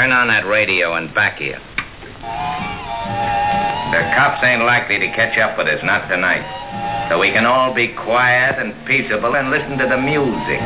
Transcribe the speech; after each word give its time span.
turn 0.00 0.12
on 0.12 0.28
that 0.28 0.48
radio 0.48 0.96
and 0.96 1.14
back 1.14 1.36
here. 1.36 1.60
The 3.92 4.00
cops 4.16 4.40
ain't 4.42 4.64
likely 4.64 4.98
to 4.98 5.12
catch 5.12 5.36
up 5.36 5.58
with 5.58 5.68
us, 5.68 5.78
not 5.84 6.08
tonight. 6.08 6.40
So 7.10 7.20
we 7.20 7.28
can 7.28 7.44
all 7.44 7.74
be 7.74 7.88
quiet 7.92 8.56
and 8.56 8.72
peaceable 8.86 9.36
and 9.36 9.50
listen 9.50 9.76
to 9.76 9.84
the 9.84 10.00
music. 10.00 10.56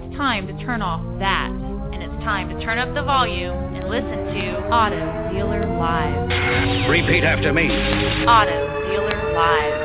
It's 0.00 0.16
time 0.16 0.46
to 0.46 0.56
turn 0.64 0.80
off 0.80 1.04
that. 1.18 1.52
And 1.92 2.00
it's 2.02 2.24
time 2.24 2.48
to 2.48 2.64
turn 2.64 2.78
up 2.78 2.94
the 2.94 3.02
volume 3.02 3.52
and 3.76 3.84
listen 3.90 4.32
to 4.32 4.56
Auto 4.72 4.96
Dealer 5.28 5.68
Live. 5.76 6.88
Repeat 6.88 7.22
after 7.22 7.52
me. 7.52 7.68
Auto 8.24 8.88
Dealer 8.88 9.34
Live. 9.36 9.83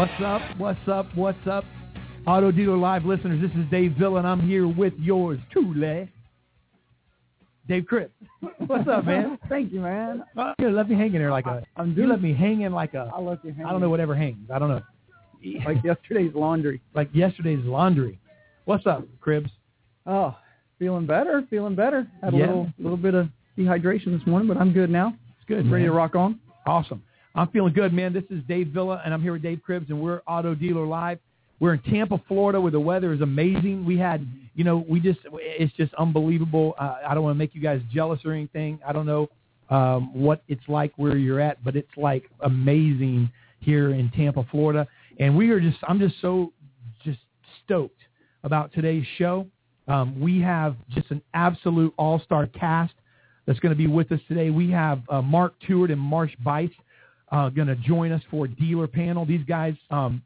What's 0.00 0.12
up? 0.24 0.40
What's 0.56 0.88
up? 0.88 1.06
What's 1.14 1.46
up? 1.46 1.62
Auto 2.26 2.50
Dealer 2.50 2.78
Live 2.78 3.04
listeners, 3.04 3.38
this 3.38 3.50
is 3.62 3.70
Dave 3.70 3.92
Villa, 3.98 4.20
and 4.20 4.26
I'm 4.26 4.40
here 4.40 4.66
with 4.66 4.94
yours 4.98 5.38
truly, 5.52 6.10
Dave 7.68 7.84
Cripps. 7.84 8.14
What's 8.66 8.88
up, 8.88 9.04
man? 9.04 9.38
Thank 9.50 9.74
you, 9.74 9.80
man. 9.80 10.24
Uh, 10.38 10.54
you 10.58 10.70
let 10.70 10.88
me 10.88 10.96
hang 10.96 11.08
in 11.08 11.20
there 11.20 11.30
like 11.30 11.44
a. 11.44 11.62
I'm 11.76 11.90
You 11.90 11.96
doing. 11.96 12.08
let 12.08 12.22
me 12.22 12.32
hang 12.32 12.62
in 12.62 12.72
like 12.72 12.94
a. 12.94 13.10
I'll 13.14 13.26
let 13.26 13.44
you 13.44 13.52
hang. 13.52 13.66
I 13.66 13.72
don't 13.72 13.82
know 13.82 13.90
whatever 13.90 14.14
hangs. 14.14 14.48
I 14.50 14.58
don't 14.58 14.70
know. 14.70 14.80
Like 15.66 15.84
yesterday's 15.84 16.32
laundry. 16.34 16.80
Like 16.94 17.10
yesterday's 17.12 17.62
laundry. 17.66 18.18
What's 18.64 18.86
up, 18.86 19.06
Cribs? 19.20 19.50
Oh, 20.06 20.34
feeling 20.78 21.04
better. 21.04 21.44
Feeling 21.50 21.74
better. 21.74 22.06
Had 22.22 22.32
a 22.32 22.38
Yeah. 22.38 22.46
little 22.46 22.72
little 22.78 22.96
bit 22.96 23.12
of 23.12 23.28
dehydration 23.58 24.18
this 24.18 24.26
morning, 24.26 24.48
but 24.48 24.56
I'm 24.56 24.72
good 24.72 24.88
now. 24.88 25.08
It's 25.36 25.46
good. 25.46 25.70
Ready 25.70 25.84
man. 25.84 25.92
to 25.92 25.92
rock 25.92 26.14
on. 26.14 26.40
Awesome. 26.66 27.02
I'm 27.34 27.48
feeling 27.48 27.72
good, 27.72 27.92
man. 27.92 28.12
This 28.12 28.24
is 28.28 28.42
Dave 28.48 28.68
Villa, 28.68 29.00
and 29.04 29.14
I'm 29.14 29.22
here 29.22 29.32
with 29.32 29.42
Dave 29.42 29.62
Cribs, 29.62 29.88
and 29.88 30.00
we're 30.00 30.20
Auto 30.26 30.52
Dealer 30.54 30.84
Live. 30.84 31.20
We're 31.60 31.74
in 31.74 31.82
Tampa, 31.82 32.20
Florida, 32.26 32.60
where 32.60 32.72
the 32.72 32.80
weather 32.80 33.12
is 33.12 33.20
amazing. 33.20 33.84
We 33.84 33.96
had, 33.98 34.26
you 34.56 34.64
know, 34.64 34.84
we 34.88 34.98
just, 34.98 35.20
it's 35.34 35.72
just 35.76 35.94
unbelievable. 35.94 36.74
Uh, 36.78 36.96
I 37.06 37.14
don't 37.14 37.22
want 37.22 37.34
to 37.34 37.38
make 37.38 37.54
you 37.54 37.60
guys 37.60 37.80
jealous 37.92 38.18
or 38.24 38.32
anything. 38.32 38.80
I 38.84 38.92
don't 38.92 39.06
know 39.06 39.28
um, 39.68 40.12
what 40.12 40.42
it's 40.48 40.68
like 40.68 40.92
where 40.96 41.16
you're 41.16 41.38
at, 41.38 41.62
but 41.62 41.76
it's 41.76 41.96
like 41.96 42.28
amazing 42.40 43.30
here 43.60 43.90
in 43.90 44.10
Tampa, 44.10 44.44
Florida. 44.50 44.88
And 45.20 45.36
we 45.36 45.50
are 45.50 45.60
just, 45.60 45.78
I'm 45.86 46.00
just 46.00 46.16
so 46.20 46.52
just 47.04 47.20
stoked 47.64 48.00
about 48.42 48.72
today's 48.72 49.06
show. 49.18 49.46
Um, 49.86 50.18
we 50.18 50.40
have 50.40 50.74
just 50.88 51.10
an 51.12 51.22
absolute 51.34 51.94
all-star 51.96 52.48
cast 52.48 52.94
that's 53.46 53.60
going 53.60 53.70
to 53.70 53.78
be 53.78 53.86
with 53.86 54.10
us 54.10 54.20
today. 54.26 54.50
We 54.50 54.70
have 54.72 55.02
uh, 55.08 55.22
Mark 55.22 55.54
Tewart 55.64 55.92
and 55.92 56.00
Marsh 56.00 56.32
Buice 56.42 56.70
uh, 57.30 57.48
going 57.48 57.68
to 57.68 57.76
join 57.76 58.12
us 58.12 58.22
for 58.30 58.46
a 58.46 58.48
dealer 58.48 58.86
panel. 58.86 59.24
These 59.24 59.44
guys, 59.46 59.74
um, 59.90 60.22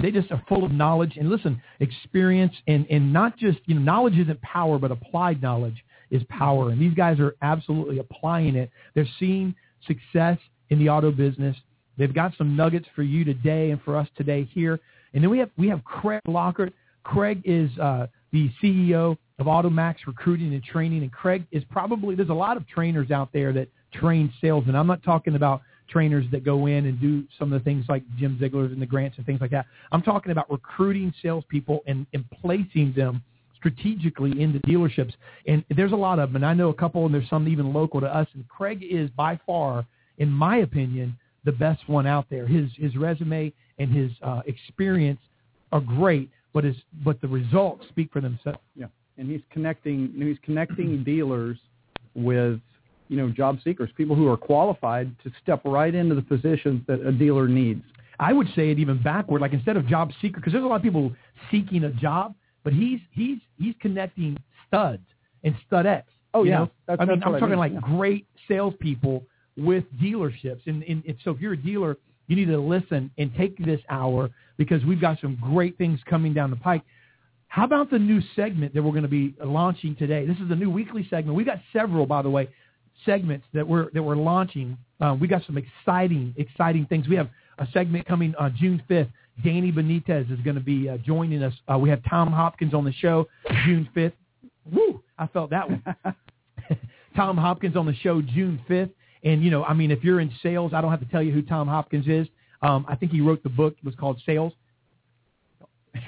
they 0.00 0.10
just 0.10 0.30
are 0.30 0.42
full 0.48 0.64
of 0.64 0.72
knowledge 0.72 1.16
and 1.16 1.28
listen, 1.28 1.60
experience 1.80 2.54
and, 2.68 2.86
and 2.90 3.12
not 3.12 3.36
just, 3.36 3.58
you 3.66 3.74
know, 3.74 3.80
knowledge 3.80 4.16
isn't 4.16 4.40
power, 4.42 4.78
but 4.78 4.90
applied 4.90 5.42
knowledge 5.42 5.84
is 6.10 6.22
power. 6.28 6.70
And 6.70 6.80
these 6.80 6.94
guys 6.94 7.18
are 7.18 7.34
absolutely 7.42 7.98
applying 7.98 8.54
it. 8.54 8.70
They're 8.94 9.08
seeing 9.18 9.54
success 9.86 10.38
in 10.70 10.78
the 10.78 10.88
auto 10.88 11.10
business. 11.10 11.56
They've 11.98 12.14
got 12.14 12.32
some 12.38 12.56
nuggets 12.56 12.86
for 12.94 13.02
you 13.02 13.24
today 13.24 13.70
and 13.70 13.82
for 13.82 13.96
us 13.96 14.08
today 14.16 14.48
here. 14.52 14.78
And 15.14 15.22
then 15.22 15.30
we 15.30 15.38
have, 15.38 15.50
we 15.58 15.68
have 15.68 15.84
Craig 15.84 16.22
Lockhart. 16.26 16.72
Craig 17.02 17.42
is 17.44 17.70
uh, 17.78 18.06
the 18.32 18.50
CEO 18.62 19.16
of 19.38 19.46
AutoMax 19.46 19.96
Recruiting 20.06 20.54
and 20.54 20.62
Training. 20.62 21.02
And 21.02 21.12
Craig 21.12 21.44
is 21.50 21.64
probably, 21.70 22.14
there's 22.14 22.28
a 22.28 22.34
lot 22.34 22.56
of 22.56 22.66
trainers 22.68 23.10
out 23.10 23.30
there 23.32 23.52
that 23.52 23.68
train 23.92 24.32
salesmen. 24.40 24.76
I'm 24.76 24.86
not 24.86 25.02
talking 25.02 25.34
about 25.34 25.62
trainers 25.92 26.24
that 26.32 26.44
go 26.44 26.66
in 26.66 26.86
and 26.86 27.00
do 27.00 27.24
some 27.38 27.52
of 27.52 27.60
the 27.60 27.64
things 27.64 27.84
like 27.88 28.02
Jim 28.18 28.38
Ziegler's 28.40 28.72
and 28.72 28.80
the 28.80 28.86
grants 28.86 29.18
and 29.18 29.26
things 29.26 29.40
like 29.40 29.50
that. 29.50 29.66
I'm 29.92 30.02
talking 30.02 30.32
about 30.32 30.50
recruiting 30.50 31.12
salespeople 31.22 31.80
and, 31.86 32.06
and 32.14 32.24
placing 32.40 32.94
them 32.96 33.22
strategically 33.56 34.40
into 34.40 34.58
dealerships. 34.60 35.12
And 35.46 35.64
there's 35.76 35.92
a 35.92 35.96
lot 35.96 36.18
of 36.18 36.30
them, 36.30 36.36
and 36.36 36.46
I 36.46 36.54
know 36.54 36.70
a 36.70 36.74
couple, 36.74 37.04
and 37.06 37.14
there's 37.14 37.28
some 37.28 37.46
even 37.46 37.72
local 37.72 38.00
to 38.00 38.06
us. 38.06 38.26
And 38.34 38.48
Craig 38.48 38.84
is 38.88 39.08
by 39.10 39.38
far, 39.46 39.86
in 40.18 40.28
my 40.28 40.58
opinion, 40.58 41.16
the 41.44 41.52
best 41.52 41.88
one 41.88 42.06
out 42.06 42.26
there. 42.30 42.46
His 42.46 42.70
his 42.76 42.96
resume 42.96 43.52
and 43.78 43.92
his 43.92 44.10
uh, 44.22 44.42
experience 44.46 45.20
are 45.72 45.80
great, 45.80 46.30
but 46.52 46.64
his 46.64 46.76
but 47.04 47.20
the 47.20 47.28
results 47.28 47.86
speak 47.88 48.12
for 48.12 48.20
themselves. 48.20 48.60
Yeah. 48.74 48.86
And 49.18 49.30
he's 49.30 49.42
connecting. 49.50 50.12
He's 50.16 50.38
connecting 50.42 51.04
dealers 51.04 51.58
with 52.14 52.60
you 53.12 53.18
know 53.18 53.28
job 53.30 53.58
seekers, 53.62 53.90
people 53.94 54.16
who 54.16 54.26
are 54.26 54.38
qualified 54.38 55.14
to 55.22 55.30
step 55.42 55.60
right 55.66 55.94
into 55.94 56.14
the 56.14 56.22
positions 56.22 56.82
that 56.88 57.00
a 57.00 57.12
dealer 57.12 57.46
needs. 57.46 57.84
I 58.18 58.32
would 58.32 58.48
say 58.56 58.70
it 58.70 58.78
even 58.78 59.02
backward, 59.02 59.42
like 59.42 59.52
instead 59.52 59.76
of 59.76 59.86
job 59.86 60.10
seeker, 60.22 60.40
because 60.40 60.52
there's 60.52 60.64
a 60.64 60.66
lot 60.66 60.76
of 60.76 60.82
people 60.82 61.12
seeking 61.50 61.84
a 61.84 61.90
job, 61.90 62.34
but 62.64 62.72
he's 62.72 63.00
he's 63.10 63.38
he's 63.58 63.74
connecting 63.80 64.38
studs 64.66 65.02
and 65.44 65.54
studettes. 65.70 66.04
Oh, 66.32 66.44
yeah. 66.44 66.66
That's- 66.86 66.98
I 67.00 67.04
mean, 67.04 67.18
that's 67.18 67.26
I'm 67.26 67.32
what 67.32 67.36
I 67.36 67.40
talking 67.40 67.50
mean, 67.50 67.58
like 67.58 67.72
yeah. 67.72 67.96
great 67.96 68.26
salespeople 68.48 69.24
with 69.58 69.84
dealerships, 70.02 70.66
and, 70.66 70.82
and, 70.84 71.04
and 71.06 71.16
so 71.22 71.32
if 71.32 71.40
you're 71.40 71.52
a 71.52 71.62
dealer, 71.62 71.98
you 72.28 72.36
need 72.36 72.46
to 72.46 72.58
listen 72.58 73.10
and 73.18 73.30
take 73.36 73.58
this 73.62 73.80
hour 73.90 74.30
because 74.56 74.82
we've 74.86 75.00
got 75.00 75.20
some 75.20 75.36
great 75.52 75.76
things 75.76 76.00
coming 76.08 76.32
down 76.32 76.48
the 76.48 76.56
pike. 76.56 76.80
How 77.48 77.64
about 77.64 77.90
the 77.90 77.98
new 77.98 78.22
segment 78.34 78.72
that 78.72 78.82
we're 78.82 78.92
going 78.92 79.02
to 79.02 79.08
be 79.08 79.34
launching 79.44 79.94
today? 79.96 80.24
This 80.24 80.38
is 80.38 80.50
a 80.50 80.54
new 80.54 80.70
weekly 80.70 81.06
segment. 81.10 81.36
We've 81.36 81.44
got 81.44 81.60
several, 81.70 82.06
by 82.06 82.22
the 82.22 82.30
way, 82.30 82.48
segments 83.04 83.46
that 83.52 83.66
we're 83.66 83.90
that 83.92 84.02
we're 84.02 84.16
launching. 84.16 84.76
Uh, 85.00 85.16
we 85.20 85.28
got 85.28 85.42
some 85.46 85.58
exciting, 85.58 86.34
exciting 86.36 86.86
things. 86.86 87.08
We 87.08 87.16
have 87.16 87.28
a 87.58 87.66
segment 87.72 88.06
coming 88.06 88.34
on 88.38 88.54
June 88.58 88.82
5th. 88.88 89.10
Danny 89.44 89.72
Benitez 89.72 90.30
is 90.30 90.38
going 90.40 90.56
to 90.56 90.62
be 90.62 90.88
uh, 90.88 90.98
joining 90.98 91.42
us. 91.42 91.54
Uh, 91.72 91.78
we 91.78 91.88
have 91.88 92.00
Tom 92.08 92.30
Hopkins 92.30 92.74
on 92.74 92.84
the 92.84 92.92
show 92.92 93.26
June 93.64 93.88
5th. 93.96 94.12
Woo! 94.70 95.02
I 95.18 95.26
felt 95.26 95.50
that 95.50 95.68
one. 95.68 95.82
Tom 97.16 97.36
Hopkins 97.36 97.76
on 97.76 97.86
the 97.86 97.94
show 97.94 98.22
June 98.22 98.60
5th. 98.68 98.90
And, 99.24 99.42
you 99.42 99.50
know, 99.50 99.64
I 99.64 99.74
mean, 99.74 99.90
if 99.90 100.02
you're 100.02 100.20
in 100.20 100.32
sales, 100.42 100.72
I 100.74 100.80
don't 100.80 100.90
have 100.90 101.00
to 101.00 101.06
tell 101.06 101.22
you 101.22 101.32
who 101.32 101.42
Tom 101.42 101.68
Hopkins 101.68 102.06
is. 102.08 102.26
Um, 102.60 102.84
I 102.88 102.96
think 102.96 103.12
he 103.12 103.20
wrote 103.20 103.42
the 103.42 103.48
book. 103.48 103.74
It 103.78 103.84
was 103.84 103.94
called 103.94 104.20
Sales. 104.24 104.52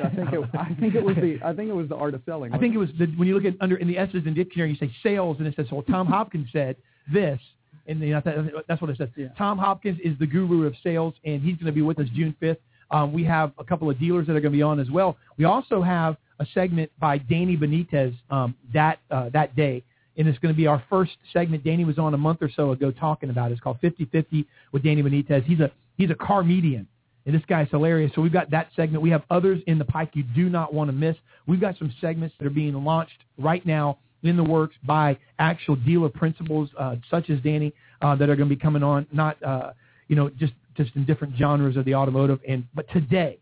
I 0.03 0.09
think 0.09 0.33
it, 0.33 0.41
I 0.55 0.75
think 0.81 0.95
it 0.95 1.05
was 1.05 1.17
the 1.17 1.39
I 1.45 1.53
think 1.53 1.69
it 1.71 1.75
was 1.75 1.89
the 1.89 1.97
art 1.97 2.15
of 2.15 2.23
selling. 2.27 2.53
I 2.53 2.59
think 2.59 2.75
it 2.75 2.79
was 2.79 2.91
the, 2.99 3.07
when 3.17 3.29
you 3.29 3.35
look 3.35 3.45
at 3.45 3.55
under 3.61 3.77
in 3.77 3.89
the 3.89 3.99
S's 3.99 4.23
in 4.27 4.35
dictionary, 4.35 4.71
you 4.71 4.77
say 4.77 4.93
sales, 5.03 5.37
and 5.39 5.47
it 5.47 5.55
says, 5.57 5.67
well, 5.71 5.83
Tom 5.83 6.07
Hopkins 6.15 6.49
said 6.53 6.77
this, 7.13 7.41
and 7.87 8.01
you 8.01 8.11
know, 8.11 8.23
that, 8.25 8.65
that's 8.69 8.81
what 8.81 8.91
it 8.91 8.99
says. 8.99 9.09
Yeah. 9.17 9.29
Tom 9.37 9.59
Hopkins 9.59 9.99
is 10.03 10.19
the 10.19 10.27
guru 10.27 10.67
of 10.67 10.75
sales, 10.83 11.15
and 11.25 11.43
he's 11.43 11.57
going 11.57 11.67
to 11.67 11.73
be 11.73 11.83
with 11.83 11.99
us 11.99 12.07
June 12.15 12.35
5th. 12.41 12.59
Um, 12.91 13.13
we 13.13 13.25
have 13.25 13.53
a 13.59 13.65
couple 13.65 13.91
of 13.91 13.99
dealers 13.99 14.27
that 14.27 14.37
are 14.37 14.41
going 14.41 14.53
to 14.53 14.57
be 14.57 14.63
on 14.63 14.79
as 14.79 14.91
well. 14.91 15.17
We 15.37 15.45
also 15.45 15.83
have 15.83 16.17
a 16.39 16.47
segment 16.55 16.91
by 17.01 17.19
Danny 17.19 17.57
Benitez 17.57 18.15
um, 18.31 18.55
that 18.73 18.99
uh, 19.11 19.31
that 19.31 19.57
day, 19.57 19.83
and 20.17 20.29
it's 20.29 20.39
going 20.39 20.55
to 20.55 20.57
be 20.57 20.67
our 20.67 20.83
first 20.91 21.13
segment. 21.33 21.65
Danny 21.65 21.85
was 21.85 21.99
on 21.99 22.15
a 22.15 22.19
month 22.19 22.43
or 22.43 22.51
so 22.55 22.73
ago 22.73 22.91
talking 22.91 23.31
about 23.31 23.51
it. 23.51 23.55
It's 23.55 23.61
called 23.61 23.81
50-50 23.83 24.47
with 24.73 24.83
Danny 24.83 25.03
Benitez. 25.03 25.45
He's 25.45 25.61
a 25.61 25.71
he's 25.97 26.11
a 26.11 26.15
car 26.15 26.43
median. 26.43 26.87
And 27.27 27.35
this 27.35 27.43
guy's 27.49 27.69
hilarious. 27.71 28.13
So 28.15 28.21
we've 28.21 28.33
got 28.33 28.51
that 28.51 28.69
segment. 28.77 29.03
We 29.03 29.11
have 29.11 29.23
others 29.31 29.63
in 29.67 29.79
the 29.79 29.85
pike 29.85 30.11
you 30.15 30.23
do 30.23 30.51
not 30.51 30.75
want 30.75 30.89
to 30.89 30.93
miss. 30.93 31.17
We've 31.47 31.61
got 31.61 31.79
some 31.79 31.93
segments 32.01 32.35
that 32.39 32.47
are 32.47 32.51
being 32.51 32.75
launched 32.85 33.25
right 33.39 33.65
now 33.65 33.99
in 34.23 34.37
the 34.37 34.45
works 34.45 34.75
by 34.85 35.19
actual 35.39 35.77
dealer 35.77 36.09
principals, 36.09 36.71
uh, 36.79 36.97
such 37.11 37.31
as 37.31 37.41
Danny, 37.41 37.73
uh, 38.03 38.15
that 38.17 38.29
are 38.29 38.37
going 38.37 38.49
to 38.49 38.55
be 38.55 38.61
coming 38.61 38.83
on, 38.83 39.07
not, 39.13 39.43
uh, 39.43 39.73
you 40.09 40.17
know, 40.17 40.31
just, 40.31 40.53
just 40.77 40.95
in 40.97 41.05
different 41.05 41.37
genres 41.37 41.77
of 41.77 41.85
the 41.85 41.95
automotive. 41.95 42.41
And, 42.49 42.65
but 42.75 42.89
today, 42.91 43.39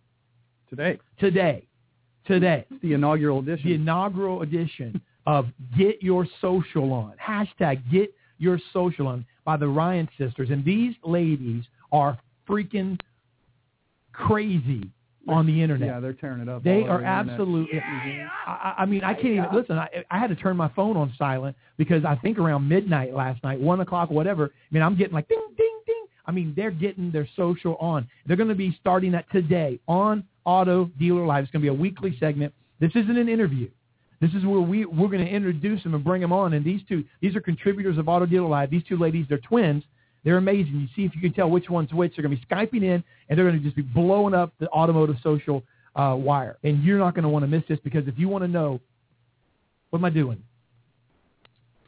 today 0.68 0.98
today, 1.18 1.64
today, 2.26 2.66
it's 2.70 2.82
the 2.82 2.94
inaugural 2.94 3.40
edition. 3.40 3.68
the 3.68 3.74
inaugural 3.74 4.42
edition 4.42 5.00
of 5.26 5.46
Get 5.76 6.02
Your 6.02 6.26
Social 6.40 6.92
On. 6.92 7.14
Hashtag 7.22 7.82
Get 7.90 8.14
Your 8.38 8.58
Social 8.72 9.06
On 9.06 9.24
by 9.44 9.56
the 9.56 9.68
Ryan 9.68 10.08
sisters. 10.18 10.50
And 10.50 10.64
these 10.64 10.94
ladies 11.04 11.64
are 11.92 12.18
freaking 12.48 12.98
crazy 14.12 14.90
on 15.28 15.46
the 15.46 15.62
internet. 15.62 15.88
yeah, 15.88 16.00
they're 16.00 16.12
tearing 16.12 16.40
it 16.40 16.48
up. 16.48 16.62
They 16.62 16.82
are 16.82 17.00
the 17.00 17.06
absolutely. 17.06 17.78
Mm-hmm. 17.78 18.26
I, 18.46 18.74
I 18.78 18.86
mean, 18.86 19.04
I 19.04 19.14
can't 19.14 19.26
even 19.26 19.48
listen. 19.52 19.78
I, 19.78 19.88
I 20.10 20.18
had 20.18 20.28
to 20.28 20.36
turn 20.36 20.56
my 20.56 20.68
phone 20.74 20.96
on 20.96 21.12
silent 21.16 21.56
because 21.76 22.04
I 22.04 22.16
think 22.16 22.38
around 22.38 22.68
midnight 22.68 23.14
last 23.14 23.42
night, 23.44 23.60
one 23.60 23.80
o'clock, 23.80 24.10
whatever. 24.10 24.46
I 24.46 24.74
mean, 24.74 24.82
I'm 24.82 24.96
getting 24.96 25.14
like 25.14 25.28
ding, 25.28 25.46
ding, 25.56 25.80
ding. 25.86 26.04
I 26.26 26.32
mean, 26.32 26.52
they're 26.56 26.70
getting 26.70 27.10
their 27.10 27.28
social 27.36 27.76
on. 27.76 28.08
They're 28.26 28.36
going 28.36 28.48
to 28.48 28.54
be 28.54 28.76
starting 28.80 29.12
that 29.12 29.30
today 29.32 29.80
on 29.88 30.24
Auto 30.44 30.86
Dealer 30.98 31.26
Live. 31.26 31.44
It's 31.44 31.52
going 31.52 31.64
to 31.64 31.70
be 31.70 31.76
a 31.76 31.80
weekly 31.80 32.16
segment. 32.18 32.52
This 32.80 32.92
isn't 32.94 33.16
an 33.16 33.28
interview. 33.28 33.68
This 34.20 34.32
is 34.34 34.44
where 34.44 34.60
we 34.60 34.84
we're 34.84 35.08
going 35.08 35.24
to 35.24 35.30
introduce 35.30 35.82
them 35.82 35.94
and 35.94 36.04
bring 36.04 36.20
them 36.20 36.32
on. 36.32 36.52
And 36.52 36.64
these 36.64 36.80
two, 36.88 37.04
these 37.20 37.34
are 37.34 37.40
contributors 37.40 37.98
of 37.98 38.08
Auto 38.08 38.26
Dealer 38.26 38.48
Live. 38.48 38.70
These 38.70 38.84
two 38.88 38.96
ladies, 38.96 39.26
they're 39.28 39.38
twins. 39.38 39.82
They're 40.24 40.36
amazing. 40.36 40.74
You 40.74 40.86
see 40.94 41.04
if 41.04 41.14
you 41.14 41.20
can 41.20 41.32
tell 41.32 41.50
which 41.50 41.68
one's 41.68 41.92
which. 41.92 42.14
They're 42.16 42.22
going 42.22 42.36
to 42.36 42.46
be 42.46 42.54
Skyping 42.54 42.82
in, 42.82 43.02
and 43.28 43.38
they're 43.38 43.48
going 43.48 43.58
to 43.58 43.64
just 43.64 43.76
be 43.76 43.82
blowing 43.82 44.34
up 44.34 44.52
the 44.60 44.68
automotive 44.68 45.16
social 45.22 45.62
uh, 45.96 46.16
wire. 46.18 46.58
And 46.62 46.82
you're 46.84 46.98
not 46.98 47.14
going 47.14 47.24
to 47.24 47.28
want 47.28 47.42
to 47.42 47.48
miss 47.48 47.62
this 47.68 47.78
because 47.82 48.06
if 48.06 48.18
you 48.18 48.28
want 48.28 48.44
to 48.44 48.48
know, 48.48 48.80
what 49.90 49.98
am 49.98 50.04
I 50.04 50.10
doing? 50.10 50.42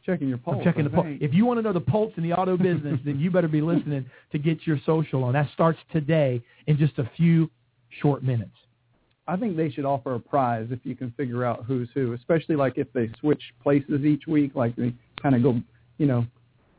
Checking 0.05 0.29
your 0.29 0.37
pulse. 0.37 0.57
I'm 0.57 0.63
checking 0.63 0.83
the 0.83 0.89
pulse. 0.91 1.07
If 1.19 1.33
you 1.33 1.45
want 1.45 1.57
to 1.57 1.63
know 1.63 1.73
the 1.73 1.79
pulse 1.79 2.13
in 2.17 2.23
the 2.23 2.33
auto 2.33 2.57
business, 2.57 2.99
then 3.03 3.19
you 3.19 3.31
better 3.31 3.47
be 3.47 3.61
listening 3.61 4.05
to 4.31 4.37
get 4.37 4.67
your 4.67 4.79
social 4.85 5.23
on. 5.23 5.33
That 5.33 5.49
starts 5.53 5.79
today 5.91 6.43
in 6.67 6.77
just 6.77 6.99
a 6.99 7.09
few 7.17 7.49
short 8.01 8.21
minutes. 8.21 8.51
I 9.27 9.35
think 9.37 9.57
they 9.57 9.71
should 9.71 9.85
offer 9.85 10.13
a 10.13 10.19
prize 10.19 10.67
if 10.69 10.79
you 10.83 10.95
can 10.95 11.11
figure 11.17 11.43
out 11.43 11.65
who's 11.65 11.89
who, 11.95 12.13
especially 12.13 12.55
like 12.55 12.77
if 12.77 12.91
they 12.93 13.09
switch 13.19 13.41
places 13.63 14.05
each 14.05 14.27
week, 14.27 14.51
like 14.53 14.75
they 14.75 14.93
kind 15.19 15.33
of 15.33 15.41
go, 15.41 15.59
you 15.97 16.05
know, 16.05 16.27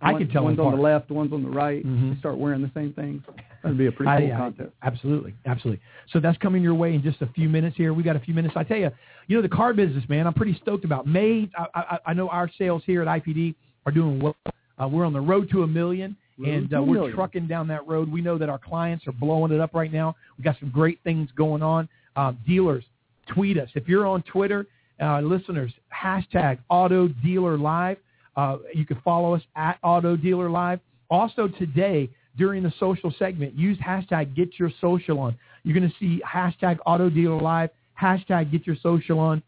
I 0.02 0.12
one- 0.12 0.20
could 0.22 0.31
tell 0.32 0.44
one's 0.44 0.58
on 0.58 0.75
the 0.76 0.81
left, 0.82 1.10
one's 1.10 1.32
on 1.32 1.43
the 1.43 1.48
right. 1.48 1.84
Mhm. 1.84 2.14
They 2.14 2.19
start 2.19 2.37
wearing 2.37 2.60
the 2.62 2.70
same 2.75 2.93
things. 2.93 3.22
That'd 3.62 3.78
be 3.78 3.87
a 3.87 3.93
pretty 3.93 4.25
cool 4.25 4.32
I- 4.32 4.37
contest. 4.37 4.70
Absolutely, 4.82 5.34
absolutely. 5.46 5.82
So 6.10 6.20
that's 6.20 6.37
coming 6.38 6.62
your 6.62 6.75
way 6.75 6.94
in 6.94 7.02
just 7.02 7.22
a 7.22 7.26
few 7.28 7.48
minutes 7.48 7.76
here. 7.76 7.93
We 7.94 8.02
got 8.02 8.14
a 8.14 8.20
few 8.20 8.34
minutes. 8.34 8.54
I 8.56 8.62
tell 8.64 8.76
you, 8.76 8.90
you 9.26 9.37
know, 9.37 9.43
the 9.43 9.48
car 9.48 9.72
business, 9.75 10.06
man. 10.08 10.26
I'm 10.26 10.34
pretty 10.34 10.54
stoked 10.54 10.84
about. 10.84 11.06
May 11.06 11.48
I, 11.56 11.66
I, 11.75 11.98
I 12.06 12.14
know 12.14 12.28
our 12.28 12.48
sales 12.58 12.82
here 12.84 13.02
at 13.02 13.08
IPD 13.08 13.54
are 13.87 13.93
doing 13.93 14.20
well. 14.20 14.37
Uh, 14.78 14.87
we're 14.87 15.04
on 15.06 15.12
the 15.14 15.20
road 15.20 15.48
to 15.50 15.62
a 15.62 15.66
million, 15.66 16.14
Road 16.38 16.49
and 16.49 16.75
uh, 16.75 16.82
we're 16.82 16.94
million. 16.94 17.14
trucking 17.16 17.46
down 17.46 17.66
that 17.69 17.87
road. 17.88 18.12
We 18.12 18.20
know 18.20 18.37
that 18.37 18.50
our 18.50 18.58
clients 18.58 19.06
are 19.06 19.12
blowing 19.12 19.50
it 19.52 19.60
up 19.60 19.75
right 19.75 19.90
now. 19.92 20.14
We 20.37 20.44
got 20.44 20.58
some 20.60 20.69
great 20.70 21.00
things 21.02 21.31
going 21.34 21.62
on. 21.62 21.88
Um, 22.14 22.37
dealers, 22.46 22.84
tweet 23.26 23.56
us 23.58 23.70
if 23.75 23.88
you're 23.88 24.06
on 24.06 24.22
Twitter. 24.22 24.66
Uh, 25.00 25.20
listeners, 25.22 25.72
hashtag 25.92 26.58
Auto 26.69 27.08
Dealer 27.08 27.56
Live. 27.58 27.96
Uh, 28.36 28.58
you 28.74 28.84
can 28.84 29.00
follow 29.04 29.34
us 29.34 29.42
at 29.54 29.78
Auto 29.82 30.16
Dealer 30.16 30.50
Live. 30.50 30.80
Also 31.08 31.48
today, 31.48 32.10
during 32.36 32.62
the 32.62 32.72
social 32.78 33.12
segment, 33.18 33.54
use 33.54 33.78
hashtag 33.78 34.34
Get 34.36 34.58
Your 34.58 34.70
Social 34.80 35.18
On. 35.20 35.36
You're 35.62 35.78
going 35.78 35.90
to 35.90 35.96
see 35.98 36.22
hashtag 36.26 36.78
Auto 36.84 37.08
Dealer 37.08 37.40
Live, 37.40 37.70
hashtag 38.00 38.52
Get 38.52 38.66
Your 38.66 38.76
Social 38.82 39.18
On, 39.18 39.42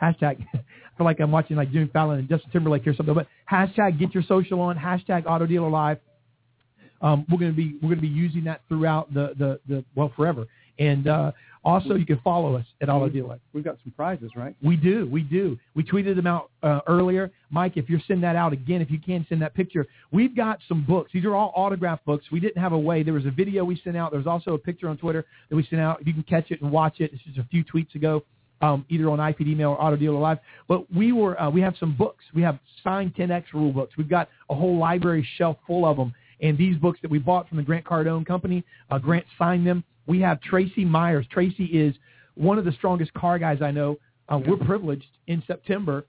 hashtag. 0.00 0.46
I 0.54 0.98
feel 0.98 1.04
like 1.04 1.20
I'm 1.20 1.30
watching 1.30 1.56
like 1.56 1.72
Jimmy 1.72 1.90
Fallon 1.92 2.20
and 2.20 2.28
Justin 2.28 2.50
Timberlake 2.50 2.86
or 2.86 2.94
something, 2.94 3.14
but 3.14 3.26
hashtag 3.50 3.98
Get 3.98 4.14
Your 4.14 4.22
Social 4.22 4.60
On, 4.60 4.76
hashtag 4.76 5.26
Auto 5.26 5.46
Dealer 5.46 5.70
Live. 5.70 5.98
Um, 7.02 7.26
we're 7.28 7.38
going 7.38 7.50
to 7.50 7.56
be 7.56 7.74
we're 7.82 7.88
going 7.88 7.96
to 7.96 8.02
be 8.02 8.08
using 8.08 8.44
that 8.44 8.62
throughout 8.68 9.12
the 9.12 9.34
the, 9.36 9.60
the 9.68 9.84
well 9.94 10.12
forever. 10.16 10.46
And 10.78 11.06
uh, 11.06 11.32
also, 11.64 11.94
you 11.94 12.04
can 12.04 12.18
follow 12.24 12.56
us 12.56 12.66
at 12.80 12.88
Auto 12.88 13.08
Dealer. 13.08 13.28
Live. 13.28 13.40
We've 13.52 13.62
got 13.62 13.76
some 13.84 13.92
prizes, 13.92 14.32
right? 14.34 14.56
We 14.62 14.76
do, 14.76 15.08
we 15.10 15.22
do. 15.22 15.56
We 15.76 15.84
tweeted 15.84 16.16
them 16.16 16.26
out 16.26 16.50
uh, 16.64 16.80
earlier. 16.88 17.30
Mike, 17.50 17.76
if 17.76 17.88
you're 17.88 18.00
sending 18.08 18.22
that 18.22 18.34
out 18.34 18.52
again, 18.52 18.82
if 18.82 18.90
you 18.90 18.98
can 18.98 19.24
send 19.28 19.40
that 19.42 19.54
picture, 19.54 19.86
we've 20.10 20.34
got 20.34 20.58
some 20.66 20.84
books. 20.84 21.12
These 21.14 21.24
are 21.24 21.36
all 21.36 21.52
autograph 21.54 22.00
books. 22.04 22.24
We 22.32 22.40
didn't 22.40 22.60
have 22.60 22.72
a 22.72 22.78
way. 22.78 23.04
There 23.04 23.14
was 23.14 23.26
a 23.26 23.30
video 23.30 23.64
we 23.64 23.80
sent 23.84 23.96
out. 23.96 24.10
There 24.10 24.18
was 24.18 24.26
also 24.26 24.54
a 24.54 24.58
picture 24.58 24.88
on 24.88 24.96
Twitter 24.96 25.24
that 25.50 25.56
we 25.56 25.64
sent 25.70 25.80
out. 25.80 26.00
If 26.00 26.08
you 26.08 26.14
can 26.14 26.24
catch 26.24 26.50
it 26.50 26.60
and 26.62 26.72
watch 26.72 26.96
it, 26.98 27.12
it's 27.12 27.22
just 27.22 27.38
a 27.38 27.44
few 27.44 27.64
tweets 27.64 27.94
ago, 27.94 28.24
um, 28.60 28.84
either 28.88 29.08
on 29.08 29.18
IPD 29.20 29.48
Email 29.48 29.70
or 29.70 29.80
Auto 29.80 29.96
Dealer 29.96 30.18
Live. 30.18 30.38
But 30.66 30.92
we 30.92 31.12
were, 31.12 31.40
uh, 31.40 31.48
we 31.48 31.60
have 31.60 31.74
some 31.78 31.96
books. 31.96 32.24
We 32.34 32.42
have 32.42 32.58
signed 32.82 33.14
10X 33.14 33.44
rule 33.54 33.72
books. 33.72 33.96
We've 33.96 34.10
got 34.10 34.28
a 34.50 34.54
whole 34.56 34.78
library 34.78 35.26
shelf 35.36 35.58
full 35.64 35.86
of 35.86 35.96
them. 35.96 36.12
And 36.40 36.58
these 36.58 36.76
books 36.76 36.98
that 37.02 37.10
we 37.10 37.20
bought 37.20 37.48
from 37.48 37.58
the 37.58 37.62
Grant 37.62 37.84
Cardone 37.84 38.26
Company, 38.26 38.64
uh, 38.90 38.98
Grant 38.98 39.24
signed 39.38 39.64
them. 39.64 39.84
We 40.06 40.20
have 40.20 40.40
Tracy 40.40 40.84
Myers. 40.84 41.26
Tracy 41.30 41.64
is 41.64 41.94
one 42.34 42.58
of 42.58 42.64
the 42.64 42.72
strongest 42.72 43.12
car 43.14 43.38
guys 43.38 43.62
I 43.62 43.70
know. 43.70 43.98
Uh, 44.28 44.38
we're 44.46 44.56
privileged 44.56 45.06
in 45.26 45.42
September. 45.46 46.06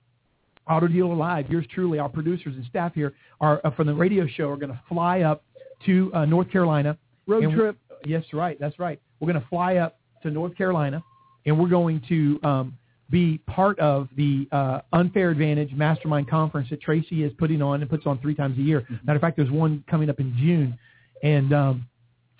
Auto 0.69 0.87
Dealer 0.87 1.15
Live, 1.15 1.49
yours 1.49 1.65
truly, 1.73 1.99
our 1.99 2.07
producers 2.07 2.55
and 2.55 2.65
staff 2.65 2.93
here 2.93 3.13
are 3.41 3.59
uh, 3.65 3.71
from 3.71 3.87
the 3.87 3.93
radio 3.93 4.25
show 4.25 4.49
are 4.49 4.55
going 4.55 4.71
to 4.71 4.79
fly 4.87 5.21
up 5.21 5.43
to 5.85 6.09
uh, 6.13 6.25
North 6.25 6.49
Carolina. 6.49 6.97
Road 7.27 7.53
trip. 7.53 7.77
Yes, 8.05 8.23
right. 8.31 8.57
That's 8.59 8.79
right. 8.79 8.99
We're 9.19 9.31
going 9.31 9.41
to 9.41 9.47
fly 9.49 9.75
up 9.77 9.99
to 10.23 10.31
North 10.31 10.55
Carolina, 10.57 11.03
and 11.45 11.59
we're 11.59 11.69
going 11.69 12.01
to 12.07 12.39
um, 12.43 12.77
be 13.09 13.39
part 13.39 13.77
of 13.79 14.07
the 14.15 14.47
uh, 14.51 14.81
Unfair 14.93 15.31
Advantage 15.31 15.73
Mastermind 15.73 16.29
Conference 16.29 16.69
that 16.69 16.81
Tracy 16.81 17.23
is 17.23 17.31
putting 17.37 17.61
on 17.61 17.81
and 17.81 17.89
puts 17.89 18.05
on 18.05 18.19
three 18.19 18.35
times 18.35 18.57
a 18.57 18.61
year. 18.61 18.87
Matter 19.03 19.17
of 19.17 19.21
fact, 19.21 19.37
there's 19.37 19.51
one 19.51 19.83
coming 19.89 20.09
up 20.09 20.19
in 20.19 20.35
June, 20.37 20.77
and 21.23 21.53
um, 21.53 21.85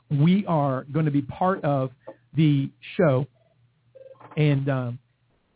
we 0.10 0.46
are 0.48 0.86
going 0.92 1.06
to 1.06 1.12
be 1.12 1.22
part 1.22 1.64
of 1.64 1.92
the 2.36 2.70
show. 2.98 3.26
And 4.38 4.70
um, 4.70 5.00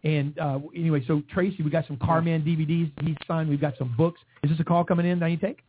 and 0.04 0.38
uh, 0.40 0.60
anyway, 0.76 1.04
so 1.08 1.22
Tracy, 1.34 1.64
we 1.64 1.70
got 1.70 1.88
some 1.88 1.98
Carman 1.98 2.44
DVDs 2.44 2.92
he's 3.06 3.18
signed. 3.28 3.50
We've 3.50 3.60
got 3.62 3.78
some 3.78 3.96
books. 3.98 4.22
Is 4.44 4.52
this 4.52 4.60
a 4.60 4.64
call 4.64 4.84
coming 4.84 5.06
in 5.06 5.20
that 5.20 5.28
you 5.32 5.38
take? 5.38 5.60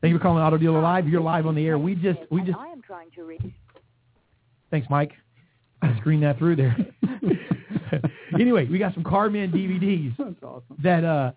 Thank 0.00 0.12
you 0.12 0.18
for 0.18 0.22
calling 0.22 0.42
Auto 0.42 0.58
Dealer 0.58 0.80
Live. 0.82 1.08
You're 1.08 1.22
live 1.22 1.46
on 1.46 1.54
the 1.54 1.66
air. 1.66 1.78
We 1.78 1.94
just 1.94 2.20
we 2.30 2.42
just 2.42 2.56
I 2.58 2.68
am 2.68 2.82
trying 2.82 3.10
to 3.12 3.24
reach. 3.24 3.42
Thanks, 4.70 4.86
Mike. 4.90 5.12
I 5.82 5.96
screened 5.98 6.22
that 6.22 6.38
through 6.38 6.56
there. 6.56 6.76
anyway, 8.40 8.66
we 8.66 8.78
got 8.78 8.94
some 8.94 9.04
Carman 9.04 9.50
DVDs 9.50 10.16
That's 10.18 10.42
awesome. 10.42 10.76
that 10.82 11.04
uh 11.04 11.32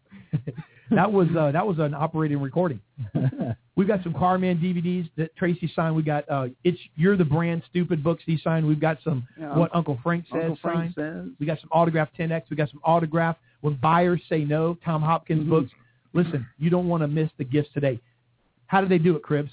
that 0.92 1.12
was 1.12 1.28
uh 1.38 1.52
that 1.52 1.66
was 1.66 1.80
an 1.80 1.94
operating 1.94 2.40
recording. 2.42 2.80
We've 3.76 3.88
got 3.88 4.04
some 4.04 4.14
Carman 4.14 4.58
DVDs 4.58 5.10
that 5.18 5.36
Tracy 5.36 5.72
signed. 5.76 5.96
We 5.96 6.04
got 6.04 6.30
uh 6.30 6.48
it's 6.64 6.80
You're 6.96 7.16
the 7.18 7.26
Brand 7.26 7.64
Stupid 7.70 8.04
books 8.04 8.24
he 8.26 8.38
signed. 8.44 8.68
We've 8.68 8.80
got 8.80 8.98
some 9.04 9.28
Yeah, 9.40 9.56
what 9.58 9.74
Uncle 9.74 10.00
Frank 10.04 10.26
says 10.32 10.42
Uncle 10.44 10.58
Frank 10.62 10.96
signed. 10.96 11.26
says. 11.28 11.32
We 11.40 11.46
got 11.46 11.60
some 11.60 11.70
autograph 11.72 12.10
10X. 12.18 12.44
We 12.50 12.56
got 12.56 12.70
some 12.70 12.82
autograph 12.84 13.38
When 13.62 13.76
Buyers 13.76 14.22
Say 14.30 14.44
No, 14.44 14.78
Tom 14.84 15.02
Hopkins 15.02 15.46
Mhm. 15.46 15.50
books. 15.50 15.72
Listen, 16.14 16.46
you 16.58 16.70
don't 16.70 16.88
want 16.88 17.02
to 17.04 17.08
miss 17.08 17.30
the 17.38 17.44
gifts 17.44 17.70
today. 17.74 18.00
How 18.68 18.82
do 18.82 18.88
they 18.88 18.98
do 18.98 19.16
it, 19.16 19.22
Cribs? 19.24 19.52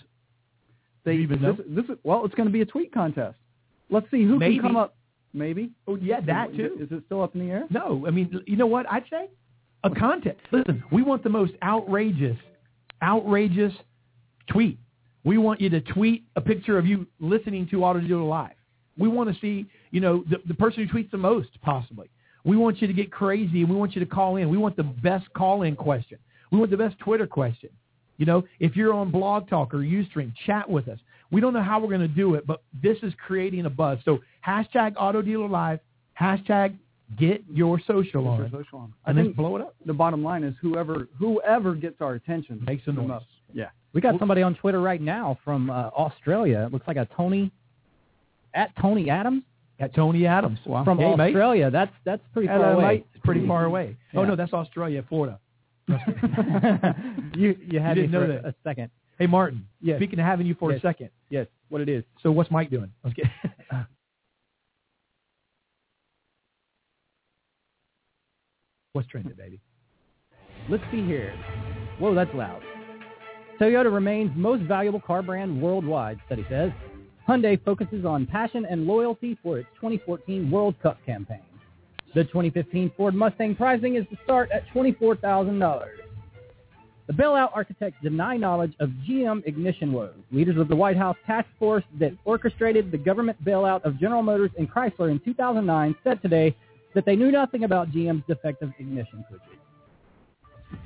They 1.05 1.17
Do 1.17 1.23
even 1.23 1.43
know? 1.43 1.53
this, 1.53 1.67
this 1.69 1.85
is, 1.85 1.99
well, 2.03 2.25
it's 2.25 2.35
going 2.35 2.49
to 2.49 2.53
be 2.53 2.63
a 2.63 2.67
tweet 2.67 2.93
contest. 2.93 3.37
Let's 3.91 4.11
see 4.11 4.25
who 4.25 4.39
Maybe. 4.39 4.55
can 4.57 4.63
come 4.63 4.77
up. 4.77 4.97
Maybe. 5.35 5.71
Oh, 5.87 5.97
yeah, 5.97 6.21
that 6.23 6.55
too. 6.57 6.77
Is 6.81 6.91
it 6.91 7.03
still 7.07 7.23
up 7.23 7.35
in 7.35 7.43
the 7.47 7.53
air? 7.53 7.65
No, 7.71 8.05
I 8.07 8.11
mean, 8.11 8.41
you 8.47 8.57
know 8.57 8.67
what 8.67 8.91
I'd 8.91 9.05
say? 9.11 9.29
A 9.87 9.95
contest. 9.95 10.41
Listen, 10.51 10.83
we 10.91 11.03
want 11.03 11.23
the 11.23 11.31
most 11.31 11.53
outrageous, 11.63 12.37
outrageous 13.03 13.73
tweet. 14.51 14.79
We 15.23 15.39
want 15.39 15.61
you 15.61 15.71
to 15.71 15.81
tweet 15.81 16.25
a 16.35 16.41
picture 16.41 16.77
of 16.77 16.87
you 16.87 17.07
listening 17.21 17.69
to 17.71 17.85
Auto 17.85 18.01
Dealer 18.01 18.23
Live. 18.23 18.57
We 18.99 19.07
want 19.07 19.33
to 19.33 19.41
see, 19.41 19.67
you 19.93 20.01
know, 20.01 20.25
the, 20.29 20.39
the 20.49 20.55
person 20.55 20.85
who 20.85 20.93
tweets 20.93 21.11
the 21.13 21.19
most, 21.19 21.51
possibly. 21.63 22.09
We 22.45 22.57
want 22.57 22.83
you 22.83 22.89
to 22.89 22.93
get 22.93 23.13
crazy, 23.13 23.61
and 23.61 23.71
we 23.71 23.77
want 23.77 23.95
you 23.95 24.01
to 24.01 24.07
call 24.07 24.37
in. 24.37 24.49
We 24.49 24.57
want 24.57 24.77
the 24.77 24.83
best 24.83 25.33
call-in 25.35 25.77
question. 25.77 26.19
We 26.51 26.59
want 26.59 26.73
the 26.73 26.77
best 26.77 26.99
Twitter 26.99 27.27
question. 27.29 27.71
You 28.17 28.27
know, 28.27 28.45
if 28.59 28.75
you're 28.75 28.95
on 28.95 29.13
Blog 29.13 29.49
Talk 29.49 29.73
or 29.73 29.79
Ustream, 29.79 30.33
chat 30.47 30.69
with 30.69 30.89
us. 30.89 30.99
We 31.31 31.41
don't 31.41 31.53
know 31.53 31.63
how 31.63 31.79
we're 31.79 31.89
going 31.89 32.01
to 32.01 32.09
do 32.09 32.35
it, 32.35 32.45
but 32.45 32.63
this 32.83 32.99
is 33.03 33.13
creating 33.25 33.67
a 33.67 33.71
buzz. 33.71 33.99
So 34.05 34.19
hashtag 34.45 34.95
Auto 34.97 35.23
Dealer 35.23 35.49
Live, 35.49 35.79
hashtag 36.21 36.77
Get 37.19 37.43
Your 37.53 37.79
Social 37.87 38.23
Get 38.23 38.29
on, 38.31 38.39
your 38.39 38.51
social 38.51 38.79
on. 38.81 38.93
I 39.05 39.11
and 39.11 39.19
then 39.19 39.25
think 39.27 39.37
blow 39.37 39.55
it 39.57 39.63
up. 39.63 39.77
the 39.87 39.93
bottom 39.95 40.25
line 40.25 40.43
is 40.43 40.55
whoever 40.61 41.09
whoever 41.19 41.75
gets 41.75 42.01
our 42.01 42.15
attention 42.15 42.63
Makes 42.67 42.83
a 42.89 42.93
the 42.93 43.01
noise. 43.03 43.23
Yeah. 43.55 43.69
We 43.93 44.01
got 44.01 44.19
somebody 44.19 44.43
on 44.43 44.55
Twitter 44.57 44.81
right 44.81 45.01
now 45.01 45.39
from 45.45 45.71
uh, 45.71 45.91
Australia. 45.97 46.65
It 46.67 46.73
looks 46.73 46.87
like 46.89 46.97
a 46.97 47.09
Tony 47.17 47.51
at 48.55 48.71
Tony 48.81 49.09
Adams 49.09 49.45
At 49.79 49.95
Tony 49.95 50.27
Adams 50.27 50.59
from 50.65 50.99
Hey, 50.99 51.15
mate. 51.17 51.27
Australia. 51.29 51.71
That's 51.71 51.93
that's 52.05 52.23
pretty 52.33 52.49
far 52.49 52.57
Hello, 52.59 52.73
away. 52.81 52.85
mate. 52.87 53.07
It's 53.15 53.25
pretty 53.25 53.47
far 53.47 53.65
away. 53.67 53.97
Oh 54.15 54.25
no, 54.25 54.35
that's 54.35 54.53
Australia, 54.53 55.05
Florida. 55.09 55.39
you 57.37 57.57
you 57.71 57.79
had 57.79 57.95
didn't 57.95 58.11
me 58.11 58.19
know 58.19 58.27
for 58.27 58.33
that. 58.33 58.45
a 58.47 58.55
second. 58.65 58.91
Hey 59.19 59.27
Martin. 59.29 59.67
Yes. 59.81 59.99
Speaking 59.99 60.19
of 60.19 60.27
having 60.27 60.47
you 60.47 60.55
for 60.59 60.73
Yes. 60.73 60.81
a 60.81 60.83
second, 60.83 61.11
Yes, 61.31 61.47
what 61.69 61.81
it 61.81 61.89
is. 61.89 62.03
so 62.23 62.33
what's 62.33 62.51
Mike 62.51 62.69
doing? 62.71 62.91
I 63.05 63.07
was 63.07 63.15
kidding. 63.15 63.31
What's 68.97 69.09
trending, 69.09 69.35
baby? 69.37 69.61
Let's 70.69 70.83
see 70.91 71.05
here. 71.05 71.33
Whoa, 72.01 72.15
that's 72.15 72.35
loud. 72.35 72.63
Toyota 73.61 73.93
remains 73.93 74.33
most 74.35 74.63
valuable 74.65 75.01
car 75.01 75.23
brand 75.23 75.63
worldwide, 75.63 76.19
study 76.27 76.45
says. 76.49 76.73
Hyundai 77.29 77.63
focuses 77.65 78.05
on 78.05 78.27
passion 78.27 78.67
and 78.69 78.87
loyalty 78.87 79.39
for 79.43 79.59
its 79.59 79.69
2014 79.77 80.51
World 80.51 80.75
Cup 80.83 80.99
campaign. 81.07 81.43
The 82.15 82.25
2015 82.25 82.93
Ford 82.97 83.15
Mustang 83.15 83.55
pricing 83.55 83.97
is 83.97 84.05
to 84.11 84.17
start 84.25 84.51
at 84.51 84.67
$24,000. 84.75 85.87
The 87.07 87.13
bailout 87.13 87.51
architects 87.55 87.99
deny 88.03 88.37
knowledge 88.37 88.75
of 88.81 88.91
GM 89.09 89.47
ignition 89.47 89.93
woes. 89.93 90.15
Leaders 90.33 90.57
of 90.57 90.69
the 90.69 90.75
White 90.75 90.97
House 90.97 91.17
task 91.27 91.47
force 91.59 91.85
that 92.01 92.13
orchestrated 92.25 92.91
the 92.91 92.99
government 92.99 93.43
bailout 93.45 93.85
of 93.85 93.99
General 94.01 94.23
Motors 94.23 94.51
and 94.59 94.71
Chrysler 94.71 95.11
in 95.11 95.21
2009 95.21 95.95
said 96.03 96.21
today 96.21 96.57
that 96.97 97.05
they 97.05 97.15
knew 97.15 97.31
nothing 97.31 97.65
about 97.65 97.93
GM's 97.93 98.25
defective 98.27 98.73
ignition 98.79 99.23
switches. 99.29 99.59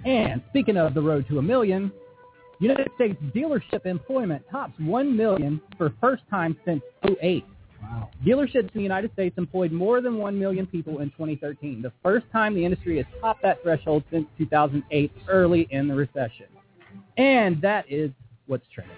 And 0.04 0.42
speaking 0.50 0.76
of 0.76 0.92
the 0.92 1.00
road 1.00 1.24
to 1.28 1.38
a 1.38 1.42
million, 1.42 1.92
United 2.58 2.90
States 2.96 3.16
dealership 3.34 3.86
employment 3.86 4.42
tops 4.50 4.74
1 4.78 5.16
million 5.16 5.60
for 5.78 5.94
first 6.00 6.24
time 6.28 6.56
since 6.66 6.82
08. 7.22 7.44
Wow. 7.80 8.10
Dealerships 8.26 8.56
in 8.56 8.70
the 8.74 8.82
United 8.82 9.12
States 9.12 9.38
employed 9.38 9.70
more 9.70 10.00
than 10.00 10.18
1 10.18 10.38
million 10.38 10.66
people 10.66 10.98
in 10.98 11.10
2013, 11.10 11.80
the 11.80 11.92
first 12.02 12.26
time 12.32 12.54
the 12.54 12.64
industry 12.64 12.96
has 12.96 13.06
topped 13.20 13.42
that 13.42 13.62
threshold 13.62 14.02
since 14.10 14.26
2008, 14.36 15.12
early 15.28 15.68
in 15.70 15.86
the 15.86 15.94
recession. 15.94 16.46
And 17.16 17.62
that 17.62 17.84
is 17.88 18.10
what's 18.48 18.66
trending. 18.74 18.96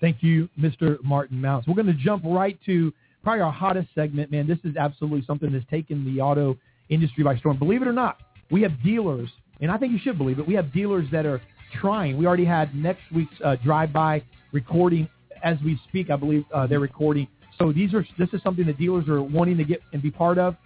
Thank 0.00 0.22
you, 0.22 0.48
Mr. 0.58 0.96
Martin 1.04 1.40
Mouse. 1.40 1.64
We're 1.68 1.74
going 1.74 1.86
to 1.86 1.92
jump 1.92 2.24
right 2.26 2.58
to 2.64 2.92
probably 3.24 3.40
our 3.40 3.52
hottest 3.52 3.88
segment, 3.94 4.30
man. 4.30 4.46
This 4.46 4.58
is 4.64 4.76
absolutely 4.76 5.24
something 5.26 5.52
that's 5.52 5.68
taken 5.70 6.04
the 6.04 6.20
auto 6.20 6.56
industry 6.88 7.24
by 7.24 7.36
storm. 7.38 7.58
Believe 7.58 7.82
it 7.82 7.88
or 7.88 7.92
not, 7.92 8.20
we 8.50 8.62
have 8.62 8.82
dealers, 8.82 9.28
and 9.60 9.70
I 9.70 9.78
think 9.78 9.92
you 9.92 9.98
should 9.98 10.18
believe 10.18 10.38
it. 10.38 10.46
We 10.46 10.54
have 10.54 10.72
dealers 10.72 11.06
that 11.10 11.26
are 11.26 11.40
trying. 11.80 12.16
We 12.16 12.26
already 12.26 12.44
had 12.44 12.74
next 12.74 13.02
week's 13.12 13.34
uh, 13.42 13.56
drive-by 13.56 14.22
recording 14.52 15.08
as 15.42 15.56
we 15.64 15.80
speak. 15.88 16.10
I 16.10 16.16
believe 16.16 16.44
uh, 16.52 16.66
they're 16.66 16.80
recording. 16.80 17.26
So 17.58 17.72
these 17.72 17.94
are 17.94 18.06
this 18.18 18.28
is 18.32 18.42
something 18.42 18.66
that 18.66 18.78
dealers 18.78 19.08
are 19.08 19.22
wanting 19.22 19.56
to 19.58 19.64
get 19.64 19.80
and 19.92 20.02
be 20.02 20.10
part 20.10 20.38
of. 20.38 20.56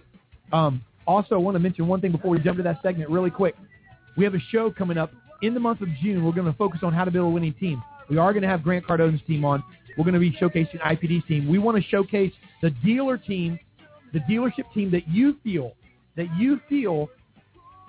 Um, 0.52 0.82
also, 1.06 1.34
I 1.34 1.38
want 1.38 1.54
to 1.54 1.60
mention 1.60 1.86
one 1.86 2.00
thing 2.00 2.12
before 2.12 2.30
we 2.30 2.38
jump 2.40 2.58
to 2.58 2.62
that 2.64 2.82
segment 2.82 3.08
really 3.10 3.30
quick. 3.30 3.54
We 4.16 4.24
have 4.24 4.34
a 4.34 4.40
show 4.50 4.70
coming 4.70 4.98
up 4.98 5.12
in 5.42 5.54
the 5.54 5.60
month 5.60 5.80
of 5.80 5.88
June. 6.02 6.24
We're 6.24 6.32
going 6.32 6.50
to 6.50 6.58
focus 6.58 6.80
on 6.82 6.92
how 6.92 7.04
to 7.04 7.10
build 7.10 7.26
a 7.26 7.30
winning 7.30 7.54
team. 7.54 7.82
We 8.08 8.18
are 8.18 8.32
going 8.32 8.42
to 8.42 8.48
have 8.48 8.62
Grant 8.62 8.86
Cardone's 8.86 9.20
team 9.26 9.44
on. 9.44 9.62
We're 9.96 10.04
going 10.04 10.14
to 10.14 10.20
be 10.20 10.32
showcasing 10.32 10.80
IPD's 10.80 11.26
team. 11.26 11.48
We 11.48 11.58
want 11.58 11.76
to 11.76 11.82
showcase 11.88 12.32
the 12.62 12.70
dealer 12.70 13.18
team, 13.18 13.58
the 14.12 14.20
dealership 14.20 14.72
team 14.74 14.90
that 14.92 15.08
you 15.08 15.36
feel 15.42 15.72
that 16.18 16.26
you 16.36 16.60
feel 16.68 17.08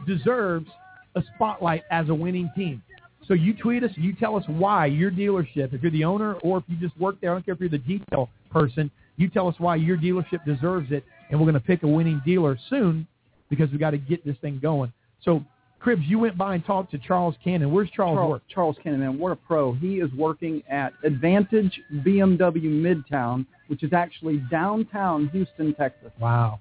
deserves 0.08 0.68
a 1.16 1.24
spotlight 1.36 1.84
as 1.92 2.08
a 2.08 2.14
winning 2.14 2.50
team. 2.56 2.82
So 3.28 3.34
you 3.34 3.54
tweet 3.54 3.84
us, 3.84 3.92
you 3.96 4.14
tell 4.14 4.38
us 4.38 4.44
why 4.48 4.86
your 4.86 5.12
dealership, 5.12 5.74
if 5.74 5.82
you're 5.82 5.92
the 5.92 6.06
owner 6.06 6.36
or 6.36 6.60
if 6.60 6.64
you 6.68 6.78
just 6.78 6.98
work 7.00 7.20
there, 7.20 7.32
I 7.32 7.34
don't 7.34 7.46
care 7.46 7.56
if 7.56 7.60
you're 7.60 7.70
the 7.70 7.80
detail 7.80 8.30
person, 8.52 8.90
you 9.18 9.30
tell 9.30 9.48
us 9.48 9.56
why 9.58 9.76
your 9.76 9.98
dealership 9.98 10.46
deserves 10.46 10.92
it, 10.92 11.04
and 11.30 11.40
we're 11.40 11.46
going 11.46 11.56
to 11.56 11.68
pick 11.68 11.84
a 11.84 11.88
winning 11.88 12.22
dealer 12.26 12.58
soon 12.70 13.06
because 13.50 13.70
we 13.72 13.78
got 13.78 13.92
to 13.92 13.98
get 13.98 14.24
this 14.26 14.38
thing 14.42 14.60
going. 14.62 14.94
So, 15.24 15.44
Cribs, 15.80 16.04
you 16.08 16.20
went 16.20 16.38
by 16.38 16.56
and 16.56 16.66
talked 16.66 16.92
to 16.92 16.98
Charles 16.98 17.36
Cannon. 17.42 17.72
Where's 17.72 17.90
Charles, 17.92 18.18
Charles, 18.18 18.30
work? 18.30 18.42
Charles 18.54 18.76
Cannon, 18.84 19.00
man, 19.00 19.18
what 19.18 19.32
a 19.32 19.36
pro. 19.38 19.72
He 19.74 20.00
is 20.00 20.12
working 20.12 20.62
at 20.70 20.92
Advantage 21.06 21.80
BMW 22.06 22.66
Midtown, 22.66 23.46
which 23.68 23.82
is 23.82 23.94
actually 23.94 24.44
downtown 24.52 25.30
Houston, 25.30 25.74
Texas. 25.76 26.12
Wow. 26.20 26.60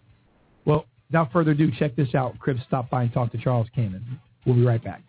Well, 0.64 0.86
without 1.10 1.32
further 1.32 1.50
ado, 1.50 1.68
check 1.76 1.96
this 1.96 2.14
out. 2.14 2.38
Cribs, 2.38 2.60
stop 2.68 2.90
by 2.90 3.02
and 3.02 3.12
talk 3.12 3.32
to 3.32 3.38
Charles 3.38 3.66
Cannon. 3.74 4.20
We'll 4.46 4.54
be 4.54 4.64
right 4.64 4.82
back. 4.82 5.02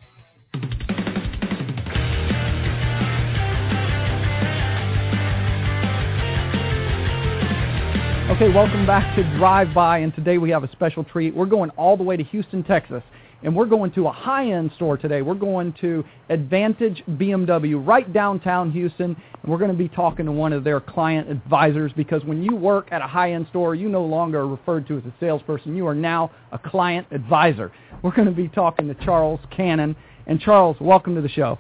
Okay, 8.32 8.50
welcome 8.50 8.88
back 8.88 9.16
to 9.16 9.38
Drive 9.38 9.74
By, 9.74 10.00
and 10.00 10.16
today 10.16 10.40
we 10.40 10.50
have 10.50 10.64
a 10.64 10.72
special 10.72 11.04
treat. 11.04 11.36
We're 11.36 11.46
going 11.46 11.70
all 11.72 11.96
the 11.98 12.04
way 12.04 12.18
to 12.18 12.24
Houston, 12.24 12.64
Texas, 12.64 13.04
and 13.44 13.56
we're 13.56 13.66
going 13.66 13.92
to 13.92 14.08
a 14.08 14.12
high-end 14.12 14.72
store 14.76 14.98
today. 14.98 15.22
We're 15.22 15.36
going 15.36 15.74
to 15.82 16.04
Advantage 16.30 17.04
BMW 17.12 17.86
right 17.86 18.12
downtown 18.12 18.72
Houston, 18.72 19.16
and 19.42 19.52
we're 19.52 19.58
going 19.58 19.72
to 19.72 19.78
be 19.78 19.88
talking 19.88 20.26
to 20.26 20.32
one 20.32 20.54
of 20.54 20.64
their 20.64 20.80
client 20.80 21.30
advisors 21.30 21.92
because 21.96 22.24
when 22.26 22.44
you 22.44 22.56
work 22.56 22.90
at 22.92 23.02
a 23.02 23.08
high-end 23.08 23.48
store, 23.50 23.76
you 23.76 23.90
no 23.90 24.04
longer 24.04 24.40
are 24.40 24.48
referred 24.48 24.88
to 24.88 24.98
as 24.98 25.04
a 25.06 25.14
salesperson. 25.20 25.76
You 25.76 25.88
are 25.88 25.96
now 25.96 26.32
a 26.52 26.60
client 26.60 27.08
advisor. 27.12 27.72
We're 28.02 28.16
going 28.16 28.28
to 28.28 28.34
be 28.34 28.48
talking 28.48 28.88
to 28.88 28.96
Charles 29.06 29.40
Cannon. 29.56 29.96
And 30.28 30.40
Charles, 30.40 30.78
welcome 30.80 31.16
to 31.16 31.22
the 31.22 31.30
show. 31.30 31.58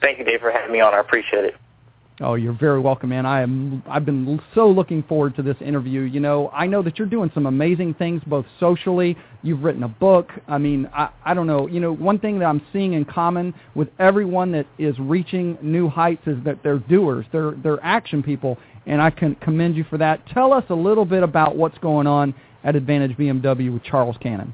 Thank 0.00 0.18
you, 0.18 0.24
Dave, 0.24 0.40
for 0.40 0.50
having 0.50 0.72
me 0.72 0.80
on. 0.80 0.94
I 0.94 1.00
appreciate 1.00 1.44
it. 1.44 1.54
Oh, 2.22 2.34
you're 2.34 2.52
very 2.52 2.80
welcome, 2.80 3.08
man. 3.08 3.24
I 3.24 3.40
am. 3.40 3.82
I've 3.88 4.04
been 4.04 4.38
so 4.54 4.68
looking 4.68 5.02
forward 5.04 5.34
to 5.36 5.42
this 5.42 5.56
interview. 5.62 6.02
You 6.02 6.20
know, 6.20 6.50
I 6.52 6.66
know 6.66 6.82
that 6.82 6.98
you're 6.98 7.08
doing 7.08 7.30
some 7.32 7.46
amazing 7.46 7.94
things, 7.94 8.20
both 8.26 8.44
socially. 8.58 9.16
You've 9.42 9.62
written 9.62 9.84
a 9.84 9.88
book. 9.88 10.28
I 10.46 10.58
mean, 10.58 10.86
I, 10.92 11.08
I 11.24 11.32
don't 11.32 11.46
know. 11.46 11.66
You 11.66 11.80
know, 11.80 11.94
one 11.94 12.18
thing 12.18 12.38
that 12.40 12.44
I'm 12.44 12.60
seeing 12.74 12.92
in 12.92 13.06
common 13.06 13.54
with 13.74 13.88
everyone 13.98 14.52
that 14.52 14.66
is 14.78 14.98
reaching 14.98 15.56
new 15.62 15.88
heights 15.88 16.26
is 16.26 16.36
that 16.44 16.62
they're 16.62 16.78
doers. 16.78 17.24
They're 17.32 17.52
they're 17.52 17.82
action 17.82 18.22
people, 18.22 18.58
and 18.84 19.00
I 19.00 19.08
can 19.08 19.34
commend 19.36 19.74
you 19.74 19.84
for 19.84 19.96
that. 19.96 20.20
Tell 20.26 20.52
us 20.52 20.64
a 20.68 20.74
little 20.74 21.06
bit 21.06 21.22
about 21.22 21.56
what's 21.56 21.78
going 21.78 22.06
on 22.06 22.34
at 22.64 22.76
Advantage 22.76 23.16
BMW 23.16 23.72
with 23.72 23.82
Charles 23.82 24.16
Cannon. 24.20 24.52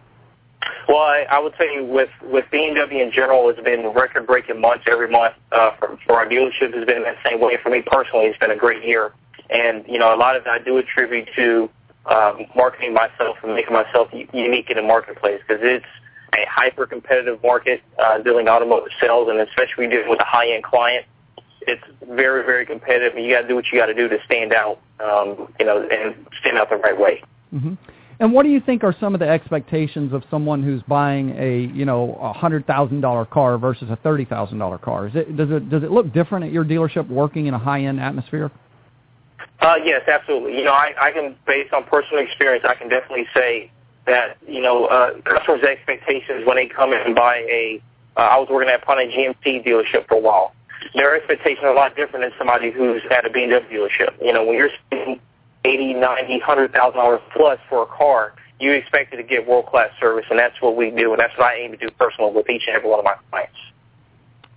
Well, 0.88 0.98
I, 0.98 1.26
I 1.30 1.38
would 1.38 1.54
say 1.58 1.80
with 1.80 2.10
with 2.22 2.44
BMW 2.52 3.02
in 3.02 3.10
general, 3.12 3.48
it's 3.48 3.60
been 3.60 3.88
record-breaking 3.88 4.60
months 4.60 4.84
every 4.88 5.08
month 5.08 5.34
uh, 5.52 5.72
for, 5.76 5.98
for 6.06 6.16
our 6.16 6.26
dealership. 6.26 6.74
Has 6.74 6.86
been 6.86 7.02
that 7.02 7.16
same 7.24 7.40
way 7.40 7.58
for 7.62 7.70
me 7.70 7.82
personally. 7.84 8.26
It's 8.26 8.38
been 8.38 8.50
a 8.50 8.56
great 8.56 8.84
year, 8.84 9.12
and 9.50 9.84
you 9.88 9.98
know, 9.98 10.14
a 10.14 10.16
lot 10.16 10.36
of 10.36 10.42
it 10.42 10.48
I 10.48 10.58
do 10.58 10.76
attribute 10.78 11.28
to 11.36 11.68
um, 12.06 12.46
marketing 12.54 12.94
myself 12.94 13.36
and 13.42 13.54
making 13.54 13.72
myself 13.72 14.08
unique 14.32 14.70
in 14.70 14.76
the 14.76 14.82
marketplace 14.82 15.40
because 15.46 15.62
it's 15.62 15.86
a 16.34 16.46
hyper-competitive 16.48 17.42
market 17.42 17.82
uh, 17.98 18.18
dealing 18.18 18.48
automotive 18.48 18.92
sales, 19.00 19.28
and 19.28 19.40
especially 19.40 19.88
dealing 19.88 20.08
with 20.08 20.20
a 20.20 20.24
high-end 20.24 20.62
client. 20.62 21.04
It's 21.62 21.82
very, 22.08 22.44
very 22.44 22.64
competitive, 22.64 23.16
and 23.16 23.24
you 23.24 23.32
got 23.32 23.42
to 23.42 23.48
do 23.48 23.56
what 23.56 23.66
you 23.72 23.78
got 23.78 23.86
to 23.86 23.94
do 23.94 24.08
to 24.08 24.18
stand 24.24 24.52
out, 24.52 24.80
um, 25.00 25.52
you 25.58 25.66
know, 25.66 25.82
and 25.90 26.14
stand 26.40 26.58
out 26.58 26.70
the 26.70 26.76
right 26.76 26.98
way. 26.98 27.22
hmm 27.50 27.74
And 28.18 28.32
what 28.32 28.44
do 28.44 28.48
you 28.48 28.60
think 28.60 28.82
are 28.82 28.94
some 28.98 29.14
of 29.14 29.20
the 29.20 29.28
expectations 29.28 30.12
of 30.12 30.24
someone 30.30 30.62
who's 30.62 30.82
buying 30.82 31.36
a 31.38 31.70
you 31.74 31.84
know 31.84 32.18
a 32.20 32.32
hundred 32.32 32.66
thousand 32.66 33.02
dollar 33.02 33.26
car 33.26 33.58
versus 33.58 33.90
a 33.90 33.96
thirty 33.96 34.24
thousand 34.24 34.58
dollar 34.58 34.78
car? 34.78 35.08
Is 35.08 35.14
it 35.14 35.36
does 35.36 35.50
it 35.50 35.68
does 35.68 35.82
it 35.82 35.90
look 35.90 36.12
different 36.12 36.46
at 36.46 36.52
your 36.52 36.64
dealership 36.64 37.08
working 37.08 37.46
in 37.46 37.54
a 37.54 37.58
high 37.58 37.82
end 37.82 38.00
atmosphere? 38.00 38.50
Uh, 39.60 39.76
yes, 39.82 40.02
absolutely. 40.06 40.58
You 40.58 40.64
know, 40.64 40.72
I, 40.72 40.92
I 41.00 41.12
can, 41.12 41.34
based 41.46 41.72
on 41.72 41.84
personal 41.84 42.22
experience, 42.22 42.64
I 42.68 42.74
can 42.74 42.88
definitely 42.88 43.26
say 43.34 43.70
that, 44.06 44.36
you 44.46 44.60
know, 44.60 44.86
uh, 44.86 45.14
customers' 45.24 45.64
expectations 45.64 46.46
when 46.46 46.56
they 46.56 46.66
come 46.66 46.92
in 46.92 47.00
and 47.00 47.14
buy 47.14 47.38
a, 47.38 47.82
uh, 48.16 48.20
I 48.20 48.38
was 48.38 48.48
working 48.50 48.68
at 48.68 48.82
upon 48.82 48.98
a 48.98 49.06
GMC 49.06 49.66
dealership 49.66 50.06
for 50.08 50.14
a 50.14 50.20
while. 50.20 50.54
Their 50.94 51.16
expectations 51.16 51.64
are 51.64 51.72
a 51.72 51.74
lot 51.74 51.96
different 51.96 52.24
than 52.24 52.32
somebody 52.38 52.70
who's 52.70 53.02
at 53.10 53.24
a 53.24 53.30
BMW 53.30 53.70
dealership. 53.70 54.14
You 54.22 54.32
know, 54.32 54.44
when 54.44 54.56
you're 54.56 54.70
eighty, 55.66 55.92
ninety, 55.92 56.38
hundred 56.38 56.72
thousand 56.72 56.98
dollars 56.98 57.20
plus 57.36 57.58
for 57.68 57.82
a 57.82 57.86
car, 57.86 58.34
you 58.60 58.72
expect 58.72 59.12
it 59.12 59.16
to 59.18 59.22
get 59.22 59.46
world 59.46 59.66
class 59.66 59.90
service, 60.00 60.24
and 60.30 60.38
that's 60.38 60.60
what 60.60 60.76
we 60.76 60.90
do, 60.90 61.12
and 61.12 61.20
that's 61.20 61.36
what 61.36 61.46
I 61.46 61.56
aim 61.56 61.72
to 61.72 61.76
do 61.76 61.88
personally 61.98 62.32
with 62.34 62.48
each 62.48 62.62
and 62.66 62.76
every 62.76 62.88
one 62.88 63.00
of 63.00 63.04
my 63.04 63.16
clients. 63.30 63.58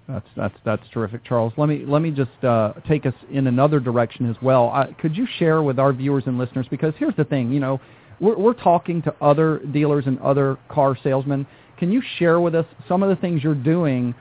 That's 0.07 0.27
that's 0.35 0.55
that's 0.65 0.83
terrific, 0.93 1.23
Charles. 1.23 1.53
Let 1.57 1.69
me 1.69 1.83
let 1.85 2.01
me 2.01 2.11
just 2.11 2.43
uh, 2.43 2.73
take 2.87 3.05
us 3.05 3.13
in 3.31 3.47
another 3.47 3.79
direction 3.79 4.29
as 4.29 4.35
well. 4.41 4.71
Uh, 4.73 4.87
could 4.99 5.15
you 5.15 5.27
share 5.37 5.61
with 5.61 5.77
our 5.79 5.93
viewers 5.93 6.23
and 6.25 6.37
listeners? 6.37 6.67
Because 6.69 6.93
here's 6.97 7.15
the 7.15 7.25
thing, 7.25 7.51
you 7.51 7.59
know, 7.59 7.79
we're, 8.19 8.37
we're 8.37 8.53
talking 8.53 9.01
to 9.03 9.13
other 9.21 9.59
dealers 9.71 10.05
and 10.07 10.19
other 10.19 10.57
car 10.69 10.97
salesmen. 11.03 11.45
Can 11.77 11.91
you 11.91 12.01
share 12.17 12.39
with 12.39 12.55
us 12.55 12.65
some 12.87 13.03
of 13.03 13.09
the 13.09 13.15
things 13.15 13.43
you're 13.43 13.55
doing 13.55 14.15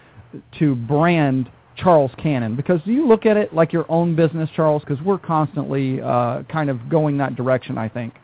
to 0.58 0.74
brand 0.74 1.50
Charles 1.78 2.10
Cannon? 2.18 2.56
Because 2.56 2.80
do 2.84 2.92
you 2.92 3.06
look 3.06 3.26
at 3.26 3.36
it 3.36 3.54
like 3.54 3.72
your 3.72 3.90
own 3.90 4.14
business, 4.14 4.50
Charles? 4.54 4.82
Because 4.82 5.02
we're 5.04 5.18
constantly 5.18 6.00
uh, 6.00 6.42
kind 6.44 6.70
of 6.70 6.88
going 6.88 7.18
that 7.18 7.36
direction. 7.36 7.78
I 7.78 7.88
think. 7.88 8.14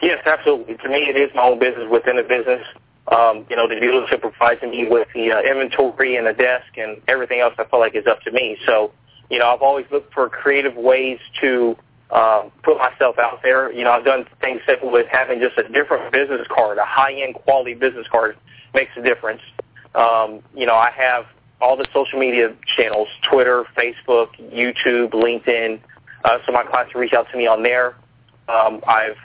Yes, 0.00 0.22
absolutely. 0.24 0.76
To 0.76 0.88
me, 0.88 0.98
it 0.98 1.16
is 1.16 1.30
my 1.34 1.42
own 1.42 1.58
business 1.58 1.86
within 1.90 2.18
a 2.18 2.22
business. 2.22 2.62
Um, 3.10 3.44
you 3.50 3.56
know, 3.56 3.66
the 3.66 3.74
dealership 3.74 4.20
provides 4.20 4.62
me 4.62 4.86
with 4.88 5.08
the 5.14 5.32
uh, 5.32 5.40
inventory 5.40 6.16
and 6.16 6.26
the 6.26 6.32
desk 6.32 6.66
and 6.76 7.00
everything 7.08 7.40
else 7.40 7.54
I 7.58 7.64
feel 7.64 7.80
like 7.80 7.96
is 7.96 8.06
up 8.06 8.20
to 8.22 8.30
me. 8.30 8.56
So, 8.64 8.92
you 9.30 9.38
know, 9.38 9.48
I've 9.52 9.62
always 9.62 9.86
looked 9.90 10.14
for 10.14 10.28
creative 10.28 10.76
ways 10.76 11.18
to 11.40 11.76
um, 12.12 12.52
put 12.62 12.78
myself 12.78 13.18
out 13.18 13.40
there. 13.42 13.72
You 13.72 13.84
know, 13.84 13.90
I've 13.90 14.04
done 14.04 14.26
things 14.40 14.60
simple 14.66 14.92
with 14.92 15.06
having 15.10 15.40
just 15.40 15.58
a 15.58 15.68
different 15.68 16.12
business 16.12 16.46
card, 16.48 16.78
a 16.78 16.84
high-end 16.84 17.34
quality 17.34 17.74
business 17.74 18.06
card 18.10 18.36
makes 18.74 18.92
a 18.96 19.02
difference. 19.02 19.42
Um, 19.94 20.40
you 20.54 20.66
know, 20.66 20.76
I 20.76 20.90
have 20.90 21.26
all 21.60 21.76
the 21.76 21.86
social 21.92 22.18
media 22.18 22.54
channels, 22.76 23.08
Twitter, 23.30 23.64
Facebook, 23.76 24.28
YouTube, 24.52 25.10
LinkedIn. 25.10 25.80
Uh, 26.24 26.38
so 26.44 26.52
my 26.52 26.62
clients 26.64 26.92
can 26.92 27.00
reach 27.00 27.12
out 27.12 27.26
to 27.30 27.36
me 27.36 27.46
on 27.46 27.62
there. 27.62 27.96
Um, 28.48 28.80
I've 28.86 29.16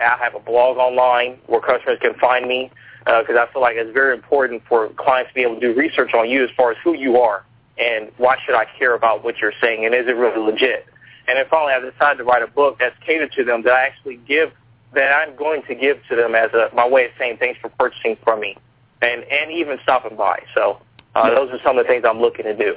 I 0.00 0.16
have 0.20 0.34
a 0.34 0.40
blog 0.40 0.76
online 0.76 1.38
where 1.46 1.60
customers 1.60 1.98
can 2.00 2.14
find 2.14 2.46
me 2.46 2.70
because 3.04 3.36
I 3.38 3.46
feel 3.52 3.62
like 3.62 3.76
it's 3.76 3.92
very 3.92 4.14
important 4.14 4.62
for 4.68 4.88
clients 4.90 5.30
to 5.30 5.34
be 5.34 5.42
able 5.42 5.54
to 5.56 5.60
do 5.60 5.74
research 5.78 6.14
on 6.14 6.28
you 6.28 6.42
as 6.42 6.50
far 6.56 6.72
as 6.72 6.78
who 6.82 6.94
you 6.94 7.18
are 7.18 7.44
and 7.78 8.10
why 8.16 8.36
should 8.44 8.54
I 8.54 8.66
care 8.78 8.94
about 8.94 9.24
what 9.24 9.38
you're 9.38 9.52
saying 9.60 9.84
and 9.84 9.94
is 9.94 10.06
it 10.06 10.16
really 10.16 10.38
legit. 10.38 10.86
And 11.26 11.38
then 11.38 11.44
finally, 11.50 11.72
I 11.72 11.80
decided 11.80 12.18
to 12.18 12.24
write 12.24 12.42
a 12.42 12.46
book 12.46 12.78
that's 12.78 12.96
catered 13.04 13.32
to 13.32 13.44
them 13.44 13.62
that 13.62 13.72
I 13.72 13.86
actually 13.86 14.16
give 14.16 14.52
that 14.94 15.12
I'm 15.12 15.34
going 15.36 15.62
to 15.64 15.74
give 15.74 15.98
to 16.08 16.16
them 16.16 16.34
as 16.34 16.52
a 16.52 16.70
my 16.74 16.86
way 16.86 17.06
of 17.06 17.12
saying 17.18 17.38
thanks 17.38 17.60
for 17.60 17.68
purchasing 17.70 18.16
from 18.22 18.40
me 18.40 18.56
and 19.02 19.24
and 19.24 19.50
even 19.50 19.78
stopping 19.82 20.16
by. 20.16 20.42
So 20.54 20.80
uh, 21.14 21.30
those 21.30 21.50
are 21.50 21.58
some 21.64 21.78
of 21.78 21.84
the 21.84 21.88
things 21.88 22.04
I'm 22.08 22.20
looking 22.20 22.44
to 22.44 22.56
do. 22.56 22.74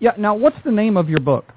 Yeah. 0.00 0.12
Now, 0.18 0.34
what's 0.34 0.56
the 0.64 0.72
name 0.72 0.96
of 0.96 1.08
your 1.08 1.20
book? 1.20 1.52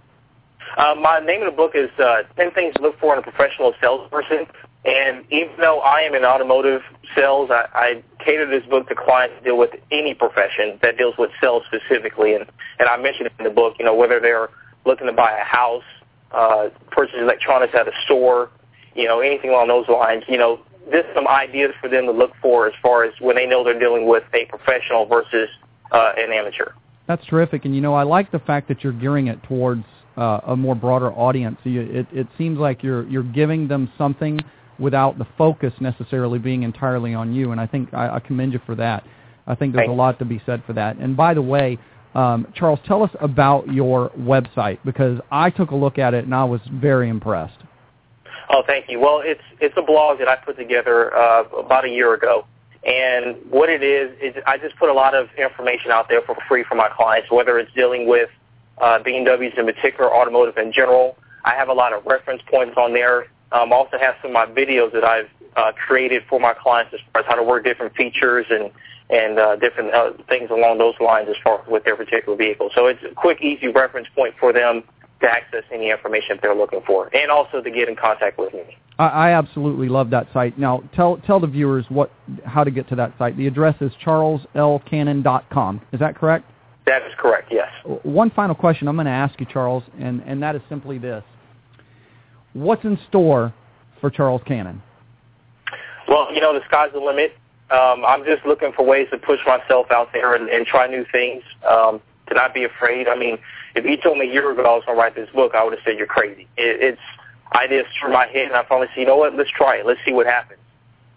Uh, 0.77 0.95
my 0.95 1.19
name 1.19 1.41
of 1.41 1.51
the 1.51 1.55
book 1.55 1.71
is 1.73 1.89
uh, 1.99 2.23
10 2.35 2.51
Things 2.51 2.73
to 2.75 2.81
Look 2.81 2.99
For 2.99 3.13
in 3.13 3.19
a 3.19 3.21
Professional 3.21 3.73
Salesperson. 3.81 4.45
And 4.83 5.25
even 5.31 5.53
though 5.57 5.79
I 5.79 6.01
am 6.01 6.13
in 6.13 6.23
automotive 6.23 6.81
sales, 7.15 7.49
I, 7.51 7.65
I 7.73 8.03
cater 8.23 8.45
this 8.47 8.67
book 8.69 8.87
to 8.89 8.95
clients 8.95 9.35
that 9.35 9.43
deal 9.43 9.57
with 9.57 9.71
any 9.91 10.13
profession 10.13 10.77
that 10.81 10.97
deals 10.97 11.15
with 11.17 11.31
sales 11.41 11.63
specifically. 11.65 12.35
And, 12.35 12.45
and 12.79 12.87
I 12.87 12.97
mentioned 12.97 13.29
in 13.39 13.45
the 13.45 13.51
book, 13.51 13.75
you 13.79 13.85
know, 13.85 13.95
whether 13.95 14.19
they're 14.19 14.49
looking 14.85 15.07
to 15.07 15.13
buy 15.13 15.31
a 15.31 15.43
house, 15.43 15.83
uh, 16.31 16.69
purchase 16.91 17.15
electronics 17.17 17.73
at 17.73 17.87
a 17.87 17.91
store, 18.05 18.51
you 18.95 19.07
know, 19.07 19.21
anything 19.21 19.49
along 19.49 19.69
those 19.69 19.87
lines, 19.87 20.23
you 20.27 20.37
know, 20.37 20.59
just 20.91 21.07
some 21.15 21.27
ideas 21.27 21.73
for 21.81 21.89
them 21.89 22.05
to 22.05 22.11
look 22.11 22.33
for 22.41 22.67
as 22.67 22.73
far 22.81 23.03
as 23.05 23.13
when 23.19 23.35
they 23.35 23.47
know 23.47 23.63
they're 23.63 23.79
dealing 23.79 24.07
with 24.07 24.23
a 24.33 24.45
professional 24.45 25.05
versus 25.05 25.49
uh, 25.91 26.13
an 26.17 26.31
amateur. 26.31 26.73
That's 27.07 27.25
terrific, 27.27 27.65
and 27.65 27.75
you 27.75 27.81
know 27.81 27.93
I 27.93 28.03
like 28.03 28.31
the 28.31 28.39
fact 28.39 28.67
that 28.69 28.83
you're 28.83 28.93
gearing 28.93 29.27
it 29.27 29.41
towards 29.43 29.85
uh, 30.17 30.39
a 30.47 30.55
more 30.55 30.75
broader 30.75 31.11
audience. 31.11 31.57
You, 31.63 31.81
it, 31.81 32.07
it 32.11 32.27
seems 32.37 32.57
like 32.57 32.83
you're 32.83 33.07
you're 33.07 33.23
giving 33.23 33.67
them 33.67 33.91
something 33.97 34.39
without 34.79 35.17
the 35.17 35.27
focus 35.37 35.73
necessarily 35.79 36.39
being 36.39 36.63
entirely 36.63 37.13
on 37.13 37.33
you, 37.33 37.51
and 37.51 37.61
I 37.61 37.67
think 37.67 37.93
I, 37.93 38.15
I 38.15 38.19
commend 38.19 38.53
you 38.53 38.61
for 38.65 38.75
that. 38.75 39.03
I 39.47 39.55
think 39.55 39.73
there's 39.73 39.83
Thanks. 39.87 39.91
a 39.91 39.95
lot 39.95 40.19
to 40.19 40.25
be 40.25 40.41
said 40.45 40.63
for 40.65 40.73
that. 40.73 40.97
And 40.97 41.15
by 41.15 41.33
the 41.33 41.41
way, 41.41 41.77
um, 42.15 42.47
Charles, 42.55 42.79
tell 42.87 43.03
us 43.03 43.11
about 43.19 43.71
your 43.71 44.09
website 44.17 44.79
because 44.85 45.19
I 45.31 45.49
took 45.49 45.71
a 45.71 45.75
look 45.75 45.99
at 45.99 46.13
it 46.13 46.23
and 46.23 46.33
I 46.33 46.45
was 46.45 46.61
very 46.71 47.09
impressed. 47.09 47.57
Oh, 48.49 48.63
thank 48.65 48.89
you. 48.89 48.99
Well, 48.99 49.21
it's 49.23 49.41
it's 49.59 49.75
a 49.77 49.81
blog 49.81 50.19
that 50.19 50.27
I 50.27 50.35
put 50.35 50.57
together 50.57 51.15
uh, 51.15 51.43
about 51.57 51.85
a 51.85 51.89
year 51.89 52.13
ago, 52.13 52.45
and 52.85 53.37
what 53.49 53.69
it 53.69 53.81
is 53.81 54.11
is 54.21 54.41
I 54.45 54.57
just 54.57 54.75
put 54.77 54.89
a 54.89 54.93
lot 54.93 55.15
of 55.15 55.27
information 55.37 55.91
out 55.91 56.07
there 56.07 56.21
for 56.21 56.37
free 56.47 56.63
for 56.63 56.75
my 56.75 56.89
clients, 56.89 57.31
whether 57.31 57.57
it's 57.57 57.73
dealing 57.73 58.07
with 58.07 58.29
uh, 58.77 58.99
BMWs 58.99 59.57
in 59.57 59.65
particular, 59.65 60.13
automotive 60.13 60.57
in 60.57 60.71
general. 60.71 61.17
I 61.43 61.55
have 61.55 61.69
a 61.69 61.73
lot 61.73 61.93
of 61.93 62.05
reference 62.05 62.43
points 62.47 62.75
on 62.77 62.93
there. 62.93 63.27
Um, 63.51 63.73
I 63.73 63.75
also 63.75 63.97
have 63.97 64.15
some 64.21 64.31
of 64.31 64.33
my 64.33 64.45
videos 64.45 64.91
that 64.93 65.03
I've 65.03 65.29
uh, 65.55 65.71
created 65.87 66.23
for 66.29 66.39
my 66.39 66.53
clients 66.53 66.93
as 66.93 66.99
far 67.11 67.21
as 67.21 67.27
how 67.27 67.35
to 67.35 67.43
work 67.43 67.63
different 67.63 67.95
features 67.95 68.45
and 68.49 68.71
and 69.07 69.37
uh, 69.37 69.55
different 69.57 69.93
uh, 69.93 70.13
things 70.27 70.49
along 70.49 70.79
those 70.79 70.95
lines 70.99 71.27
as 71.29 71.35
far 71.43 71.61
as 71.61 71.67
with 71.67 71.83
their 71.83 71.95
particular 71.95 72.35
vehicle. 72.35 72.71
So 72.73 72.87
it's 72.87 73.03
a 73.03 73.13
quick, 73.13 73.39
easy 73.39 73.67
reference 73.67 74.07
point 74.15 74.33
for 74.39 74.51
them 74.51 74.83
to 75.21 75.29
access 75.29 75.63
any 75.71 75.91
information 75.91 76.29
that 76.37 76.41
they're 76.41 76.55
looking 76.55 76.81
for, 76.87 77.15
and 77.15 77.29
also 77.29 77.61
to 77.61 77.69
get 77.69 77.87
in 77.87 77.95
contact 77.95 78.39
with 78.39 78.53
me. 78.53 78.77
I, 78.97 79.07
I 79.07 79.31
absolutely 79.31 79.89
love 79.89 80.09
that 80.11 80.27
site. 80.33 80.57
Now, 80.57 80.83
tell 80.95 81.17
tell 81.17 81.39
the 81.39 81.47
viewers 81.47 81.85
what 81.89 82.11
how 82.45 82.63
to 82.63 82.71
get 82.71 82.87
to 82.89 82.95
that 82.95 83.13
site. 83.17 83.37
The 83.37 83.47
address 83.47 83.75
is 83.81 83.91
charleslcannon.com. 84.05 85.81
Is 85.91 85.99
that 85.99 86.15
correct? 86.15 86.45
That 86.85 87.01
is 87.01 87.13
correct. 87.17 87.51
Yes. 87.51 87.69
One 88.03 88.29
final 88.29 88.55
question 88.55 88.87
I'm 88.87 88.95
going 88.95 89.05
to 89.05 89.11
ask 89.11 89.39
you, 89.39 89.47
Charles, 89.51 89.83
and, 89.99 90.21
and 90.21 90.41
that 90.43 90.55
is 90.55 90.61
simply 90.69 90.99
this. 90.99 91.23
What's 92.53 92.83
in 92.83 92.99
store 93.09 93.53
for 93.99 94.11
Charles 94.11 94.41
Cannon? 94.45 94.83
Well, 96.07 96.31
you 96.31 96.41
know, 96.41 96.53
the 96.53 96.61
sky's 96.67 96.91
the 96.93 96.99
limit. 96.99 97.33
Um, 97.71 98.05
I'm 98.05 98.23
just 98.23 98.45
looking 98.45 98.71
for 98.75 98.85
ways 98.85 99.07
to 99.11 99.17
push 99.17 99.39
myself 99.47 99.87
out 99.89 100.09
there 100.13 100.35
and, 100.35 100.47
and 100.47 100.67
try 100.67 100.85
new 100.85 101.03
things. 101.11 101.41
Um, 101.67 102.01
to 102.27 102.33
not 102.33 102.53
be 102.53 102.63
afraid. 102.63 103.07
I 103.07 103.15
mean, 103.15 103.37
if 103.75 103.85
you 103.85 103.97
told 103.97 104.17
me 104.17 104.29
a 104.29 104.31
year 104.31 104.51
ago 104.51 104.63
I 104.63 104.75
was 104.75 104.83
going 104.85 104.97
to 104.97 105.01
write 105.01 105.15
this 105.15 105.29
book, 105.33 105.53
I 105.55 105.63
would 105.63 105.73
have 105.73 105.81
said 105.85 105.97
you're 105.97 106.07
crazy. 106.07 106.47
It, 106.57 106.81
it's 106.81 107.01
ideas 107.53 107.85
through 107.99 108.13
my 108.13 108.27
head, 108.27 108.47
and 108.47 108.55
I 108.55 108.63
finally 108.63 108.87
said, 108.93 109.01
you 109.01 109.07
know 109.07 109.17
what? 109.17 109.35
Let's 109.35 109.51
try 109.51 109.77
it. 109.77 109.85
Let's 109.85 109.99
see 110.05 110.13
what 110.13 110.25
happens. 110.25 110.59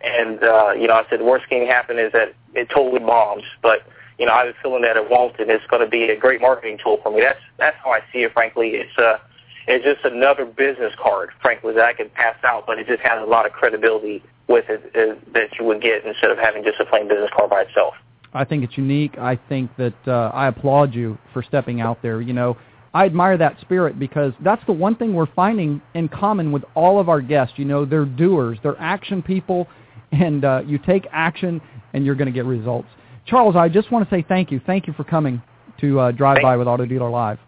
And 0.00 0.42
uh, 0.42 0.73
you 0.73 0.87
know, 0.87 0.94
I 0.94 1.04
said 1.11 1.20
the 1.20 1.25
worst 1.25 1.49
thing 1.49 1.62
can 1.62 1.68
happen 1.68 1.99
is 1.99 2.12
that 2.12 2.35
it 2.54 2.68
totally 2.70 3.00
bombs. 3.00 3.44
But 3.62 3.82
you 4.18 4.26
know, 4.26 4.32
I 4.32 4.47
have 4.47 4.54
a 4.54 4.58
feeling 4.62 4.82
that 4.82 4.97
it 4.97 5.11
won't, 5.11 5.38
and 5.38 5.50
it's 5.50 5.66
going 5.66 5.82
to 5.82 5.88
be 5.88 6.04
a 6.04 6.16
great 6.16 6.40
marketing 6.40 6.78
tool 6.82 7.00
for 7.02 7.11
me. 7.11 7.20
That's 7.20 7.40
that's 7.58 7.76
how 7.82 7.90
I 7.90 8.00
see 8.12 8.20
it. 8.20 8.32
Frankly, 8.32 8.70
it's 8.75 8.97
uh, 8.97 9.18
it's 9.66 9.85
just 9.85 10.04
another 10.04 10.44
business 10.44 10.92
card, 11.00 11.30
frankly, 11.42 11.75
that 11.75 11.85
I 11.85 11.92
can 11.92 12.11
pass 12.11 12.37
out, 12.44 12.66
but 12.66 12.78
it 12.78 12.87
just 12.87 13.02
has 13.02 13.20
a 13.20 13.26
lot 13.26 13.44
of 13.44 13.52
credibility 13.52 14.23
with 14.49 14.64
it 14.68 14.80
uh, 14.97 15.14
that 15.35 15.58
you 15.58 15.64
would 15.66 15.82
get 15.82 16.04
instead 16.04 16.30
of 16.30 16.38
having 16.38 16.64
just 16.64 16.80
a 16.80 16.87
plain 16.87 17.08
business 17.08 17.30
card 17.37 17.50
by 17.50 17.62
itself. 17.62 17.94
I 18.35 18.44
think 18.44 18.62
it's 18.62 18.78
unique. 18.78 19.18
I 19.18 19.37
think 19.49 19.70
that 19.76 19.94
uh, 20.06 20.30
I 20.32 20.49
applaud 20.49 20.94
you 20.94 21.18
for 21.32 21.42
stepping 21.42 21.80
out 21.80 22.02
there. 22.02 22.20
You 22.20 22.32
know, 22.32 22.56
I 22.95 23.04
admire 23.04 23.37
that 23.37 23.61
spirit 23.61 23.99
because 23.99 24.33
that's 24.42 24.64
the 24.66 24.73
one 24.73 24.97
thing 24.97 25.14
we're 25.14 25.26
finding 25.35 25.83
in 25.95 26.09
common 26.09 26.52
with 26.52 26.64
all 26.75 26.99
of 26.99 27.09
our 27.09 27.21
guests. 27.21 27.54
You 27.59 27.64
know, 27.64 27.85
they're 27.85 28.07
doers, 28.07 28.59
they're 28.62 28.80
action 28.80 29.23
people, 29.23 29.68
and 30.12 30.45
uh, 30.45 30.62
you 30.66 30.78
take 30.78 31.07
action 31.12 31.61
and 31.92 32.04
you're 32.04 32.14
going 32.14 32.26
to 32.26 32.33
get 32.33 32.45
results. 32.45 32.88
Charles, 33.26 33.57
I 33.57 33.68
just 33.68 33.90
want 33.90 34.09
to 34.09 34.14
say 34.14 34.25
thank 34.26 34.50
you. 34.50 34.61
Thank 34.66 34.87
you 34.87 34.95
for 34.95 35.04
coming 35.04 35.42
to 35.80 36.00
uh, 36.00 36.12
Drive 36.12 36.37
Thank- 36.37 36.45
By 36.45 36.57
with 36.57 36.66
Auto 36.66 36.87
Dealer 36.87 37.11
Live. 37.11 37.38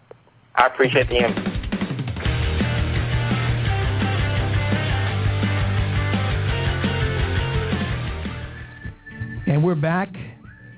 I 0.55 0.67
appreciate 0.67 1.09
the 1.09 1.25
invite. 1.25 1.61
And 9.47 9.63
we're 9.63 9.75
back. 9.75 10.15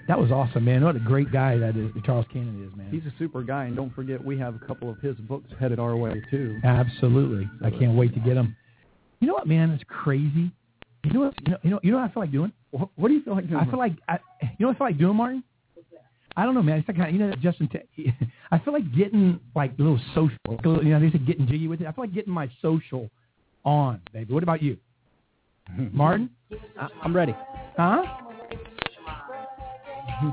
That 0.08 0.20
was 0.20 0.32
awesome, 0.32 0.66
man. 0.66 0.84
What 0.84 0.96
a 0.98 1.00
great 1.00 1.32
guy 1.32 1.58
that 1.58 1.78
is, 1.78 1.90
Charles 2.06 2.26
Cannon 2.32 2.68
is, 2.70 2.78
man. 2.78 2.90
He's 2.92 3.04
a 3.06 3.14
super 3.18 3.42
guy, 3.42 3.66
and 3.66 3.76
don't 3.76 3.94
forget 3.96 4.24
we 4.24 4.38
have 4.38 4.56
a 4.56 4.60
couple 4.60 4.90
of 4.90 5.00
his 5.00 5.16
books 5.18 5.50
headed 5.60 5.80
our 5.80 5.96
way 5.96 6.22
too. 6.30 6.60
Absolutely. 6.64 7.50
I 7.64 7.70
can't 7.70 7.96
wait 7.96 8.14
to 8.16 8.20
get 8.20 8.34
them. 8.36 8.56
You 9.22 9.28
know 9.28 9.34
what, 9.34 9.48
man? 9.48 9.72
It's 9.72 9.84
crazy. 9.88 10.52
You 11.06 11.14
know 11.14 11.20
what? 11.22 11.34
You 11.46 11.52
know, 11.52 11.58
you 11.64 11.70
know, 11.70 11.80
you 11.84 11.92
know 11.92 11.98
what 12.00 12.10
I 12.10 12.14
feel 12.14 12.24
like 12.24 12.32
doing? 12.32 12.52
What, 12.72 12.90
what 12.96 13.08
do 13.08 13.14
you 13.14 13.24
feel 13.24 13.36
like 13.36 13.48
doing? 13.48 13.62
I 13.62 13.66
feel 13.70 13.80
like 13.80 13.94
I, 14.10 14.20
you 14.42 14.50
know 14.60 14.68
what 14.68 14.76
I 14.76 14.78
feel 14.80 14.88
like 14.88 14.98
doing, 14.98 15.16
Martin. 15.16 15.44
I 16.36 16.46
don't 16.46 16.56
know, 16.56 16.64
man. 16.64 16.80
It's 16.80 16.88
like 16.88 17.12
you 17.14 17.20
know, 17.20 17.30
that 17.30 17.40
Justin. 17.40 17.70
T- 17.70 18.14
I 18.52 18.60
feel 18.60 18.74
like 18.74 18.94
getting 18.96 19.40
like 19.56 19.72
a 19.78 19.82
little 19.82 20.00
social. 20.16 20.38
Like 20.48 20.66
a 20.66 20.70
little, 20.70 20.84
you 20.84 20.92
know, 20.92 21.00
they 21.00 21.12
said 21.12 21.26
getting 21.26 21.48
jiggy 21.48 21.68
with 21.68 21.80
it. 21.82 21.88
I 21.88 21.92
feel 21.94 22.04
like 22.04 22.14
getting 22.14 22.34
my 22.34 22.50
social 22.62 23.10
on, 23.64 24.02
baby. 24.12 24.34
What 24.34 24.44
about 24.44 24.62
you, 24.62 24.78
Martin? 25.94 26.30
I- 26.80 26.90
I'm 27.04 27.16
ready. 27.16 27.36
Huh? 27.78 28.04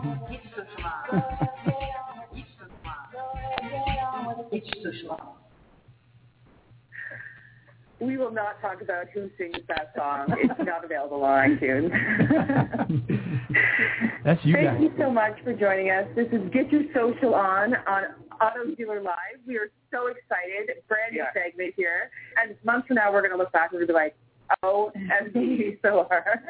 We 8.00 8.16
will 8.16 8.30
not 8.30 8.60
talk 8.62 8.80
about 8.80 9.08
who 9.12 9.28
sings 9.36 9.56
that 9.68 9.92
song. 9.94 10.34
It's 10.38 10.58
not 10.60 10.84
available 10.84 11.22
on 11.22 11.50
iTunes. 11.50 11.90
That's 14.24 14.42
you 14.42 14.54
Thank 14.54 14.68
guys. 14.68 14.80
you 14.80 14.90
so 14.98 15.10
much 15.10 15.34
for 15.44 15.52
joining 15.52 15.90
us. 15.90 16.06
This 16.16 16.28
is 16.32 16.40
Get 16.50 16.72
Your 16.72 16.84
Social 16.94 17.34
On 17.34 17.74
on 17.74 18.04
Auto 18.40 18.74
Dealer 18.74 19.02
Live. 19.02 19.40
We 19.46 19.58
are 19.58 19.70
so 19.90 20.06
excited. 20.06 20.70
Brand 20.88 21.12
new 21.12 21.24
segment 21.34 21.74
here. 21.76 22.10
And 22.42 22.56
months 22.64 22.86
from 22.86 22.96
now, 22.96 23.12
we're 23.12 23.20
going 23.20 23.32
to 23.32 23.36
look 23.36 23.52
back 23.52 23.72
and 23.72 23.80
we're 23.80 23.86
going 23.86 23.88
to 23.88 23.92
be 23.92 24.04
like, 24.04 24.16
oh, 24.62 24.90
and 24.94 25.34
we 25.34 25.78
so 25.82 26.06
are. 26.10 26.42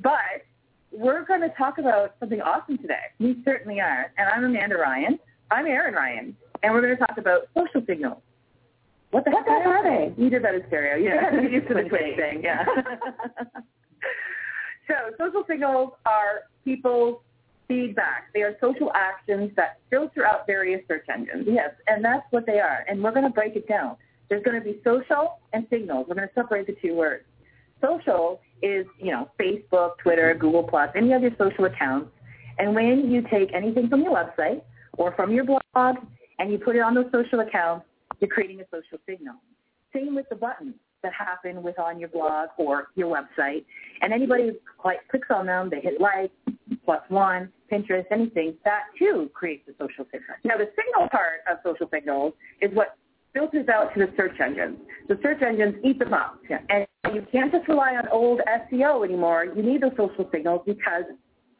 but 0.00 0.42
we're 0.90 1.24
going 1.24 1.40
to 1.40 1.50
talk 1.50 1.78
about 1.78 2.14
something 2.20 2.40
awesome 2.40 2.78
today. 2.78 3.12
We 3.18 3.42
certainly 3.44 3.80
are. 3.80 4.12
And 4.16 4.28
I'm 4.28 4.44
Amanda 4.44 4.76
Ryan. 4.76 5.18
I'm 5.50 5.66
Erin 5.66 5.94
Ryan. 5.94 6.36
And 6.62 6.72
we're 6.72 6.80
going 6.80 6.96
to 6.96 7.06
talk 7.06 7.18
about 7.18 7.48
social 7.56 7.82
signals. 7.86 8.22
What 9.10 9.24
the 9.24 9.30
heck 9.30 9.46
are 9.46 9.82
they? 9.82 10.12
You 10.22 10.28
did 10.28 10.44
that 10.44 10.54
in 10.54 10.64
stereo. 10.68 10.96
You 10.96 11.40
to 11.40 11.50
used 11.50 11.68
to 11.68 11.74
the 11.74 11.84
Twitch 11.84 12.16
thing. 12.16 12.42
Yeah. 12.42 12.64
so 14.88 14.94
social 15.18 15.44
signals 15.48 15.92
are 16.04 16.42
people's 16.64 17.20
feedback. 17.68 18.28
They 18.34 18.42
are 18.42 18.56
social 18.60 18.92
actions 18.94 19.52
that 19.56 19.78
filter 19.88 20.26
out 20.26 20.46
various 20.46 20.82
search 20.88 21.06
engines. 21.12 21.44
Yes, 21.46 21.70
and 21.86 22.04
that's 22.04 22.26
what 22.30 22.44
they 22.44 22.60
are. 22.60 22.84
And 22.88 23.02
we're 23.02 23.12
going 23.12 23.24
to 23.24 23.30
break 23.30 23.56
it 23.56 23.66
down. 23.66 23.96
There's 24.28 24.42
going 24.42 24.58
to 24.58 24.64
be 24.64 24.78
social 24.84 25.38
and 25.54 25.66
signals. 25.70 26.06
We're 26.08 26.16
going 26.16 26.28
to 26.28 26.34
separate 26.34 26.66
the 26.66 26.76
two 26.82 26.94
words. 26.94 27.24
Social 27.80 28.40
is, 28.62 28.86
you 28.98 29.10
know, 29.10 29.30
Facebook, 29.40 29.98
Twitter, 30.02 30.34
Google 30.38 30.62
Plus, 30.62 30.90
any 30.96 31.08
your 31.08 31.30
social 31.38 31.64
accounts. 31.64 32.10
And 32.58 32.74
when 32.74 33.10
you 33.10 33.22
take 33.30 33.52
anything 33.54 33.88
from 33.88 34.02
your 34.02 34.14
website 34.14 34.62
or 34.96 35.14
from 35.14 35.32
your 35.32 35.44
blog 35.44 35.96
and 36.38 36.50
you 36.50 36.58
put 36.58 36.76
it 36.76 36.80
on 36.80 36.94
those 36.94 37.06
social 37.12 37.40
accounts, 37.40 37.86
you're 38.20 38.28
creating 38.28 38.60
a 38.60 38.64
social 38.64 38.98
signal. 39.08 39.36
Same 39.94 40.14
with 40.14 40.28
the 40.28 40.36
buttons 40.36 40.74
that 41.02 41.12
happen 41.12 41.62
with 41.62 41.78
on 41.78 42.00
your 42.00 42.08
blog 42.08 42.48
or 42.58 42.88
your 42.96 43.14
website. 43.16 43.64
And 44.02 44.12
anybody 44.12 44.48
who 44.48 44.92
clicks 45.10 45.28
on 45.30 45.46
them, 45.46 45.70
they 45.70 45.80
hit 45.80 46.00
like, 46.00 46.32
plus 46.84 47.02
one, 47.08 47.52
Pinterest, 47.70 48.06
anything, 48.10 48.54
that 48.64 48.84
too 48.98 49.30
creates 49.34 49.68
a 49.68 49.72
social 49.72 50.04
signal. 50.10 50.36
Now 50.44 50.56
the 50.56 50.68
signal 50.74 51.08
part 51.10 51.40
of 51.50 51.58
social 51.64 51.88
signals 51.92 52.32
is 52.60 52.70
what 52.74 52.96
filters 53.38 53.68
out 53.68 53.94
to 53.94 54.00
the 54.00 54.12
search 54.16 54.40
engines. 54.40 54.78
The 55.08 55.18
search 55.22 55.42
engines 55.42 55.76
eat 55.84 55.98
them 55.98 56.12
up. 56.12 56.40
And 56.68 56.86
you 57.14 57.24
can't 57.30 57.52
just 57.52 57.68
rely 57.68 57.94
on 57.94 58.08
old 58.08 58.40
SEO 58.72 59.04
anymore. 59.04 59.46
You 59.54 59.62
need 59.62 59.82
those 59.82 59.92
social 59.96 60.28
signals 60.32 60.62
because 60.66 61.04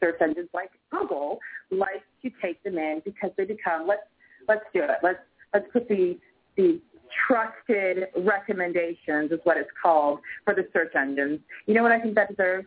search 0.01 0.17
engines 0.21 0.49
like 0.53 0.71
Google 0.91 1.39
like 1.71 2.03
to 2.23 2.31
take 2.43 2.63
them 2.63 2.79
in 2.79 3.03
because 3.05 3.31
they 3.37 3.45
become 3.45 3.87
let's 3.87 4.03
let's 4.49 4.65
do 4.75 4.83
it. 4.83 4.99
Let's 5.03 5.19
let's 5.55 5.67
put 5.73 5.89
the 5.89 6.19
the 6.57 6.81
trusted 7.27 8.09
recommendations 8.17 9.31
is 9.31 9.39
what 9.45 9.57
it's 9.57 9.71
called 9.81 10.21
for 10.45 10.55
the 10.55 10.67
search 10.73 10.95
engines. 10.95 11.41
You 11.67 11.75
know 11.75 11.83
what 11.83 11.93
I 11.93 12.01
think 12.01 12.15
that 12.17 12.29
deserves? 12.29 12.67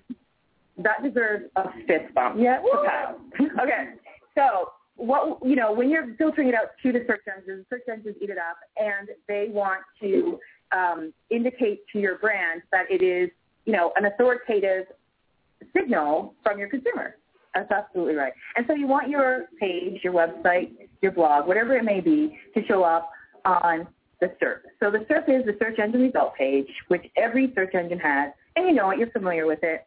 That 0.78 1.04
deserves 1.04 1.46
a 1.58 1.64
fist 1.86 2.14
bump. 2.16 2.38
Yeah. 2.40 2.62
okay. 3.40 3.90
So 4.34 4.72
what 4.96 5.40
you 5.44 5.56
know 5.56 5.72
when 5.72 5.90
you're 5.90 6.16
filtering 6.18 6.50
it 6.50 6.56
out 6.56 6.70
to 6.84 6.92
the 6.92 7.04
search 7.08 7.24
engines, 7.28 7.66
the 7.70 7.78
search 7.78 7.84
engines 7.92 8.16
eat 8.22 8.30
it 8.30 8.38
up, 8.38 8.58
and 8.78 9.10
they 9.28 9.48
want 9.50 9.82
to 10.02 10.40
um, 10.72 11.14
indicate 11.30 11.82
to 11.94 12.00
your 12.00 12.18
brand 12.18 12.62
that 12.72 12.86
it 12.90 13.02
is 13.02 13.30
you 13.66 13.74
know 13.74 13.92
an 13.96 14.06
authoritative 14.06 14.86
signal 15.76 16.34
from 16.44 16.60
your 16.60 16.70
consumer. 16.70 17.16
That's 17.54 17.72
absolutely 17.72 18.16
right. 18.16 18.34
And 18.56 18.66
so 18.68 18.74
you 18.74 18.88
want 18.88 19.10
your 19.10 19.48
page, 19.60 20.00
your 20.04 20.14
website, 20.14 20.72
your 21.02 21.12
blog, 21.12 21.48
whatever 21.48 21.76
it 21.76 21.84
may 21.84 22.00
be, 22.00 22.38
to 22.56 22.66
show 22.66 22.84
up 22.84 23.10
on 23.44 23.88
the 24.22 24.28
SERP. 24.42 24.62
So 24.80 24.90
the 24.90 25.00
SERP 25.00 25.40
is 25.40 25.46
the 25.46 25.58
search 25.60 25.78
engine 25.80 26.02
result 26.02 26.36
page, 26.36 26.68
which 26.88 27.04
every 27.18 27.52
search 27.56 27.74
engine 27.74 28.00
has, 28.00 28.32
and 28.56 28.68
you 28.68 28.74
know 28.74 28.92
it, 28.92 29.00
you're 29.00 29.12
familiar 29.12 29.46
with 29.48 29.60
it. 29.64 29.86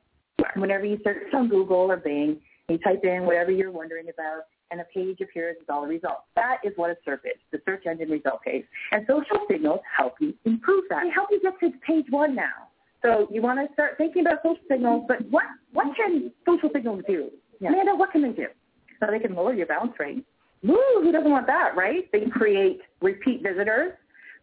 Whenever 0.57 0.85
you 0.85 0.99
search 1.05 1.33
on 1.33 1.49
Google 1.49 1.91
or 1.91 1.97
Bing, 1.97 2.41
you 2.69 2.79
type 2.79 3.05
in 3.05 3.25
whatever 3.25 3.51
you're 3.51 3.71
wondering 3.71 4.07
about, 4.13 4.43
and 4.71 4.81
a 4.81 4.85
page 4.85 5.21
appears 5.21 5.57
with 5.61 5.71
all 5.71 5.83
the 5.83 5.89
results. 5.89 6.23
That 6.37 6.59
is 6.65 6.73
what 6.77 6.91
a 6.91 6.97
SERP 7.07 7.25
is, 7.27 7.41
the 7.53 7.61
search 7.65 7.87
engine 7.87 8.11
result 8.11 8.43
page. 8.43 8.65
And 8.93 9.07
social 9.07 9.45
signals 9.51 9.81
help 9.97 10.15
you 10.21 10.35
improve 10.45 10.85
that. 10.91 11.03
They 11.05 11.11
help 11.11 11.29
you 11.31 11.41
get 11.41 11.59
to 11.61 11.71
page 11.87 12.07
one 12.11 12.35
now. 12.35 12.69
So 13.03 13.29
you 13.31 13.43
want 13.43 13.67
to 13.67 13.73
start 13.75 13.99
thinking 13.99 14.23
about 14.23 14.39
social 14.43 14.63
signals, 14.69 15.05
but 15.07 15.19
what, 15.31 15.45
what 15.73 15.95
can 15.97 16.33
social 16.47 16.71
signals 16.73 17.03
do? 17.07 17.31
Amanda, 17.61 17.95
what 17.95 18.11
can 18.13 18.23
they 18.23 18.33
do? 18.33 18.47
So 19.01 19.07
they 19.11 19.19
can 19.19 19.35
lower 19.35 19.53
your 19.53 19.67
bounce 19.67 19.93
rate. 19.99 20.25
Woo, 20.63 20.79
who 21.03 21.13
doesn't 21.13 21.31
want 21.31 21.47
that, 21.47 21.77
right? 21.77 22.11
They 22.13 22.21
can 22.21 22.31
create 22.31 22.81
repeat 23.03 23.43
visitors 23.43 23.93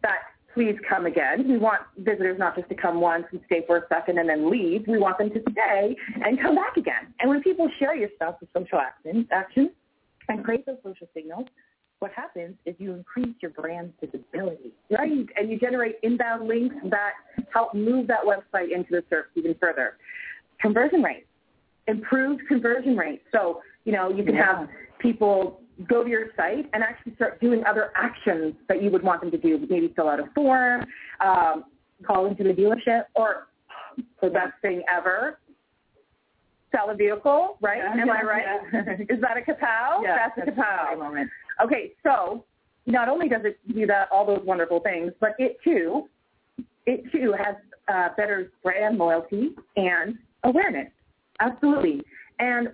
that 0.02 0.18
please 0.54 0.76
come 0.88 1.06
again. 1.06 1.48
We 1.48 1.58
want 1.58 1.82
visitors 1.98 2.38
not 2.38 2.56
just 2.56 2.68
to 2.68 2.74
come 2.74 3.00
once 3.00 3.24
and 3.32 3.40
stay 3.46 3.64
for 3.66 3.78
a 3.78 3.88
second 3.88 4.18
and 4.18 4.28
then 4.28 4.50
leave. 4.50 4.86
We 4.86 4.98
want 4.98 5.18
them 5.18 5.30
to 5.30 5.42
stay 5.50 5.96
and 6.24 6.40
come 6.40 6.54
back 6.54 6.76
again. 6.76 7.14
And 7.20 7.30
when 7.30 7.42
people 7.42 7.68
share 7.78 7.96
your 7.96 8.10
stuff 8.16 8.36
with 8.40 8.50
social 8.56 8.78
actions, 8.78 9.26
actions 9.32 9.70
and 10.28 10.44
create 10.44 10.66
those 10.66 10.78
social 10.84 11.08
signals, 11.14 11.46
what 11.98 12.12
happens 12.12 12.56
is 12.66 12.74
you 12.78 12.94
increase 12.94 13.34
your 13.40 13.52
brand 13.52 13.92
visibility, 14.00 14.72
right? 14.90 15.26
And 15.36 15.50
you 15.50 15.58
generate 15.58 15.96
inbound 16.02 16.48
links 16.48 16.74
that 16.90 17.12
help 17.52 17.74
move 17.74 18.08
that 18.08 18.24
website 18.24 18.72
into 18.74 18.90
the 18.90 19.04
search 19.08 19.26
even 19.36 19.54
further. 19.60 19.98
Conversion 20.60 21.02
rate, 21.02 21.26
improved 21.86 22.42
conversion 22.48 22.96
rate. 22.96 23.22
So, 23.30 23.62
you 23.84 23.92
know, 23.92 24.10
you 24.10 24.24
can 24.24 24.34
have 24.34 24.68
people 24.98 25.60
go 25.88 26.02
to 26.04 26.10
your 26.10 26.26
site 26.36 26.68
and 26.72 26.82
actually 26.82 27.14
start 27.14 27.40
doing 27.40 27.62
other 27.64 27.92
actions 27.96 28.54
that 28.68 28.82
you 28.82 28.90
would 28.90 29.02
want 29.02 29.20
them 29.20 29.30
to 29.30 29.38
do. 29.38 29.64
Maybe 29.70 29.92
fill 29.94 30.08
out 30.08 30.20
a 30.20 30.28
form, 30.34 30.84
um, 31.24 31.64
call 32.04 32.26
into 32.26 32.42
the 32.42 32.50
dealership, 32.50 33.04
or 33.14 33.48
the 34.20 34.30
best 34.30 34.54
thing 34.60 34.82
ever, 34.92 35.38
sell 36.74 36.90
a 36.90 36.94
vehicle, 36.94 37.58
right? 37.60 37.80
Am 37.80 38.10
I 38.10 38.22
right? 38.22 39.00
Is 39.08 39.20
that 39.20 39.36
a 39.36 39.40
kapow? 39.40 40.02
Yeah, 40.02 40.16
that's 40.16 40.48
a 40.48 40.50
that's 40.50 40.58
a 40.58 40.60
kapow. 40.60 40.98
moment. 40.98 41.30
Okay, 41.62 41.92
so 42.02 42.44
not 42.86 43.08
only 43.08 43.28
does 43.28 43.42
it 43.44 43.58
do 43.72 43.86
that, 43.86 44.08
all 44.12 44.26
those 44.26 44.42
wonderful 44.44 44.80
things, 44.80 45.12
but 45.20 45.34
it 45.38 45.58
too, 45.62 46.08
it 46.86 47.04
too 47.12 47.34
has 47.38 47.56
uh, 47.88 48.08
better 48.16 48.52
brand 48.62 48.98
loyalty 48.98 49.50
and 49.76 50.16
awareness. 50.44 50.90
Absolutely. 51.40 52.02
And 52.38 52.68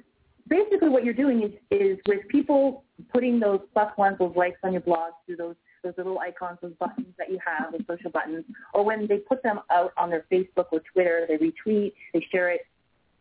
basically 0.49 0.89
what 0.89 1.05
you're 1.05 1.15
doing 1.15 1.43
is, 1.43 1.53
is 1.71 1.99
with 2.07 2.27
people 2.29 2.85
putting 3.13 3.39
those 3.39 3.61
plus 3.73 3.91
ones, 3.99 4.17
those 4.19 4.35
likes 4.35 4.59
on 4.65 4.73
your 4.73 4.83
blog 4.83 5.13
through 5.27 5.37
those 5.37 5.57
those 5.85 5.95
little 5.97 6.19
icons, 6.19 6.59
those 6.61 6.73
buttons 6.81 7.07
that 7.19 7.31
you 7.31 7.39
have, 7.45 7.71
those 7.71 7.83
social 7.87 8.11
buttons, 8.11 8.45
or 8.75 8.85
when 8.85 9.07
they 9.07 9.19
put 9.19 9.41
them 9.45 9.61
out 9.71 9.93
on 9.97 10.11
their 10.11 10.27
Facebook 10.31 10.67
or 10.73 10.81
Twitter, 10.93 11.25
they 11.29 11.37
retweet, 11.37 11.93
they 12.13 12.27
share 12.33 12.51
it, 12.51 12.63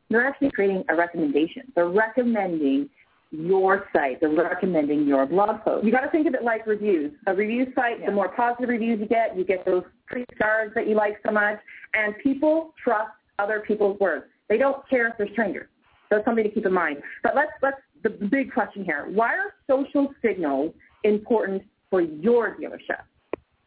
they're 0.09 0.25
actually 0.25 0.51
creating 0.51 0.83
a 0.89 0.95
recommendation. 0.95 1.63
They're 1.75 1.89
recommending 1.89 2.89
your 3.31 3.87
site. 3.93 4.19
They're 4.19 4.29
recommending 4.29 5.05
your 5.05 5.25
blog 5.25 5.61
post. 5.63 5.85
You 5.85 5.91
got 5.91 6.01
to 6.01 6.09
think 6.09 6.27
of 6.27 6.33
it 6.33 6.43
like 6.43 6.65
reviews. 6.65 7.11
A 7.27 7.33
review 7.33 7.67
site, 7.75 8.05
the 8.05 8.11
more 8.11 8.29
positive 8.29 8.69
reviews 8.69 8.99
you 8.99 9.07
get, 9.07 9.37
you 9.37 9.43
get 9.43 9.65
those 9.65 9.83
three 10.09 10.25
stars 10.35 10.71
that 10.75 10.87
you 10.87 10.95
like 10.95 11.17
so 11.25 11.31
much, 11.31 11.59
and 11.93 12.15
people 12.23 12.73
trust 12.81 13.11
other 13.39 13.63
people's 13.67 13.99
words. 13.99 14.25
They 14.49 14.57
don't 14.57 14.87
care 14.89 15.07
if 15.07 15.17
they're 15.17 15.29
strangers. 15.33 15.67
So 16.09 16.17
it's 16.17 16.25
something 16.25 16.43
to 16.43 16.49
keep 16.49 16.65
in 16.65 16.73
mind. 16.73 17.01
But 17.21 17.35
let's 17.35 17.51
let's 17.61 17.77
the 18.03 18.09
big 18.09 18.53
question 18.53 18.85
here: 18.85 19.07
Why 19.11 19.33
are 19.33 19.53
social 19.69 20.13
signals 20.21 20.73
important 21.03 21.63
for 21.89 22.01
your 22.01 22.55
dealership? 22.55 23.01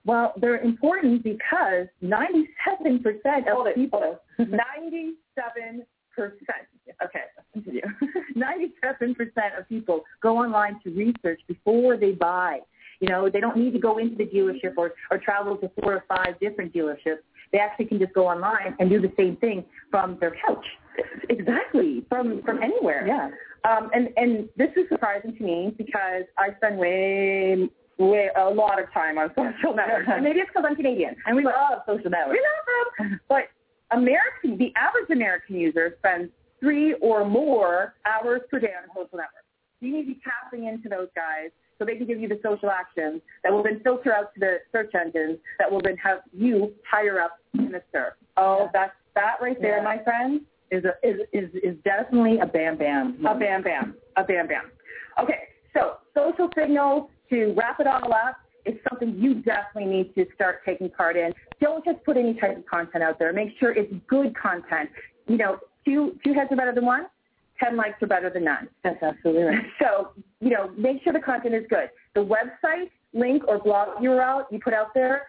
Well, 0.06 0.32
they're 0.40 0.60
important 0.60 1.22
because 1.22 1.86
97% 2.02 2.46
of 3.48 3.74
people, 3.74 4.18
97 4.38 5.84
percent. 6.28 6.66
Okay, 7.04 7.20
continue. 7.52 7.82
Ninety-seven 8.34 9.14
percent 9.14 9.54
of 9.58 9.68
people 9.68 10.02
go 10.22 10.38
online 10.38 10.80
to 10.84 10.90
research 10.90 11.40
before 11.48 11.96
they 11.96 12.12
buy. 12.12 12.60
You 13.00 13.08
know, 13.08 13.30
they 13.30 13.40
don't 13.40 13.56
need 13.56 13.72
to 13.72 13.78
go 13.78 13.96
into 13.98 14.16
the 14.16 14.26
dealership 14.26 14.74
or, 14.76 14.92
or 15.10 15.16
travel 15.16 15.56
to 15.56 15.70
four 15.80 15.94
or 15.94 16.04
five 16.06 16.38
different 16.38 16.74
dealerships. 16.74 17.20
They 17.50 17.58
actually 17.58 17.86
can 17.86 17.98
just 17.98 18.12
go 18.12 18.28
online 18.28 18.76
and 18.78 18.90
do 18.90 19.00
the 19.00 19.12
same 19.18 19.36
thing 19.36 19.64
from 19.90 20.18
their 20.20 20.36
couch. 20.46 20.64
Exactly, 21.28 22.04
from 22.08 22.42
from 22.42 22.62
anywhere. 22.62 23.06
Yeah. 23.06 23.30
Um, 23.68 23.90
and 23.94 24.08
and 24.16 24.48
this 24.56 24.70
is 24.76 24.84
surprising 24.90 25.36
to 25.36 25.42
me 25.42 25.74
because 25.76 26.24
I 26.38 26.54
spend 26.56 26.78
way 26.78 27.68
way 27.98 28.30
a 28.36 28.48
lot 28.48 28.80
of 28.82 28.92
time 28.92 29.18
on 29.18 29.28
social 29.36 29.74
networks. 29.74 30.08
and 30.08 30.24
maybe 30.24 30.40
it's 30.40 30.48
because 30.48 30.64
I'm 30.68 30.76
Canadian 30.76 31.16
and 31.26 31.36
we 31.36 31.44
love 31.44 31.82
social 31.86 32.10
networks. 32.10 32.38
We 32.38 32.46
love 32.46 33.10
them, 33.10 33.20
but 33.28 33.44
American, 33.92 34.56
the 34.58 34.72
average 34.76 35.10
American 35.10 35.56
user 35.56 35.94
spends 35.98 36.30
three 36.60 36.94
or 36.94 37.24
more 37.24 37.94
hours 38.06 38.42
per 38.50 38.58
day 38.58 38.72
on 38.76 38.84
a 38.84 38.88
social 38.88 39.18
networks. 39.18 39.46
You 39.80 39.92
need 39.92 40.02
to 40.02 40.08
be 40.14 40.20
tapping 40.22 40.66
into 40.66 40.88
those 40.88 41.08
guys 41.16 41.50
so 41.78 41.84
they 41.86 41.96
can 41.96 42.06
give 42.06 42.20
you 42.20 42.28
the 42.28 42.38
social 42.42 42.70
actions 42.70 43.22
that 43.42 43.50
will 43.52 43.62
then 43.62 43.80
filter 43.82 44.12
out 44.12 44.34
to 44.34 44.40
the 44.40 44.56
search 44.70 44.92
engines 44.94 45.38
that 45.58 45.70
will 45.70 45.80
then 45.80 45.96
have 45.96 46.18
you 46.32 46.72
higher 46.88 47.20
up 47.20 47.38
in 47.54 47.72
the 47.72 47.82
search. 47.90 48.12
Oh, 48.36 48.68
that's 48.74 48.92
that 49.14 49.36
right 49.40 49.60
there, 49.60 49.78
Yeah. 49.78 49.82
my 49.84 49.98
friend. 50.04 50.42
Is 50.70 50.84
a, 50.84 50.92
is 51.02 51.20
is 51.32 51.50
is 51.64 51.76
definitely 51.82 52.38
a 52.38 52.46
bam 52.46 52.76
bam. 52.78 53.18
A 53.26 53.34
bam 53.36 53.62
bam. 53.62 53.96
A 54.16 54.22
bam 54.22 54.46
bam. 54.46 54.70
Okay, 55.20 55.48
so 55.74 55.96
social 56.14 56.48
signals, 56.56 57.08
to 57.28 57.52
wrap 57.56 57.80
it 57.80 57.88
all 57.88 58.12
up, 58.12 58.36
is 58.66 58.74
something 58.88 59.16
you 59.18 59.34
definitely 59.34 59.86
need 59.86 60.14
to 60.14 60.26
start 60.34 60.60
taking 60.64 60.90
part 60.90 61.16
in. 61.16 61.32
Don't 61.60 61.84
just 61.84 62.02
put 62.04 62.16
any 62.16 62.34
type 62.34 62.58
of 62.58 62.66
content 62.66 63.02
out 63.04 63.18
there. 63.18 63.32
Make 63.32 63.50
sure 63.58 63.72
it's 63.72 63.92
good 64.06 64.34
content. 64.36 64.90
You 65.26 65.36
know, 65.36 65.58
two 65.84 66.18
two 66.24 66.32
heads 66.32 66.50
are 66.50 66.56
better 66.56 66.74
than 66.74 66.84
one. 66.84 67.06
Ten 67.62 67.76
likes 67.76 68.02
are 68.02 68.06
better 68.06 68.30
than 68.30 68.44
none. 68.44 68.68
That's 68.82 69.02
absolutely 69.02 69.42
right. 69.42 69.64
So, 69.80 70.10
you 70.40 70.50
know, 70.50 70.70
make 70.78 71.02
sure 71.02 71.12
the 71.12 71.20
content 71.20 71.54
is 71.54 71.64
good. 71.68 71.90
The 72.14 72.20
website 72.20 72.90
link 73.12 73.42
or 73.46 73.58
blog 73.58 74.02
URL 74.02 74.44
you 74.50 74.60
put 74.60 74.72
out 74.72 74.94
there, 74.94 75.26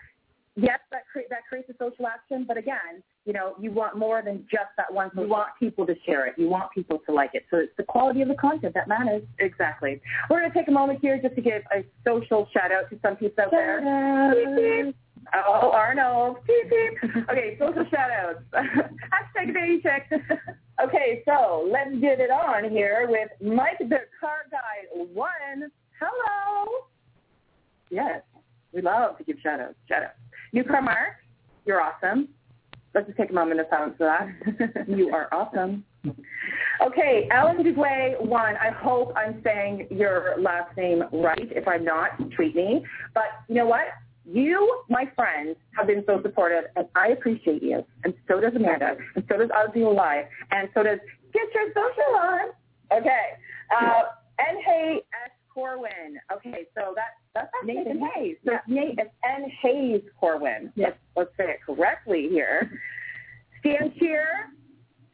yes, 0.56 0.80
that 0.92 1.04
cre- 1.12 1.30
that 1.30 1.40
creates 1.48 1.70
a 1.70 1.74
social 1.80 2.08
action. 2.08 2.46
But 2.48 2.58
again, 2.58 3.04
you 3.26 3.34
know, 3.34 3.56
you 3.60 3.72
want 3.72 3.98
more 3.98 4.22
than 4.22 4.46
just 4.50 4.70
that 4.78 4.92
one. 4.92 5.12
You 5.16 5.28
want 5.28 5.50
people 5.60 5.86
to 5.86 5.96
share 6.06 6.28
it. 6.28 6.36
You 6.38 6.50
want 6.50 6.72
people 6.72 7.00
to 7.06 7.14
like 7.14 7.32
it. 7.34 7.46
So 7.52 7.58
it's 7.58 7.74
the 7.78 7.84
quality 7.84 8.22
of 8.22 8.28
the 8.28 8.36
content 8.36 8.74
that 8.74 8.88
matters. 8.88 9.24
Exactly. 9.40 10.02
We're 10.30 10.40
going 10.40 10.52
to 10.52 10.58
take 10.58 10.68
a 10.68 10.72
moment 10.72 11.00
here 11.02 11.20
just 11.22 11.36
to 11.36 11.42
give 11.42 11.62
a 11.72 11.84
social 12.06 12.48
shout 12.54 12.72
out 12.72 12.90
to 12.90 13.00
some 13.02 13.16
people 13.16 13.44
out 13.44 13.52
there. 13.52 13.82
Beep, 14.34 14.86
beep. 14.86 14.96
Oh, 15.34 15.72
Arnold. 15.72 16.38
Beep, 16.48 16.70
beep. 16.70 17.26
Okay, 17.30 17.58
social 17.60 17.86
shout 17.92 18.12
outs. 18.12 18.44
Hashtag 18.54 19.54
baby 19.54 19.82
check. 19.82 20.10
Okay, 20.84 21.22
so 21.26 21.70
let's 21.72 21.92
get 22.02 22.20
it 22.20 22.32
on 22.32 22.72
here 22.72 23.06
with 23.08 23.30
Mike 23.40 23.78
the 23.78 24.00
Car 24.20 24.46
Guy 24.50 24.88
One. 25.14 25.70
Hello. 26.00 26.66
Yes, 27.92 28.24
we 28.74 28.82
love 28.82 29.18
to 29.20 29.24
give 29.24 29.38
shout 29.44 29.60
outs. 29.60 29.76
Shout 29.88 30.04
outs. 30.04 30.18
New 30.54 30.64
car 30.64 30.82
Mark, 30.82 31.16
you're 31.66 31.82
awesome. 31.82 32.30
Let's 32.94 33.08
just 33.08 33.18
take 33.18 33.30
a 33.30 33.34
moment 33.34 33.60
of 33.60 33.68
silence 33.70 33.96
for 33.98 34.06
that. 34.06 34.88
you 34.88 35.14
are 35.14 35.30
awesome. 35.32 35.86
Okay, 36.86 37.30
Alan 37.32 37.58
Duguay 37.58 38.20
one. 38.26 38.56
I 38.58 38.70
hope 38.70 39.14
I'm 39.16 39.42
saying 39.44 39.88
your 39.92 40.36
last 40.40 40.76
name 40.76 41.04
right. 41.14 41.48
If 41.52 41.68
I'm 41.68 41.86
not, 41.86 42.32
tweet 42.36 42.56
me. 42.56 42.84
But 43.14 43.26
you 43.48 43.56
know 43.56 43.68
what? 43.68 43.86
You, 44.26 44.82
my 44.90 45.10
friends, 45.16 45.56
have 45.78 45.88
been 45.88 46.04
so 46.06 46.22
supportive, 46.22 46.66
and 46.76 46.88
I 46.96 47.10
appreciate 47.10 47.64
you. 47.64 47.86
And 48.04 48.14
so 48.28 48.40
does 48.40 48.54
Amanda, 48.56 48.96
and 49.16 49.24
so 49.30 49.38
does 49.38 49.50
Audio 49.52 49.90
Live, 49.90 50.26
and 50.52 50.70
so 50.74 50.84
does 50.84 51.00
Get 51.34 51.44
Your 51.54 51.68
Social 51.70 52.16
On. 52.20 52.50
Okay. 53.00 53.26
Uh, 53.76 54.02
N. 54.40 54.58
Hay 54.66 55.02
S. 55.26 55.32
Corwin. 55.54 56.18
Okay, 56.34 56.66
so 56.76 56.94
that, 56.96 57.21
that's 57.34 57.48
Nathan 57.64 58.02
Hayes. 58.16 58.38
So 58.46 58.54
it's 58.54 58.64
Nate, 58.68 58.96
it's 58.98 59.12
N. 59.24 59.50
Hayes 59.62 60.02
Corwin. 60.20 60.72
Let's, 60.76 60.98
let's 61.16 61.32
say 61.38 61.46
it 61.52 61.60
correctly 61.66 62.28
here. 62.30 62.80
Stan 63.60 63.94
Shear. 64.00 64.26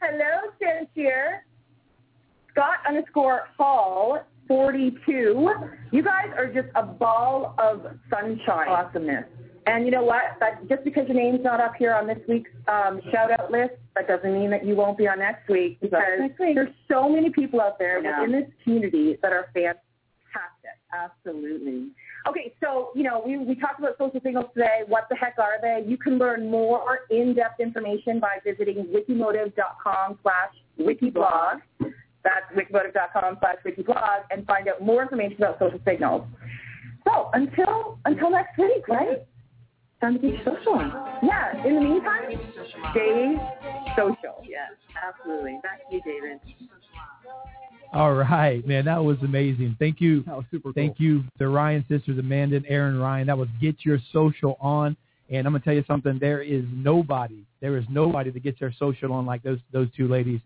Hello, 0.01 0.51
Stan 0.57 0.87
Shear. 0.95 1.45
Scott 2.51 2.77
underscore 2.87 3.47
Hall 3.57 4.19
42. 4.47 5.49
You 5.91 6.03
guys 6.03 6.29
are 6.35 6.47
just 6.47 6.69
a 6.75 6.83
ball 6.83 7.55
of 7.59 7.85
sunshine. 8.09 8.69
Awesomeness. 8.69 9.25
And 9.67 9.83
you 9.85 9.91
know 9.91 10.03
what? 10.03 10.23
That 10.39 10.67
just 10.69 10.85
because 10.85 11.07
your 11.07 11.17
name's 11.17 11.43
not 11.43 11.59
up 11.59 11.73
here 11.77 11.93
on 11.93 12.07
this 12.07 12.19
week's 12.27 12.49
um, 12.69 13.01
shout 13.11 13.31
out 13.37 13.51
list, 13.51 13.73
that 13.95 14.07
doesn't 14.07 14.33
mean 14.33 14.49
that 14.51 14.65
you 14.65 14.75
won't 14.75 14.97
be 14.97 15.07
on 15.09 15.19
next 15.19 15.49
week 15.49 15.79
because 15.81 16.01
there's 16.39 16.69
so 16.89 17.09
many 17.09 17.29
people 17.29 17.59
out 17.59 17.77
there 17.77 18.01
Yeah. 18.01 18.21
within 18.21 18.39
this 18.39 18.49
community 18.63 19.17
that 19.21 19.33
are 19.33 19.47
fantastic. 19.53 19.81
Absolutely. 20.93 21.89
Okay, 22.27 22.53
so, 22.61 22.89
you 22.93 23.03
know, 23.03 23.21
we, 23.25 23.37
we 23.37 23.55
talked 23.55 23.79
about 23.79 23.97
social 23.97 24.19
signals 24.21 24.47
today. 24.53 24.81
What 24.87 25.05
the 25.09 25.15
heck 25.15 25.35
are 25.39 25.61
they? 25.61 25.87
You 25.87 25.97
can 25.97 26.17
learn 26.17 26.49
more 26.51 26.99
in-depth 27.09 27.59
information 27.59 28.19
by 28.19 28.39
visiting 28.43 28.85
wikimotive.com 28.87 30.19
slash 30.21 30.53
wikiblog. 30.79 31.61
That's 31.79 32.45
wikimotive.com 32.55 33.37
slash 33.39 33.55
wikiblog 33.65 34.23
and 34.31 34.45
find 34.45 34.67
out 34.67 34.81
more 34.81 35.03
information 35.03 35.37
about 35.37 35.59
social 35.59 35.79
signals. 35.85 36.23
So 37.05 37.29
until 37.33 37.99
until 38.03 38.29
next 38.29 38.57
week, 38.57 38.85
right? 38.89 39.25
Time 40.01 40.15
to 40.15 40.19
be 40.19 40.37
social. 40.43 40.77
Yeah, 41.23 41.65
in 41.65 41.75
the 41.75 41.81
meantime, 41.81 42.23
stay 42.91 43.35
social. 43.95 44.43
Yes, 44.43 44.73
absolutely. 45.01 45.59
Back 45.63 45.89
to 45.89 45.95
you, 45.95 46.01
David. 46.05 46.39
All 47.93 48.13
right, 48.13 48.65
man, 48.67 48.85
that 48.85 49.03
was 49.03 49.17
amazing. 49.21 49.75
Thank 49.79 50.01
you. 50.01 50.23
That 50.23 50.35
was 50.35 50.45
super 50.51 50.73
cool. 50.73 50.73
Thank 50.73 50.99
you, 50.99 51.23
the 51.39 51.47
Ryan 51.47 51.85
sisters, 51.89 52.19
Amanda 52.19 52.57
and 52.57 52.65
Erin 52.67 52.99
Ryan. 52.99 53.27
That 53.27 53.37
was 53.37 53.47
Get 53.61 53.85
Your 53.85 53.99
Social 54.11 54.57
On. 54.59 54.95
And 55.29 55.45
I'm 55.45 55.53
gonna 55.53 55.63
tell 55.63 55.73
you 55.73 55.83
something. 55.87 56.17
There 56.19 56.41
is 56.41 56.63
nobody, 56.71 57.43
there 57.59 57.77
is 57.77 57.85
nobody 57.89 58.29
that 58.29 58.43
gets 58.43 58.59
their 58.59 58.73
social 58.77 59.11
on 59.13 59.25
like 59.25 59.43
those 59.43 59.59
those 59.71 59.87
two 59.95 60.07
ladies. 60.07 60.39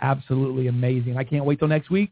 Absolutely 0.00 0.68
amazing. 0.68 1.16
I 1.16 1.24
can't 1.24 1.44
wait 1.44 1.58
till 1.58 1.68
next 1.68 1.90
week. 1.90 2.10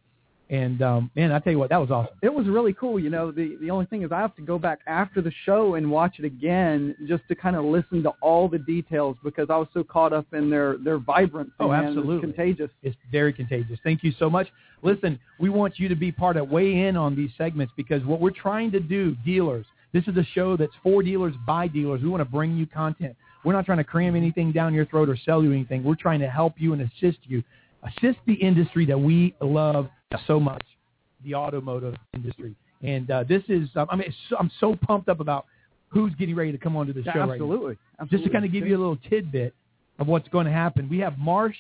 And 0.49 0.81
um, 0.81 1.11
man, 1.17 1.33
I 1.33 1.41
tell 1.41 1.53
you 1.53 1.59
what, 1.59 1.71
that 1.71 1.81
was 1.81 1.91
awesome. 1.91 2.15
It 2.23 2.33
was 2.33 2.47
really 2.47 2.73
cool. 2.73 3.01
You 3.01 3.11
know, 3.11 3.33
the 3.33 3.57
the 3.61 3.71
only 3.71 3.87
thing 3.87 4.03
is 4.03 4.13
I 4.13 4.21
have 4.21 4.37
to 4.37 4.43
go 4.43 4.59
back 4.59 4.79
after 4.87 5.21
the 5.21 5.33
show 5.45 5.75
and 5.75 5.91
watch 5.91 6.21
it 6.21 6.25
again 6.25 6.95
just 7.09 7.25
to 7.29 7.35
kind 7.35 7.57
of 7.57 7.65
listen 7.65 8.03
to 8.05 8.11
all 8.23 8.49
the 8.49 8.61
details 8.61 9.17
because 9.25 9.49
I 9.51 9.57
was 9.57 9.67
so 9.75 9.83
caught 9.83 10.13
up 10.13 10.27
in 10.33 10.49
their 10.49 10.77
their 10.79 10.99
vibrancy. 10.99 11.53
Oh, 11.59 11.71
man. 11.71 11.87
Absolutely. 11.87 12.21
contagious. 12.21 12.71
It's 12.85 12.97
very 13.11 13.33
contagious. 13.33 13.81
Thank 13.83 14.05
you 14.05 14.13
so 14.19 14.31
much. 14.31 14.47
Listen, 14.83 15.19
we 15.41 15.49
want 15.49 15.81
you 15.81 15.89
to 15.89 15.97
be 15.97 16.13
part 16.13 16.37
of 16.37 16.49
weigh 16.49 16.87
in 16.87 16.97
on 16.97 17.17
these 17.17 17.31
segments 17.37 17.73
because 17.77 18.05
what 18.05 18.21
we're 18.21 18.31
trying 18.31 18.71
to 18.71 18.79
do, 18.79 19.17
dealers, 19.25 19.67
this 19.93 20.05
is 20.07 20.17
a 20.17 20.25
show 20.33 20.57
that's 20.57 20.75
for 20.83 21.03
dealers 21.03 21.35
by 21.45 21.67
dealers. 21.67 22.03
We 22.03 22.09
want 22.09 22.21
to 22.21 22.31
bring 22.31 22.57
you 22.57 22.67
content. 22.67 23.17
We're 23.45 23.55
not 23.55 23.67
trying 23.67 23.79
to 23.79 23.85
cram 23.85 24.15
anything 24.15 24.53
down 24.53 24.75
your 24.75 24.87
throat 24.87 25.09
or 25.09 25.17
sell 25.17 25.43
you 25.43 25.53
anything. 25.53 25.83
We're 25.83 25.95
trying 25.97 26.21
to 26.21 26.29
help 26.29 26.55
you 26.59 26.73
and 26.73 26.83
assist 26.83 27.19
you, 27.25 27.43
assist 27.83 28.19
the 28.27 28.35
industry 28.35 28.87
that 28.87 28.99
we 28.99 29.35
love 29.41 29.89
so 30.27 30.41
much, 30.41 30.63
the 31.25 31.35
automotive 31.35 31.95
industry. 32.15 32.55
And 32.83 33.11
uh, 33.11 33.25
this 33.29 33.43
is, 33.49 33.69
um, 33.77 33.87
I 33.91 33.97
mean, 33.97 34.13
so, 34.29 34.37
I'm 34.39 34.51
so 34.61 34.77
pumped 34.77 35.09
up 35.09 35.21
about 35.21 35.47
who's 35.89 36.15
getting 36.17 36.35
ready 36.35 36.53
to 36.53 36.59
come 36.59 36.77
onto 36.77 36.93
the 36.93 37.03
Yeah, 37.03 37.13
show 37.13 37.19
right 37.21 37.29
now. 37.29 37.33
absolutely. 37.35 37.77
Just 38.11 38.25
to 38.25 38.31
kind 38.31 38.45
of 38.45 38.53
give 38.53 38.67
you 38.67 38.77
a 38.77 38.79
little 38.79 38.99
tidbit 39.09 39.55
of 39.99 40.07
what's 40.07 40.29
going 40.29 40.47
to 40.47 40.53
happen, 40.53 40.89
we 40.89 40.99
have 40.99 41.19
Marsh 41.19 41.57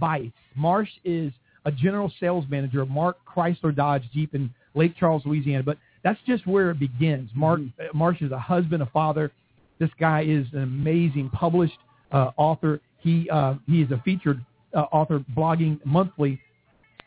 Buice. 0.00 0.32
Marsh 0.56 0.90
is 1.04 1.32
a 1.64 1.72
general 1.72 2.12
sales 2.20 2.44
manager 2.48 2.82
of 2.82 2.88
Mark 2.88 3.16
Chrysler 3.26 3.74
Dodge 3.74 4.04
Jeep 4.12 4.34
in 4.34 4.50
Lake 4.74 4.94
Charles, 4.98 5.22
Louisiana. 5.24 5.62
But 5.62 5.78
that's 6.02 6.20
just 6.26 6.46
where 6.46 6.70
it 6.70 6.78
begins. 6.78 7.30
Mark 7.34 7.60
uh, 7.78 7.84
Marsh 7.94 8.20
is 8.22 8.32
a 8.32 8.38
husband, 8.38 8.82
a 8.82 8.86
father. 8.86 9.32
This 9.78 9.90
guy 9.98 10.22
is 10.22 10.46
an 10.52 10.62
amazing 10.62 11.30
published 11.30 11.78
uh, 12.12 12.30
author. 12.36 12.80
He 13.00 13.28
uh, 13.30 13.54
he 13.66 13.82
is 13.82 13.90
a 13.90 14.00
featured 14.04 14.44
uh, 14.74 14.82
author 14.92 15.24
blogging 15.36 15.80
monthly 15.84 16.40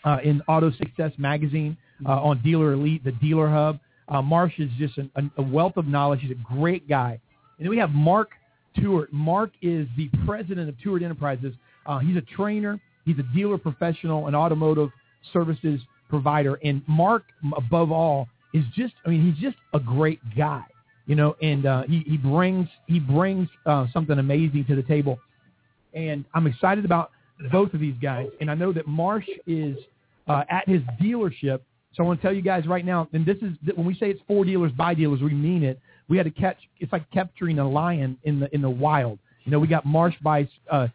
uh, 0.04 0.18
in 0.24 0.42
Auto 0.48 0.72
Success 0.72 1.12
magazine 1.18 1.78
uh, 2.06 2.22
on 2.22 2.42
Dealer 2.44 2.74
Elite, 2.74 3.04
the 3.04 3.12
Dealer 3.14 3.50
Hub. 3.50 3.80
Uh, 4.08 4.22
Marsh 4.22 4.54
is 4.58 4.70
just 4.78 4.98
an, 4.98 5.32
a 5.38 5.42
wealth 5.42 5.78
of 5.78 5.88
knowledge. 5.88 6.22
He's 6.22 6.32
a 6.32 6.56
great 6.56 6.88
guy. 6.88 7.20
And 7.58 7.66
then 7.66 7.70
we 7.70 7.78
have 7.78 7.92
Mark 7.92 8.30
Tewart. 8.80 9.12
Mark 9.12 9.52
is 9.62 9.88
the 9.98 10.10
president 10.26 10.70
of 10.70 10.80
Tewart 10.82 11.04
Enterprises. 11.04 11.54
Uh, 11.86 12.00
he's 12.00 12.16
a 12.16 12.22
trainer. 12.22 12.80
He's 13.06 13.18
a 13.20 13.36
dealer 13.36 13.58
professional, 13.58 14.28
an 14.28 14.36
automotive 14.36 14.90
services 15.34 15.82
provider. 16.10 16.60
And 16.64 16.82
Mark, 16.88 17.24
above 17.56 17.92
all, 17.92 18.28
is 18.54 18.64
just, 18.76 18.94
I 19.06 19.10
mean, 19.10 19.34
he's 19.34 19.42
just 19.44 19.58
a 19.74 19.80
great 19.80 20.20
guy, 20.36 20.64
you 21.06 21.16
know, 21.16 21.36
and 21.42 21.66
uh, 21.66 21.84
he, 21.84 22.04
he 22.08 22.18
brings, 22.18 22.68
he 22.86 23.00
brings 23.00 23.50
uh, 23.66 23.88
something 23.94 24.18
amazing 24.18 24.66
to 24.66 24.76
the 24.76 24.84
table. 24.84 25.20
And 25.94 26.26
I'm 26.34 26.48
excited 26.48 26.86
about 26.86 27.12
both 27.52 27.73
of 27.73 27.80
these 27.80 27.95
guys. 28.02 28.28
And 28.41 28.50
I 28.50 28.56
know 28.56 28.71
that 28.73 28.88
Marsh 28.88 29.28
is 29.45 29.78
uh, 30.28 30.43
at 30.50 30.67
his 30.67 30.82
dealership. 31.02 31.62
So 31.93 32.04
I 32.04 32.06
want 32.06 32.19
to 32.19 32.28
tell 32.28 32.34
you 32.34 32.41
guys 32.41 32.67
right 32.67 32.86
now, 32.86 33.08
and 33.13 33.26
this 33.26 33.38
is 33.38 33.54
when 33.76 33.86
we 33.86 33.95
say 33.95 34.10
it's 34.10 34.21
for 34.28 34.45
dealers 34.45 34.71
by 34.71 34.93
dealers, 34.93 35.21
we 35.21 35.34
mean 35.34 35.63
it. 35.63 35.80
We 36.10 36.17
had 36.17 36.26
to 36.26 36.32
catch. 36.32 36.58
It's 36.80 36.91
like 36.91 37.10
capturing 37.12 37.60
a 37.60 37.67
lion 37.67 38.17
in 38.23 38.39
the 38.39 38.54
in 38.54 38.62
the 38.62 38.69
wild. 38.69 39.19
You 39.45 39.52
know, 39.52 39.60
we 39.60 39.67
got 39.67 39.86
Marsh 39.86 40.15
Buice 40.21 40.47
uh, 40.69 40.88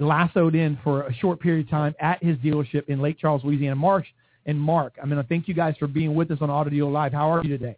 lassoed 0.00 0.54
in 0.54 0.78
for 0.84 1.02
a 1.02 1.14
short 1.14 1.40
period 1.40 1.66
of 1.66 1.70
time 1.70 1.94
at 2.00 2.22
his 2.22 2.36
dealership 2.38 2.88
in 2.88 3.00
Lake 3.00 3.18
Charles, 3.18 3.42
Louisiana. 3.44 3.76
Marsh 3.76 4.06
and 4.46 4.60
Mark, 4.60 4.94
I'm 5.00 5.08
going 5.08 5.22
to 5.22 5.28
thank 5.28 5.48
you 5.48 5.54
guys 5.54 5.74
for 5.78 5.86
being 5.86 6.14
with 6.14 6.30
us 6.30 6.38
on 6.40 6.70
Deal 6.70 6.90
Live. 6.90 7.12
How 7.12 7.32
are 7.32 7.42
you 7.42 7.56
today? 7.56 7.76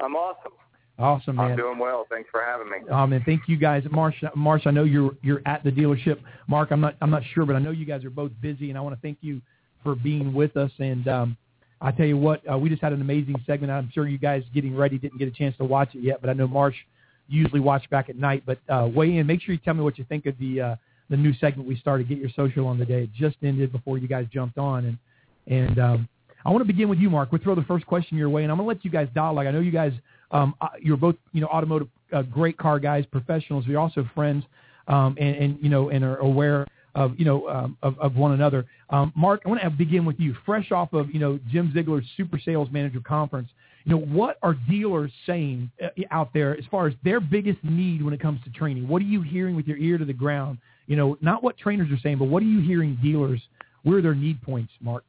I'm 0.00 0.16
awesome. 0.16 0.52
Awesome, 0.98 1.36
man. 1.36 1.52
I'm 1.52 1.56
doing 1.56 1.78
well. 1.78 2.06
Thanks 2.08 2.28
for 2.30 2.42
having 2.44 2.70
me. 2.70 2.88
Um, 2.88 3.12
and 3.12 3.24
thank 3.24 3.42
you 3.48 3.56
guys, 3.56 3.82
Marsh. 3.90 4.14
Marsh, 4.36 4.62
I 4.66 4.70
know 4.70 4.84
you're 4.84 5.16
you're 5.22 5.42
at 5.44 5.64
the 5.64 5.70
dealership. 5.70 6.20
Mark, 6.46 6.70
I'm 6.70 6.80
not 6.80 6.94
I'm 7.00 7.10
not 7.10 7.22
sure, 7.34 7.44
but 7.44 7.56
I 7.56 7.58
know 7.58 7.72
you 7.72 7.84
guys 7.84 8.04
are 8.04 8.10
both 8.10 8.30
busy, 8.40 8.68
and 8.68 8.78
I 8.78 8.80
want 8.80 8.94
to 8.94 9.02
thank 9.02 9.18
you 9.20 9.40
for 9.82 9.96
being 9.96 10.32
with 10.32 10.56
us. 10.56 10.70
And 10.78 11.08
um, 11.08 11.36
I 11.80 11.90
tell 11.90 12.06
you 12.06 12.16
what, 12.16 12.42
uh, 12.50 12.56
we 12.56 12.68
just 12.68 12.80
had 12.80 12.92
an 12.92 13.00
amazing 13.00 13.34
segment. 13.44 13.72
I'm 13.72 13.90
sure 13.92 14.06
you 14.06 14.18
guys 14.18 14.44
getting 14.54 14.76
ready 14.76 14.96
didn't 14.96 15.18
get 15.18 15.26
a 15.26 15.32
chance 15.32 15.56
to 15.56 15.64
watch 15.64 15.94
it 15.94 16.00
yet, 16.00 16.20
but 16.20 16.30
I 16.30 16.32
know 16.32 16.46
Marsh 16.46 16.76
usually 17.28 17.60
watch 17.60 17.88
back 17.90 18.08
at 18.08 18.16
night. 18.16 18.44
But 18.46 18.58
uh, 18.68 18.88
weigh 18.94 19.16
in. 19.16 19.26
Make 19.26 19.42
sure 19.42 19.52
you 19.52 19.60
tell 19.64 19.74
me 19.74 19.82
what 19.82 19.98
you 19.98 20.04
think 20.08 20.26
of 20.26 20.38
the 20.38 20.60
uh, 20.60 20.76
the 21.10 21.16
new 21.16 21.34
segment 21.34 21.68
we 21.68 21.76
started. 21.76 22.08
Get 22.08 22.18
your 22.18 22.30
social 22.36 22.68
on 22.68 22.78
the 22.78 22.84
day. 22.84 23.02
It 23.02 23.12
just 23.12 23.36
ended 23.42 23.72
before 23.72 23.98
you 23.98 24.06
guys 24.06 24.26
jumped 24.32 24.58
on, 24.58 24.84
and 24.84 24.98
and 25.46 25.78
um, 25.80 26.08
I 26.44 26.50
want 26.50 26.60
to 26.60 26.66
begin 26.66 26.88
with 26.88 26.98
you, 26.98 27.10
Mark. 27.10 27.32
We'll 27.32 27.42
throw 27.42 27.54
the 27.54 27.62
first 27.62 27.86
question 27.86 28.18
your 28.18 28.28
way, 28.28 28.42
and 28.42 28.52
I'm 28.52 28.58
going 28.58 28.66
to 28.68 28.74
let 28.76 28.84
you 28.84 28.90
guys 28.90 29.08
dialogue. 29.14 29.46
I 29.46 29.50
know 29.50 29.60
you 29.60 29.70
guys, 29.70 29.92
um, 30.30 30.54
uh, 30.60 30.68
you're 30.80 30.96
both, 30.96 31.16
you 31.32 31.40
know, 31.40 31.48
automotive, 31.48 31.88
uh, 32.12 32.22
great 32.22 32.56
car 32.58 32.78
guys, 32.78 33.04
professionals. 33.06 33.64
You're 33.66 33.80
also 33.80 34.08
friends, 34.14 34.44
um, 34.88 35.16
and, 35.18 35.36
and 35.36 35.58
you 35.60 35.68
know, 35.68 35.90
and 35.90 36.04
are 36.04 36.16
aware 36.16 36.66
of, 36.94 37.18
you 37.18 37.24
know, 37.24 37.48
um, 37.48 37.76
of, 37.82 37.98
of 37.98 38.16
one 38.16 38.32
another. 38.32 38.66
Um, 38.90 39.12
Mark, 39.16 39.42
I 39.44 39.48
want 39.48 39.60
to 39.62 39.70
begin 39.70 40.04
with 40.04 40.18
you. 40.18 40.34
Fresh 40.46 40.70
off 40.72 40.92
of, 40.92 41.10
you 41.12 41.18
know, 41.18 41.38
Jim 41.50 41.72
Ziegler's 41.74 42.04
Super 42.16 42.38
Sales 42.38 42.68
Manager 42.70 43.00
Conference, 43.00 43.48
you 43.84 43.92
know, 43.92 44.00
what 44.00 44.38
are 44.42 44.54
dealers 44.54 45.12
saying 45.26 45.70
uh, 45.82 45.88
out 46.10 46.32
there 46.32 46.56
as 46.56 46.64
far 46.70 46.86
as 46.86 46.94
their 47.04 47.20
biggest 47.20 47.62
need 47.62 48.02
when 48.02 48.14
it 48.14 48.20
comes 48.20 48.42
to 48.44 48.50
training? 48.50 48.88
What 48.88 49.02
are 49.02 49.06
you 49.06 49.22
hearing 49.22 49.56
with 49.56 49.66
your 49.66 49.76
ear 49.76 49.98
to 49.98 50.04
the 50.04 50.12
ground? 50.12 50.58
You 50.86 50.96
know, 50.96 51.18
not 51.20 51.42
what 51.42 51.58
trainers 51.58 51.90
are 51.90 51.98
saying, 52.02 52.18
but 52.18 52.26
what 52.26 52.42
are 52.42 52.46
you 52.46 52.60
hearing 52.60 52.98
dealers? 53.02 53.40
Where 53.82 53.98
are 53.98 54.02
their 54.02 54.14
need 54.14 54.40
points, 54.42 54.72
Mark? 54.80 55.04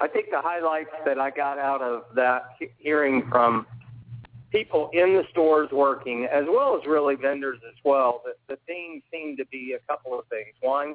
I 0.00 0.06
think 0.06 0.30
the 0.30 0.40
highlights 0.40 0.90
that 1.04 1.18
I 1.18 1.30
got 1.30 1.58
out 1.58 1.82
of 1.82 2.04
that 2.14 2.56
hearing 2.78 3.28
from 3.28 3.66
people 4.50 4.90
in 4.92 5.14
the 5.14 5.24
stores 5.30 5.70
working, 5.72 6.26
as 6.26 6.44
well 6.48 6.78
as 6.80 6.86
really 6.86 7.16
vendors 7.16 7.58
as 7.68 7.74
well, 7.84 8.22
that 8.24 8.36
the 8.48 8.58
theme 8.66 9.02
seemed 9.12 9.38
to 9.38 9.46
be 9.46 9.74
a 9.76 9.92
couple 9.92 10.18
of 10.18 10.24
things. 10.26 10.54
One, 10.60 10.94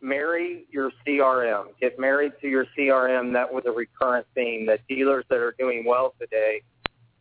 marry 0.00 0.64
your 0.70 0.90
CRM. 1.06 1.66
Get 1.80 1.98
married 1.98 2.32
to 2.40 2.48
your 2.48 2.66
CRM. 2.76 3.32
That 3.32 3.52
was 3.52 3.64
a 3.66 3.70
recurrent 3.70 4.26
theme 4.34 4.66
that 4.66 4.80
dealers 4.88 5.24
that 5.28 5.38
are 5.38 5.54
doing 5.58 5.84
well 5.84 6.14
today 6.18 6.62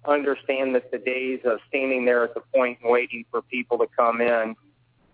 understand 0.05 0.73
that 0.75 0.89
the 0.91 0.97
days 0.97 1.39
of 1.43 1.59
standing 1.67 2.05
there 2.05 2.23
at 2.23 2.33
the 2.33 2.41
point 2.55 2.79
and 2.81 2.91
waiting 2.91 3.25
for 3.29 3.41
people 3.41 3.77
to 3.77 3.87
come 3.95 4.21
in 4.21 4.55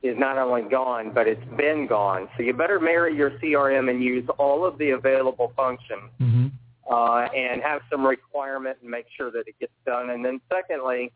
is 0.04 0.18
not 0.20 0.38
only 0.38 0.62
gone, 0.64 1.12
but 1.14 1.28
it's 1.28 1.44
been 1.58 1.88
gone. 1.88 2.28
So 2.36 2.44
you 2.44 2.54
better 2.54 2.80
marry 2.80 3.16
your 3.16 3.32
CRM 3.40 3.90
and 3.90 4.04
use 4.04 4.28
all 4.38 4.66
of 4.66 4.78
the 4.78 4.92
available 4.92 5.54
functions 5.56 6.12
Mm-hmm. 6.20 6.48
uh, 6.94 7.22
and 7.34 7.62
have 7.62 7.82
some 7.90 8.06
requirement 8.06 8.78
and 8.82 8.92
make 8.92 9.06
sure 9.16 9.32
that 9.32 9.48
it 9.48 9.56
gets 9.60 9.74
done. 9.86 10.10
And 10.10 10.24
then 10.24 10.42
secondly, 10.52 11.12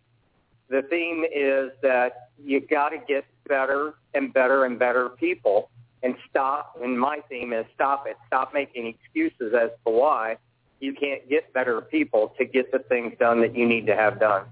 the 0.70 0.82
theme 0.90 1.26
is 1.26 1.72
that 1.82 2.30
you 2.42 2.62
got 2.62 2.90
to 2.90 2.98
get 2.98 3.26
better 3.48 3.94
and 4.14 4.34
better 4.34 4.66
and 4.66 4.80
better 4.80 5.10
people 5.10 5.70
and 6.04 6.16
stop. 6.30 6.78
And 6.82 6.98
my 7.00 7.20
theme 7.30 7.52
is 7.54 7.66
stop 7.76 8.06
it. 8.08 8.16
Stop 8.28 8.54
making 8.54 8.88
excuses 8.88 9.54
as 9.54 9.72
to 9.86 9.92
why 9.92 10.38
you 10.80 10.94
can't 10.94 11.28
get 11.30 11.52
better 11.54 11.82
people 11.82 12.34
to 12.38 12.46
get 12.46 12.72
the 12.72 12.80
things 12.80 13.14
done 13.20 13.42
that 13.42 13.56
you 13.56 13.68
need 13.68 13.86
to 13.88 13.96
have 13.96 14.20
done. 14.20 14.46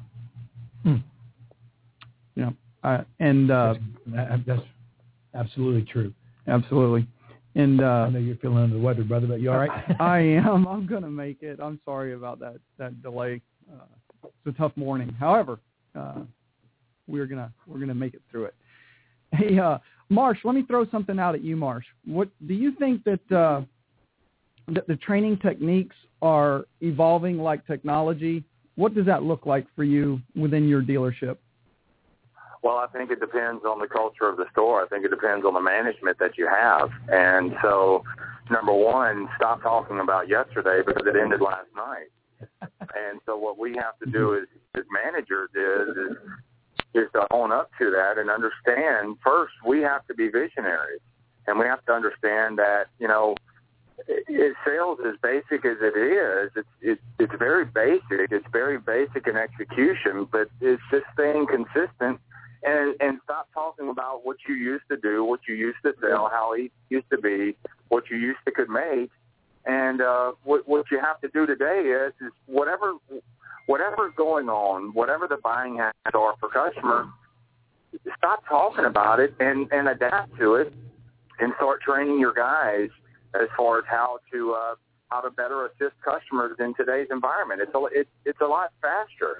Yeah. 2.35 2.49
Uh, 2.85 3.03
and 3.19 3.49
uh, 3.51 3.73
That- 4.07 4.45
That's 4.45 4.61
absolutely 5.33 5.83
true. 5.91 6.13
absolutely. 6.47 7.07
And 7.55 7.81
I 7.81 8.03
uh, 8.03 8.09
know 8.09 8.19
you're 8.19 8.35
feeling 8.35 8.57
under 8.57 8.75
the 8.75 8.81
weather, 8.81 9.03
brother, 9.03 9.27
but 9.27 9.39
you 9.39 9.49
all 9.49 9.57
right? 9.57 9.71
I 9.99 10.19
am. 10.19 10.67
I'm 10.67 10.85
gonna 10.85 11.09
make 11.09 11.41
it. 11.41 11.59
I'm 11.61 11.79
sorry 11.85 12.13
about 12.13 12.39
that 12.39 12.57
that 12.77 13.01
delay. 13.01 13.41
Uh, 13.71 13.85
it's 14.25 14.55
a 14.55 14.59
tough 14.59 14.73
morning. 14.75 15.15
However, 15.17 15.59
uh, 15.97 16.21
we're 17.07 17.25
gonna 17.27 17.51
we're 17.65 17.79
gonna 17.79 17.95
make 17.95 18.13
it 18.13 18.21
through 18.29 18.45
it. 18.45 18.55
Hey, 19.31 19.57
uh, 19.57 19.77
Marsh, 20.09 20.39
let 20.43 20.53
me 20.53 20.63
throw 20.63 20.85
something 20.89 21.17
out 21.17 21.33
at 21.33 21.43
you, 21.43 21.55
Marsh. 21.55 21.85
What 22.05 22.27
do 22.45 22.53
you 22.53 22.73
think 22.75 23.05
that 23.05 23.31
uh, 23.31 23.61
that 24.67 24.85
the 24.87 24.97
training 24.97 25.37
techniques 25.37 25.95
are 26.21 26.65
evolving 26.81 27.37
like 27.37 27.65
technology? 27.65 28.43
What 28.75 28.93
does 28.93 29.05
that 29.05 29.23
look 29.23 29.45
like 29.45 29.65
for 29.77 29.85
you 29.85 30.19
within 30.35 30.67
your 30.67 30.81
dealership? 30.81 31.37
Well, 32.65 32.77
I 32.77 32.87
think 32.87 33.11
it 33.11 33.19
depends 33.19 33.63
on 33.63 33.77
the 33.77 33.85
culture 33.85 34.27
of 34.27 34.37
the 34.37 34.45
store. 34.51 34.83
I 34.83 34.87
think 34.87 35.05
it 35.05 35.11
depends 35.11 35.45
on 35.45 35.53
the 35.53 35.61
management 35.61 36.17
that 36.17 36.35
you 36.35 36.47
have. 36.47 36.89
And 37.09 37.53
so, 37.61 38.03
number 38.49 38.73
one, 38.73 39.29
stop 39.35 39.61
talking 39.61 39.99
about 39.99 40.27
yesterday 40.27 40.81
because 40.83 41.05
it 41.05 41.15
ended 41.15 41.41
last 41.41 41.67
night. 41.75 42.09
and 42.81 43.19
so, 43.27 43.37
what 43.37 43.59
we 43.59 43.75
have 43.75 43.99
to 44.03 44.09
do 44.09 44.33
as, 44.33 44.47
as 44.73 44.83
managers 44.89 45.51
is, 45.53 45.95
is 45.95 46.17
is 46.95 47.11
to 47.13 47.27
own 47.31 47.51
up 47.51 47.69
to 47.77 47.91
that 47.91 48.17
and 48.17 48.31
understand. 48.31 49.17
First, 49.23 49.53
we 49.63 49.81
have 49.81 50.07
to 50.07 50.15
be 50.15 50.29
visionaries, 50.29 51.01
and 51.45 51.59
we 51.59 51.67
have 51.67 51.85
to 51.85 51.91
understand 51.91 52.57
that 52.57 52.85
you 52.97 53.07
know 53.07 53.35
it, 54.07 54.55
sales 54.65 54.97
as 55.05 55.13
basic 55.21 55.65
as 55.65 55.77
it 55.81 55.95
is, 55.95 56.51
it's 56.55 56.67
it, 56.81 56.99
it's 57.19 57.33
very 57.37 57.65
basic. 57.65 58.31
It's 58.31 58.47
very 58.51 58.79
basic 58.79 59.27
in 59.27 59.37
execution, 59.37 60.27
but 60.31 60.49
it's 60.61 60.81
just 60.89 61.05
staying 61.13 61.45
consistent 61.45 62.19
and 62.65 62.95
and 62.99 63.19
stop 63.23 63.47
talking 63.53 63.89
about 63.89 64.25
what 64.25 64.37
you 64.47 64.55
used 64.55 64.85
to 64.89 64.97
do, 64.97 65.23
what 65.23 65.41
you 65.47 65.55
used 65.55 65.77
to 65.83 65.93
sell, 66.01 66.29
how 66.31 66.53
it 66.53 66.71
used 66.89 67.09
to 67.11 67.17
be, 67.17 67.55
what 67.89 68.09
you 68.09 68.17
used 68.17 68.39
to 68.45 68.51
could 68.51 68.69
make. 68.69 69.11
And 69.65 70.01
uh, 70.01 70.33
what 70.43 70.67
what 70.67 70.85
you 70.91 70.99
have 70.99 71.21
to 71.21 71.27
do 71.29 71.45
today 71.45 71.81
is 71.81 72.13
is 72.21 72.31
whatever 72.47 72.93
whatever's 73.67 74.13
going 74.15 74.49
on, 74.49 74.93
whatever 74.93 75.27
the 75.27 75.37
buying 75.37 75.77
habits 75.77 76.15
are 76.15 76.35
for 76.39 76.49
customers, 76.49 77.07
stop 78.17 78.43
talking 78.47 78.85
about 78.85 79.19
it 79.19 79.33
and 79.39 79.71
and 79.71 79.87
adapt 79.87 80.37
to 80.37 80.55
it, 80.55 80.73
and 81.39 81.53
start 81.57 81.81
training 81.81 82.19
your 82.19 82.33
guys 82.33 82.89
as 83.33 83.47
far 83.55 83.79
as 83.79 83.85
how 83.87 84.19
to 84.31 84.53
uh, 84.53 84.75
how 85.09 85.21
to 85.21 85.29
better 85.29 85.65
assist 85.65 85.95
customers 86.03 86.57
in 86.59 86.73
today's 86.75 87.07
environment. 87.11 87.61
It's 87.61 87.73
a 87.73 87.99
it, 87.99 88.07
it's 88.25 88.41
a 88.41 88.47
lot 88.47 88.71
faster. 88.81 89.37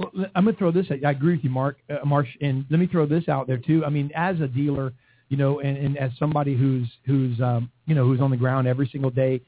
Well, 0.00 0.26
I'm 0.34 0.44
going 0.44 0.54
to 0.54 0.58
throw 0.58 0.70
this. 0.70 0.86
At, 0.90 1.04
I 1.04 1.10
agree 1.10 1.34
with 1.36 1.44
you, 1.44 1.50
Mark 1.50 1.78
uh, 1.90 2.04
Marsh, 2.04 2.28
and 2.40 2.64
let 2.70 2.80
me 2.80 2.86
throw 2.86 3.06
this 3.06 3.28
out 3.28 3.46
there 3.46 3.58
too. 3.58 3.84
I 3.84 3.90
mean, 3.90 4.10
as 4.14 4.40
a 4.40 4.46
dealer, 4.46 4.92
you 5.28 5.36
know, 5.36 5.60
and, 5.60 5.76
and 5.76 5.98
as 5.98 6.10
somebody 6.18 6.56
who's 6.56 6.88
who's 7.04 7.40
um, 7.40 7.70
you 7.86 7.94
know 7.94 8.04
who's 8.04 8.20
on 8.20 8.30
the 8.30 8.36
ground 8.36 8.66
every 8.66 8.88
single 8.90 9.10
day 9.10 9.40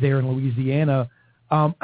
there 0.00 0.18
in 0.18 0.30
Louisiana, 0.30 1.08
um, 1.50 1.74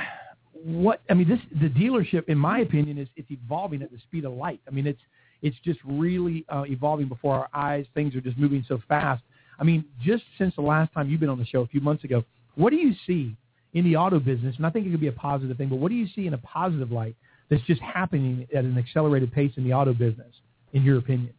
what 0.64 1.02
I 1.11 1.14
mean, 1.14 1.28
this 1.28 1.40
the 1.61 1.68
dealership, 1.68 2.28
in 2.28 2.38
my 2.38 2.61
opinion, 2.61 2.98
is 2.98 3.09
it's 3.16 3.30
evolving 3.30 3.83
at 3.83 3.90
the 3.90 3.98
speed 3.98 4.24
of 4.24 4.33
light. 4.33 4.61
I 4.66 4.70
mean, 4.70 4.87
it's 4.87 5.00
it's 5.42 5.57
just 5.64 5.78
really 5.85 6.44
uh, 6.48 6.64
evolving 6.66 7.09
before 7.09 7.35
our 7.35 7.48
eyes. 7.52 7.85
Things 7.94 8.14
are 8.16 8.20
just 8.20 8.38
moving 8.38 8.64
so 8.66 8.80
fast. 8.88 9.22
I 9.59 9.64
mean, 9.64 9.85
just 10.02 10.24
since 10.38 10.54
the 10.57 10.62
last 10.62 10.92
time 10.94 11.09
you've 11.09 11.20
been 11.20 11.28
on 11.28 11.38
the 11.38 11.44
show 11.44 11.61
a 11.61 11.66
few 11.66 11.80
months 11.80 12.02
ago, 12.02 12.24
what 12.57 12.70
do 12.70 12.76
you 12.76 12.94
see 13.07 13.37
in 13.74 13.85
the 13.85 13.94
auto 13.94 14.18
business? 14.18 14.57
And 14.57 14.66
I 14.66 14.70
think 14.70 14.87
it 14.87 14.90
could 14.90 15.00
be 15.00 15.09
a 15.09 15.12
positive 15.12 15.57
thing, 15.57 15.68
but 15.68 15.76
what 15.76 15.90
do 15.90 15.94
you 15.94 16.09
see 16.14 16.26
in 16.26 16.35
a 16.35 16.38
positive 16.38 16.90
light 16.90 17.14
that's 17.50 17.62
just 17.62 17.80
happening 17.80 18.46
at 18.54 18.64
an 18.64 18.78
accelerated 18.78 19.33
pace 19.33 19.52
in 19.57 19.64
the 19.64 19.72
auto 19.72 19.92
business, 19.92 20.35
in 20.72 20.83
your 20.83 20.98
opinion? 20.98 21.33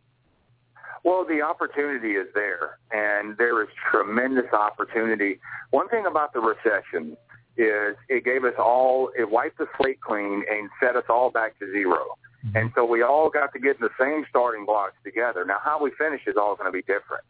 Well, 1.04 1.24
the 1.28 1.42
opportunity 1.42 2.14
is 2.14 2.28
there, 2.34 2.80
and 2.92 3.38
there 3.38 3.62
is 3.62 3.70
tremendous 3.92 4.52
opportunity. 4.54 5.40
One 5.70 5.88
thing 5.90 6.06
about 6.08 6.34
the 6.34 6.40
recession 6.40 7.16
is 7.58 7.96
it 8.10 8.26
gave 8.26 8.44
us 8.44 8.56
all, 8.58 9.12
it 9.18 9.30
wiped 9.30 9.60
the 9.60 9.68
slate 9.78 10.02
clean 10.02 10.44
and 10.50 10.70
set 10.80 10.96
us 10.96 11.06
all 11.08 11.30
back 11.30 11.58
to 11.60 11.72
0 11.72 11.94
mm-hmm. 11.94 12.58
And 12.58 12.72
so 12.76 12.86
we 12.86 13.02
all 13.02 13.30
got 13.30 13.54
to 13.54 13.60
get 13.60 13.78
in 13.80 13.82
the 13.82 13.90
same 14.00 14.26
starting 14.30 14.66
blocks 14.66 14.96
together. 15.04 15.46
Now, 15.46 15.58
how 15.64 15.82
we 15.82 15.92
finish 15.98 16.22
is 16.28 16.36
all 16.38 16.56
going 16.56 16.68
to 16.68 16.72
be 16.72 16.82
different. 16.82 17.24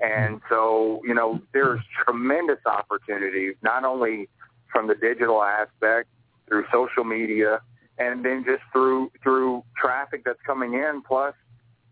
And 0.00 0.36
mm-hmm. 0.36 0.54
so, 0.54 1.02
you 1.04 1.14
know, 1.14 1.40
there's 1.52 1.80
tremendous 2.04 2.64
opportunity, 2.64 3.52
not 3.62 3.84
only 3.84 4.28
from 4.72 4.88
the 4.88 4.94
digital 4.94 5.42
aspect, 5.42 6.08
through 6.48 6.64
social 6.72 7.04
media, 7.04 7.60
and 8.00 8.24
then 8.24 8.44
just 8.44 8.62
through 8.72 9.12
through 9.22 9.62
traffic 9.76 10.22
that's 10.24 10.40
coming 10.46 10.74
in, 10.74 11.02
plus, 11.06 11.34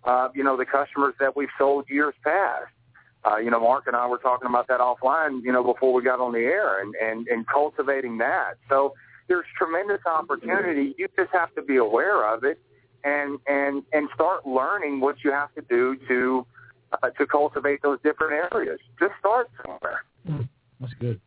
uh, 0.04 0.28
you 0.34 0.42
know, 0.42 0.56
the 0.56 0.64
customers 0.64 1.14
that 1.20 1.36
we've 1.36 1.50
sold 1.58 1.84
years 1.88 2.14
past. 2.24 2.72
Uh, 3.24 3.36
you 3.36 3.50
know, 3.50 3.60
Mark 3.60 3.86
and 3.86 3.94
I 3.94 4.06
were 4.06 4.18
talking 4.18 4.48
about 4.48 4.68
that 4.68 4.80
offline, 4.80 5.42
you 5.42 5.52
know, 5.52 5.62
before 5.62 5.92
we 5.92 6.02
got 6.02 6.18
on 6.18 6.32
the 6.32 6.38
air, 6.38 6.80
and 6.80 6.94
and 6.96 7.28
and 7.28 7.46
cultivating 7.46 8.18
that. 8.18 8.54
So 8.68 8.94
there's 9.28 9.44
tremendous 9.56 10.00
opportunity. 10.06 10.94
You 10.96 11.08
just 11.16 11.30
have 11.32 11.54
to 11.56 11.62
be 11.62 11.76
aware 11.76 12.32
of 12.32 12.42
it, 12.42 12.58
and 13.04 13.38
and 13.46 13.82
and 13.92 14.08
start 14.14 14.46
learning 14.46 15.00
what 15.00 15.16
you 15.22 15.30
have 15.30 15.54
to 15.56 15.62
do 15.68 15.96
to 16.08 16.46
uh, 17.02 17.10
to 17.10 17.26
cultivate 17.26 17.82
those 17.82 17.98
different 18.02 18.50
areas. 18.52 18.80
Just 18.98 19.12
start 19.20 19.50
somewhere. 19.62 20.04
That's 20.80 20.94
good. 20.94 21.20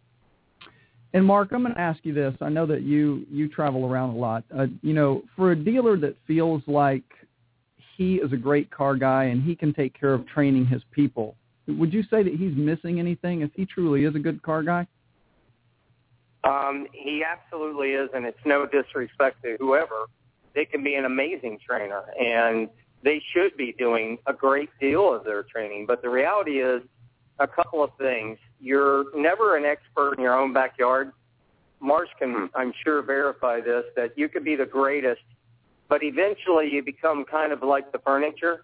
And 1.13 1.26
Mark, 1.26 1.50
I'm 1.52 1.62
going 1.62 1.74
to 1.74 1.80
ask 1.80 2.00
you 2.04 2.13
this. 2.13 2.34
I 2.41 2.50
know 2.50 2.65
that 2.65 2.84
you 2.84 3.26
you 3.30 3.50
travel 3.50 3.86
around 3.86 4.12
a 4.12 4.17
lot. 4.17 4.43
Uh, 4.58 4.67
you 4.82 4.93
know, 4.93 5.24
for 5.36 5.52
a 5.52 5.56
dealer 5.56 5.97
that 5.97 6.15
feels 6.26 6.62
like 6.67 7.04
he 7.97 8.15
is 8.15 8.32
a 8.32 8.38
great 8.38 8.71
car 8.71 8.95
guy 8.95 9.26
and 9.26 9.43
he 9.43 9.56
can 9.56 9.74
take 9.74 10.00
care 10.00 10.13
of 10.13 10.26
training 10.28 10.65
his 10.65 10.82
people, 10.91 11.36
would 11.67 11.93
you 11.93 12.04
say 12.04 12.24
that 12.24 12.34
he's 12.34 12.56
missing 12.56 13.00
anything 13.00 13.41
if 13.41 13.52
he 13.56 13.65
truly 13.65 14.06
is 14.06 14.15
a 14.15 14.19
good 14.19 14.41
car 14.41 14.63
guy? 14.63 14.88
Um, 16.43 16.88
he 16.93 17.24
absolutely 17.24 17.89
is, 17.89 18.10
and 18.15 18.26
it's 18.26 18.39
no 18.45 18.65
disrespect 18.65 19.43
to 19.43 19.58
whoever. 19.60 20.06
They 20.56 20.65
can 20.65 20.84
be 20.84 20.95
an 20.95 21.06
amazing 21.06 21.60
trainer, 21.65 22.04
and 22.19 22.69
they 23.04 23.21
should 23.34 23.56
be 23.58 23.76
doing 23.78 24.17
a 24.26 24.34
great 24.34 24.69
deal 24.80 25.13
of 25.13 25.24
their 25.24 25.43
training. 25.43 25.86
But 25.86 26.02
the 26.02 26.10
reality 26.10 26.62
is 26.62 26.82
a 27.42 27.48
couple 27.48 27.84
of 27.84 27.92
things. 27.98 28.38
You're 28.60 29.06
never 29.16 29.58
an 29.58 29.66
expert 29.66 30.14
in 30.14 30.24
your 30.24 30.38
own 30.40 30.54
backyard. 30.54 31.12
Marsh 31.80 32.10
can, 32.20 32.50
I'm 32.56 32.74
sure, 32.84 33.02
verify 33.02 33.60
this, 33.60 33.86
that 33.96 34.18
you 34.18 34.30
could 34.30 34.44
be 34.44 34.56
the 34.56 34.66
greatest, 34.66 35.22
but 35.90 36.04
eventually 36.04 36.70
you 36.72 36.84
become 36.84 37.26
kind 37.26 37.52
of 37.52 37.64
like 37.64 37.92
the 37.92 38.00
furniture. 38.00 38.64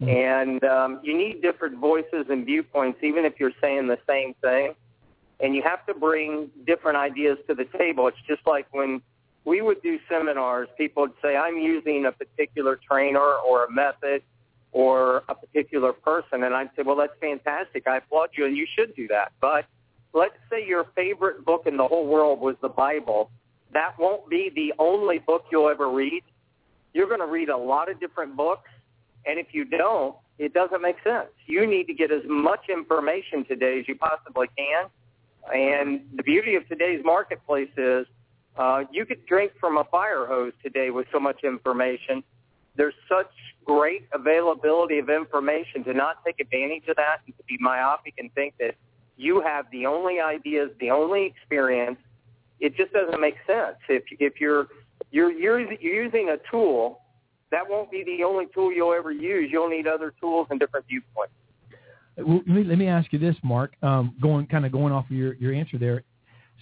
And 0.00 0.62
um, 0.62 1.00
you 1.02 1.16
need 1.16 1.42
different 1.42 1.78
voices 1.78 2.26
and 2.30 2.46
viewpoints, 2.46 3.00
even 3.02 3.24
if 3.24 3.34
you're 3.40 3.52
saying 3.60 3.88
the 3.88 3.98
same 4.06 4.34
thing. 4.40 4.74
And 5.40 5.56
you 5.56 5.62
have 5.62 5.84
to 5.86 5.94
bring 5.94 6.50
different 6.66 6.98
ideas 6.98 7.38
to 7.48 7.54
the 7.54 7.64
table. 7.76 8.06
It's 8.06 8.16
just 8.28 8.46
like 8.46 8.66
when 8.72 9.02
we 9.44 9.60
would 9.60 9.82
do 9.82 9.98
seminars, 10.08 10.68
people 10.76 11.04
would 11.04 11.14
say, 11.20 11.36
I'm 11.36 11.56
using 11.56 12.06
a 12.06 12.12
particular 12.12 12.78
trainer 12.88 13.18
or 13.18 13.64
a 13.64 13.70
method 13.72 14.22
or 14.72 15.22
a 15.28 15.34
particular 15.34 15.92
person. 15.92 16.44
And 16.44 16.54
I'd 16.54 16.70
say, 16.76 16.82
well, 16.84 16.96
that's 16.96 17.12
fantastic. 17.20 17.86
I 17.86 17.98
applaud 17.98 18.30
you 18.36 18.46
and 18.46 18.56
you 18.56 18.66
should 18.76 18.94
do 18.94 19.08
that. 19.08 19.32
But 19.40 19.64
let's 20.12 20.34
say 20.50 20.66
your 20.66 20.86
favorite 20.94 21.44
book 21.44 21.62
in 21.66 21.76
the 21.76 21.86
whole 21.86 22.06
world 22.06 22.40
was 22.40 22.56
the 22.60 22.68
Bible. 22.68 23.30
That 23.72 23.98
won't 23.98 24.28
be 24.28 24.50
the 24.54 24.72
only 24.78 25.18
book 25.18 25.44
you'll 25.50 25.68
ever 25.68 25.90
read. 25.90 26.22
You're 26.92 27.08
going 27.08 27.20
to 27.20 27.26
read 27.26 27.48
a 27.48 27.56
lot 27.56 27.90
of 27.90 28.00
different 28.00 28.36
books. 28.36 28.70
And 29.26 29.38
if 29.38 29.48
you 29.52 29.64
don't, 29.64 30.16
it 30.38 30.54
doesn't 30.54 30.80
make 30.80 30.96
sense. 31.02 31.28
You 31.46 31.66
need 31.66 31.86
to 31.88 31.94
get 31.94 32.10
as 32.12 32.22
much 32.26 32.68
information 32.68 33.44
today 33.44 33.80
as 33.80 33.88
you 33.88 33.96
possibly 33.96 34.48
can. 34.56 34.86
And 35.52 36.02
the 36.14 36.22
beauty 36.22 36.54
of 36.54 36.66
today's 36.68 37.02
marketplace 37.04 37.70
is 37.76 38.06
uh, 38.56 38.84
you 38.92 39.06
could 39.06 39.24
drink 39.26 39.52
from 39.58 39.76
a 39.78 39.84
fire 39.84 40.26
hose 40.26 40.52
today 40.62 40.90
with 40.90 41.06
so 41.12 41.20
much 41.20 41.44
information. 41.44 42.22
There's 42.78 42.94
such 43.08 43.30
great 43.66 44.08
availability 44.14 44.98
of 44.98 45.10
information 45.10 45.84
to 45.84 45.92
not 45.92 46.24
take 46.24 46.40
advantage 46.40 46.88
of 46.88 46.96
that 46.96 47.18
and 47.26 47.36
to 47.36 47.42
be 47.44 47.58
myopic 47.60 48.14
and 48.16 48.32
think 48.34 48.54
that 48.58 48.76
you 49.18 49.42
have 49.42 49.66
the 49.72 49.84
only 49.84 50.20
ideas, 50.20 50.70
the 50.80 50.90
only 50.90 51.26
experience. 51.26 51.98
It 52.60 52.76
just 52.76 52.92
doesn't 52.92 53.20
make 53.20 53.34
sense. 53.46 53.76
If 53.88 54.04
if 54.18 54.40
you're 54.40 54.68
you're 55.10 55.30
you're 55.30 55.60
using 55.60 56.30
a 56.30 56.36
tool, 56.50 57.00
that 57.50 57.68
won't 57.68 57.90
be 57.90 58.04
the 58.04 58.24
only 58.24 58.46
tool 58.54 58.72
you'll 58.72 58.94
ever 58.94 59.12
use. 59.12 59.50
You'll 59.52 59.68
need 59.68 59.86
other 59.86 60.14
tools 60.20 60.46
and 60.50 60.58
different 60.58 60.86
viewpoints. 60.88 61.32
Let 62.16 62.46
me, 62.46 62.64
let 62.64 62.78
me 62.78 62.86
ask 62.88 63.12
you 63.12 63.18
this, 63.18 63.36
Mark. 63.44 63.74
Um, 63.82 64.16
going 64.20 64.46
kind 64.46 64.66
of 64.66 64.72
going 64.72 64.92
off 64.92 65.04
of 65.04 65.12
your, 65.12 65.34
your 65.34 65.52
answer 65.52 65.78
there. 65.78 66.02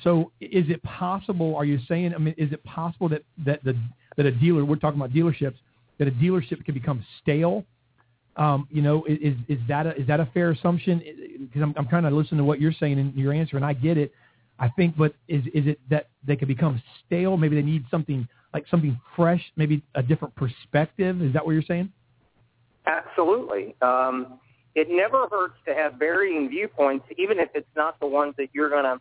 So, 0.04 0.32
is 0.40 0.66
it 0.68 0.82
possible? 0.82 1.56
Are 1.56 1.64
you 1.64 1.78
saying? 1.88 2.14
I 2.14 2.18
mean, 2.18 2.34
is 2.36 2.52
it 2.52 2.62
possible 2.64 3.08
that 3.10 3.22
that 3.44 3.64
the 3.64 3.74
that 4.16 4.26
a 4.26 4.32
dealer? 4.32 4.64
We're 4.64 4.76
talking 4.76 5.00
about 5.00 5.12
dealerships. 5.12 5.56
That 5.98 6.08
a 6.08 6.10
dealership 6.10 6.64
can 6.64 6.74
become 6.74 7.04
stale. 7.22 7.64
Um, 8.36 8.68
you 8.70 8.82
know, 8.82 9.04
is 9.06 9.34
is 9.48 9.58
that 9.68 9.86
a, 9.86 9.98
is 9.98 10.06
that 10.06 10.20
a 10.20 10.26
fair 10.34 10.50
assumption? 10.50 11.02
Because 11.40 11.62
I'm 11.62 11.74
I'm 11.76 11.88
trying 11.88 12.02
to 12.02 12.10
listen 12.10 12.36
to 12.38 12.44
what 12.44 12.60
you're 12.60 12.74
saying 12.78 12.98
in 12.98 13.12
your 13.16 13.32
answer, 13.32 13.56
and 13.56 13.64
I 13.64 13.72
get 13.72 13.96
it. 13.96 14.12
I 14.58 14.68
think, 14.68 14.96
but 14.96 15.14
is 15.28 15.42
is 15.54 15.66
it 15.66 15.80
that 15.90 16.08
they 16.26 16.36
could 16.36 16.48
become 16.48 16.82
stale? 17.06 17.36
Maybe 17.36 17.56
they 17.56 17.62
need 17.62 17.84
something 17.90 18.28
like 18.52 18.66
something 18.70 18.98
fresh, 19.14 19.42
maybe 19.56 19.82
a 19.94 20.02
different 20.02 20.34
perspective. 20.34 21.20
Is 21.22 21.32
that 21.32 21.44
what 21.44 21.52
you're 21.52 21.62
saying? 21.62 21.92
Absolutely. 22.86 23.74
Um, 23.82 24.38
it 24.74 24.88
never 24.90 25.26
hurts 25.28 25.56
to 25.66 25.74
have 25.74 25.94
varying 25.94 26.48
viewpoints, 26.48 27.06
even 27.16 27.38
if 27.38 27.48
it's 27.54 27.66
not 27.74 27.98
the 28.00 28.06
ones 28.06 28.34
that 28.38 28.48
you're 28.52 28.70
going 28.70 28.84
to 28.84 29.00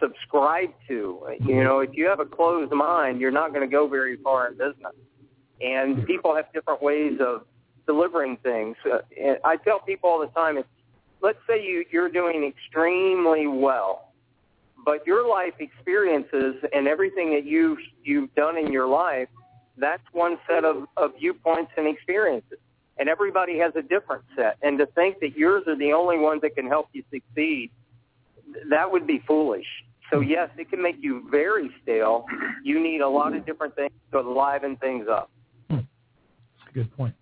subscribe 0.00 0.70
to. 0.88 1.20
You 1.46 1.62
know, 1.62 1.80
if 1.80 1.90
you 1.92 2.06
have 2.08 2.20
a 2.20 2.24
closed 2.24 2.72
mind, 2.72 3.20
you're 3.20 3.30
not 3.30 3.54
going 3.54 3.68
to 3.68 3.70
go 3.70 3.86
very 3.86 4.16
far 4.16 4.48
in 4.48 4.54
business. 4.54 4.94
And 5.60 6.06
people 6.06 6.34
have 6.34 6.52
different 6.52 6.82
ways 6.82 7.18
of 7.20 7.42
delivering 7.86 8.36
things. 8.38 8.76
Uh, 8.90 8.98
and 9.20 9.38
I 9.44 9.56
tell 9.56 9.80
people 9.80 10.08
all 10.08 10.20
the 10.20 10.28
time, 10.28 10.56
if, 10.56 10.66
let's 11.22 11.38
say 11.48 11.62
you, 11.62 11.84
you're 11.90 12.08
doing 12.08 12.44
extremely 12.44 13.46
well, 13.46 14.12
but 14.84 15.06
your 15.06 15.28
life 15.28 15.54
experiences 15.58 16.54
and 16.72 16.86
everything 16.86 17.30
that 17.34 17.44
you've, 17.44 17.78
you've 18.02 18.34
done 18.34 18.56
in 18.56 18.72
your 18.72 18.86
life, 18.86 19.28
that's 19.76 20.02
one 20.12 20.38
set 20.48 20.64
of, 20.64 20.86
of 20.96 21.12
viewpoints 21.18 21.72
and 21.76 21.86
experiences. 21.86 22.58
And 22.98 23.08
everybody 23.08 23.58
has 23.58 23.72
a 23.76 23.82
different 23.82 24.24
set. 24.36 24.56
And 24.62 24.78
to 24.78 24.86
think 24.86 25.20
that 25.20 25.36
yours 25.36 25.64
are 25.66 25.76
the 25.76 25.92
only 25.92 26.18
ones 26.18 26.42
that 26.42 26.54
can 26.54 26.66
help 26.66 26.88
you 26.92 27.02
succeed, 27.10 27.70
that 28.68 28.90
would 28.90 29.06
be 29.06 29.22
foolish. 29.26 29.66
So 30.10 30.20
yes, 30.20 30.50
it 30.58 30.68
can 30.70 30.82
make 30.82 30.96
you 31.00 31.26
very 31.30 31.70
stale. 31.82 32.26
You 32.62 32.82
need 32.82 33.00
a 33.00 33.08
lot 33.08 33.34
of 33.34 33.46
different 33.46 33.76
things 33.76 33.92
to 34.12 34.20
liven 34.20 34.76
things 34.76 35.06
up. 35.08 35.30
A 36.70 36.72
good 36.72 36.96
point. 36.96 37.14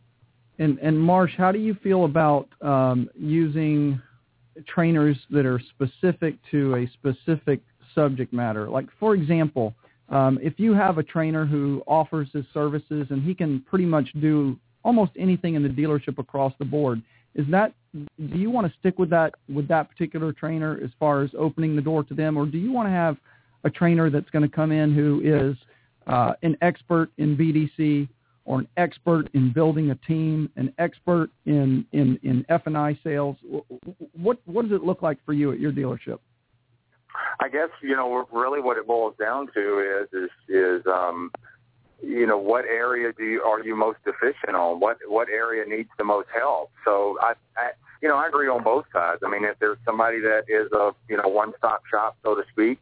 And 0.59 0.79
and 0.81 0.99
Marsh, 0.99 1.33
how 1.37 1.53
do 1.53 1.59
you 1.59 1.75
feel 1.75 2.05
about 2.05 2.49
um, 2.63 3.09
using 3.15 4.01
trainers 4.67 5.17
that 5.31 5.47
are 5.47 5.61
specific 5.61 6.37
to 6.51 6.75
a 6.77 6.91
specific 6.93 7.61
subject 7.95 8.33
matter? 8.33 8.69
Like 8.69 8.87
for 8.99 9.15
example, 9.15 9.75
um, 10.09 10.39
if 10.43 10.59
you 10.59 10.75
have 10.75 10.99
a 10.99 11.03
trainer 11.03 11.47
who 11.47 11.83
offers 11.87 12.29
his 12.33 12.45
services 12.53 13.07
and 13.11 13.23
he 13.23 13.35
can 13.35 13.61
pretty 13.61 13.85
much 13.85 14.09
do 14.21 14.59
almost 14.85 15.13
anything 15.19 15.55
in 15.55 15.63
the 15.63 15.69
dealership 15.69 16.19
across 16.19 16.53
the 16.59 16.65
board, 16.65 17.03
Is 17.35 17.47
that 17.51 17.73
do 17.95 18.37
you 18.37 18.51
want 18.51 18.67
to 18.67 18.79
stick 18.79 18.99
with 18.99 19.11
that 19.11 19.35
with 19.49 19.69
that 19.69 19.89
particular 19.89 20.33
trainer 20.33 20.81
as 20.83 20.91
far 20.99 21.23
as 21.23 21.31
opening 21.39 21.77
the 21.77 21.83
door 21.83 22.03
to 22.05 22.15
them, 22.15 22.37
or 22.37 22.47
do 22.47 22.59
you 22.59 22.73
want 22.73 22.87
to 22.87 22.93
have 22.93 23.17
a 23.65 23.71
trainer 23.71 24.11
that's 24.11 24.31
going 24.31 24.43
to 24.43 24.55
come 24.55 24.73
in 24.73 24.93
who 24.93 25.21
is 25.25 25.57
uh, 26.07 26.33
an 26.43 26.57
expert 26.63 27.11
in 27.19 27.37
BDC 27.37 28.09
or 28.49 28.61
an 28.61 28.69
expert 28.79 29.29
in 29.35 29.53
building 29.53 29.91
a 29.91 29.95
team, 29.95 30.51
an 30.57 30.73
expert 30.79 31.29
in 31.45 31.85
in 31.93 32.19
in 32.23 32.47
F 32.49 32.63
and 32.65 32.77
I 32.77 32.99
sales? 33.05 33.37
What 34.15 34.39
what 34.47 34.63
does 34.63 34.73
it 34.73 34.83
look 34.83 35.03
like 35.03 35.19
for 35.27 35.35
you 35.35 35.53
at 35.53 35.61
your 35.61 35.71
dealership? 35.71 36.19
I 37.41 37.49
guess 37.51 37.69
you 37.83 37.95
know 37.95 38.27
really 38.33 38.61
what 38.61 38.79
it 38.79 38.87
boils 38.87 39.15
down 39.21 39.49
to 39.53 40.03
is 40.03 40.09
is 40.15 40.31
is 40.49 40.87
um, 40.87 41.31
you 42.03 42.27
know 42.27 42.39
what 42.39 42.65
area 42.65 43.13
do 43.13 43.25
you 43.25 43.43
are 43.43 43.63
you 43.63 43.77
most 43.77 43.99
deficient 44.03 44.57
on? 44.57 44.81
What 44.81 44.97
what 45.07 45.29
area 45.29 45.65
needs 45.69 45.91
the 45.99 46.05
most 46.05 46.29
help? 46.35 46.71
So 46.87 47.19
I, 47.21 47.35
I 47.59 47.71
you 48.01 48.09
know 48.09 48.17
I 48.17 48.29
agree 48.29 48.49
on 48.49 48.65
both 48.65 48.87
sides. 48.95 49.21
I 49.27 49.31
mean 49.31 49.45
if 49.45 49.59
there's 49.59 49.79
somebody 49.85 50.21
that 50.21 50.45
is 50.49 50.73
a 50.73 50.93
you 51.07 51.19
know 51.19 51.29
one 51.29 51.53
stop 51.59 51.83
shop 51.91 52.17
so 52.25 52.35
to 52.35 52.43
speak 52.51 52.79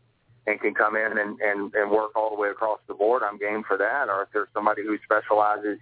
and 0.47 0.61
can 0.61 0.75
come 0.75 0.97
in 0.97 1.19
and, 1.19 1.41
and 1.41 1.75
and 1.75 1.91
work 1.91 2.15
all 2.15 2.31
the 2.31 2.41
way 2.41 2.49
across 2.49 2.79
the 2.87 2.95
board, 2.95 3.23
I'm 3.23 3.39
game 3.39 3.65
for 3.67 3.77
that. 3.77 4.09
Or 4.09 4.23
if 4.23 4.29
there's 4.33 4.49
somebody 4.55 4.83
who 4.83 4.97
specializes 5.05 5.79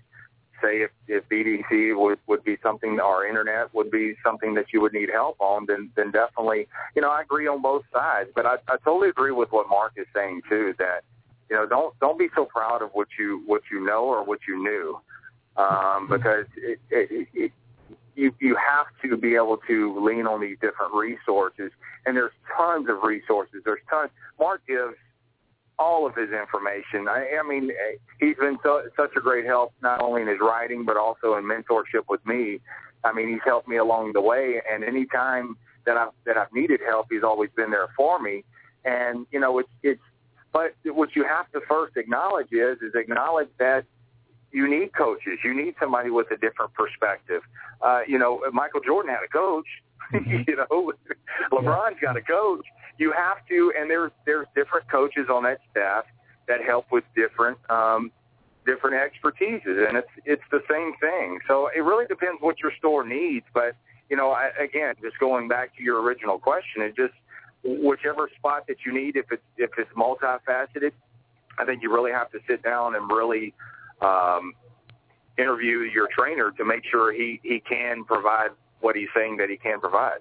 say 0.65 0.83
if, 0.83 0.91
if 1.09 1.29
BDC 1.29 1.99
would, 1.99 2.19
would 2.27 2.45
be 2.45 2.57
something, 2.63 2.99
or 3.01 3.27
internet 3.27 3.73
would 3.75 3.91
be 3.91 4.15
something 4.25 4.55
that 4.55 4.67
you 4.73 4.81
would 4.81 4.93
need 4.93 5.11
help 5.11 5.37
on, 5.41 5.67
then, 5.67 5.91
then 5.97 6.11
definitely, 6.11 6.67
you 6.95 7.03
know, 7.03 7.11
I 7.11 7.23
agree 7.23 7.47
on 7.47 7.63
both 7.63 7.85
sides. 7.93 8.31
But 8.35 8.47
I, 8.47 8.57
I 8.69 8.77
totally 8.85 9.09
agree 9.09 9.33
with 9.33 9.53
what 9.53 9.69
Mark 9.69 9.93
is 9.97 10.07
saying 10.15 10.43
too, 10.49 10.75
that, 10.79 11.03
you 11.51 11.57
know, 11.57 11.67
don't, 11.67 11.99
don't 12.01 12.19
be 12.19 12.29
so 12.35 12.45
proud 12.45 12.83
of 12.83 12.91
what 12.93 13.09
you, 13.19 13.43
what 13.47 13.63
you 13.71 13.85
know 13.85 14.05
or 14.05 14.25
what 14.25 14.41
you 14.49 14.63
knew. 14.63 15.01
Um, 15.57 16.09
because 16.11 16.47
it, 16.57 16.81
it, 16.91 17.29
it, 17.33 17.53
you, 18.17 18.35
you 18.41 18.57
have 18.57 18.87
to 19.03 19.17
be 19.17 19.35
able 19.35 19.59
to 19.69 19.99
lean 20.01 20.27
on 20.27 20.41
these 20.41 20.57
different 20.61 20.95
resources 20.95 21.71
and 22.07 22.17
there's 22.17 22.33
tons 22.57 22.89
of 22.89 23.03
resources. 23.03 23.63
There's 23.65 23.81
tons. 23.89 24.11
Mark 24.39 24.63
gives 24.67 24.95
all 25.79 26.07
of 26.07 26.15
his 26.15 26.31
information. 26.31 27.09
I, 27.09 27.39
I 27.41 27.49
mean, 27.49 27.71
he's 28.21 28.37
been 28.37 28.59
so, 28.63 28.83
such 28.97 29.11
a 29.17 29.21
great 29.21 29.45
help, 29.45 29.73
not 29.83 30.01
only 30.01 30.23
in 30.23 30.29
his 30.29 30.39
writing, 30.41 30.85
but 30.85 30.97
also 30.97 31.35
in 31.35 31.45
mentorship 31.45 32.05
with 32.09 32.25
me. 32.27 32.61
I 33.03 33.13
mean, 33.13 33.29
he's 33.29 33.43
helped 33.45 33.69
me 33.69 33.77
along 33.77 34.13
the 34.13 34.21
way, 34.21 34.63
and 34.71 34.85
any 34.85 35.07
time 35.07 35.57
that 35.85 35.97
I've 35.97 36.13
that 36.25 36.39
I've 36.39 36.53
needed 36.55 36.81
help, 36.87 37.09
he's 37.11 37.23
always 37.23 37.51
been 37.55 37.71
there 37.71 37.89
for 37.97 38.19
me. 38.19 38.45
And 38.85 39.27
you 39.31 39.41
know, 39.41 39.59
it's 39.59 39.69
it's. 39.83 40.01
But 40.53 40.75
what 40.85 41.17
you 41.17 41.25
have 41.25 41.51
to 41.51 41.61
first 41.69 41.97
acknowledge 41.97 42.53
is 42.53 42.79
is 42.81 42.95
acknowledge 42.95 43.49
that 43.59 43.85
you 44.55 44.71
need 44.71 44.95
coaches. 44.95 45.41
You 45.45 45.55
need 45.55 45.75
somebody 45.79 46.11
with 46.11 46.31
a 46.31 46.37
different 46.37 46.73
perspective. 46.73 47.43
Uh, 47.83 48.01
you 48.07 48.19
know, 48.19 48.41
Michael 48.53 48.81
Jordan 48.81 49.13
had 49.13 49.25
a 49.25 49.29
coach. 49.29 49.67
you 50.13 50.57
know, 50.57 50.93
LeBron's 51.53 51.99
got 52.01 52.17
a 52.17 52.23
coach 52.23 52.65
you 52.99 53.13
have 53.13 53.39
to, 53.49 53.73
and 53.79 53.91
there's 53.91 54.13
there's 54.25 54.47
different 54.55 54.91
coaches 54.91 55.27
on 55.31 55.43
that 55.45 55.59
staff 55.71 56.05
that 56.47 56.63
help 56.63 56.87
with 56.91 57.05
different 57.15 57.59
um, 57.71 58.11
different 58.67 58.97
expertises, 58.97 59.89
and 59.89 59.97
it's 59.97 60.09
it's 60.25 60.43
the 60.51 60.63
same 60.71 60.93
thing. 61.01 61.39
So 61.49 61.69
it 61.75 61.81
really 61.81 62.07
depends 62.07 62.41
what 62.41 62.61
your 62.61 62.73
store 62.79 63.07
needs. 63.07 63.47
But 63.53 63.77
you 64.11 64.17
know, 64.17 64.31
I, 64.31 64.51
again, 64.63 64.95
just 65.03 65.19
going 65.19 65.49
back 65.49 65.77
to 65.77 65.83
your 65.83 66.03
original 66.03 66.39
question, 66.39 66.83
it 66.83 66.95
just 66.97 67.15
whichever 67.65 68.29
spot 68.37 68.67
that 68.69 68.77
you 68.87 68.93
need, 68.93 69.17
if 69.17 69.27
it's 69.33 69.43
if 69.57 69.71
it's 69.79 69.91
multifaceted, 69.93 70.93
I 71.59 71.65
think 71.65 71.83
you 71.83 71.93
really 71.93 72.13
have 72.13 72.31
to 72.33 72.39
sit 72.49 72.63
down 72.63 72.95
and 72.95 73.11
really 73.11 73.55
um, 74.01 74.53
interview 75.39 75.81
your 75.81 76.09
trainer 76.17 76.51
to 76.53 76.65
make 76.65 76.83
sure 76.91 77.13
he 77.13 77.41
he 77.43 77.61
can 77.69 78.05
provide 78.05 78.51
what 78.81 78.97
he's 78.97 79.09
saying 79.15 79.37
that 79.39 79.51
he 79.51 79.57
can 79.57 79.81
provide. 79.81 80.19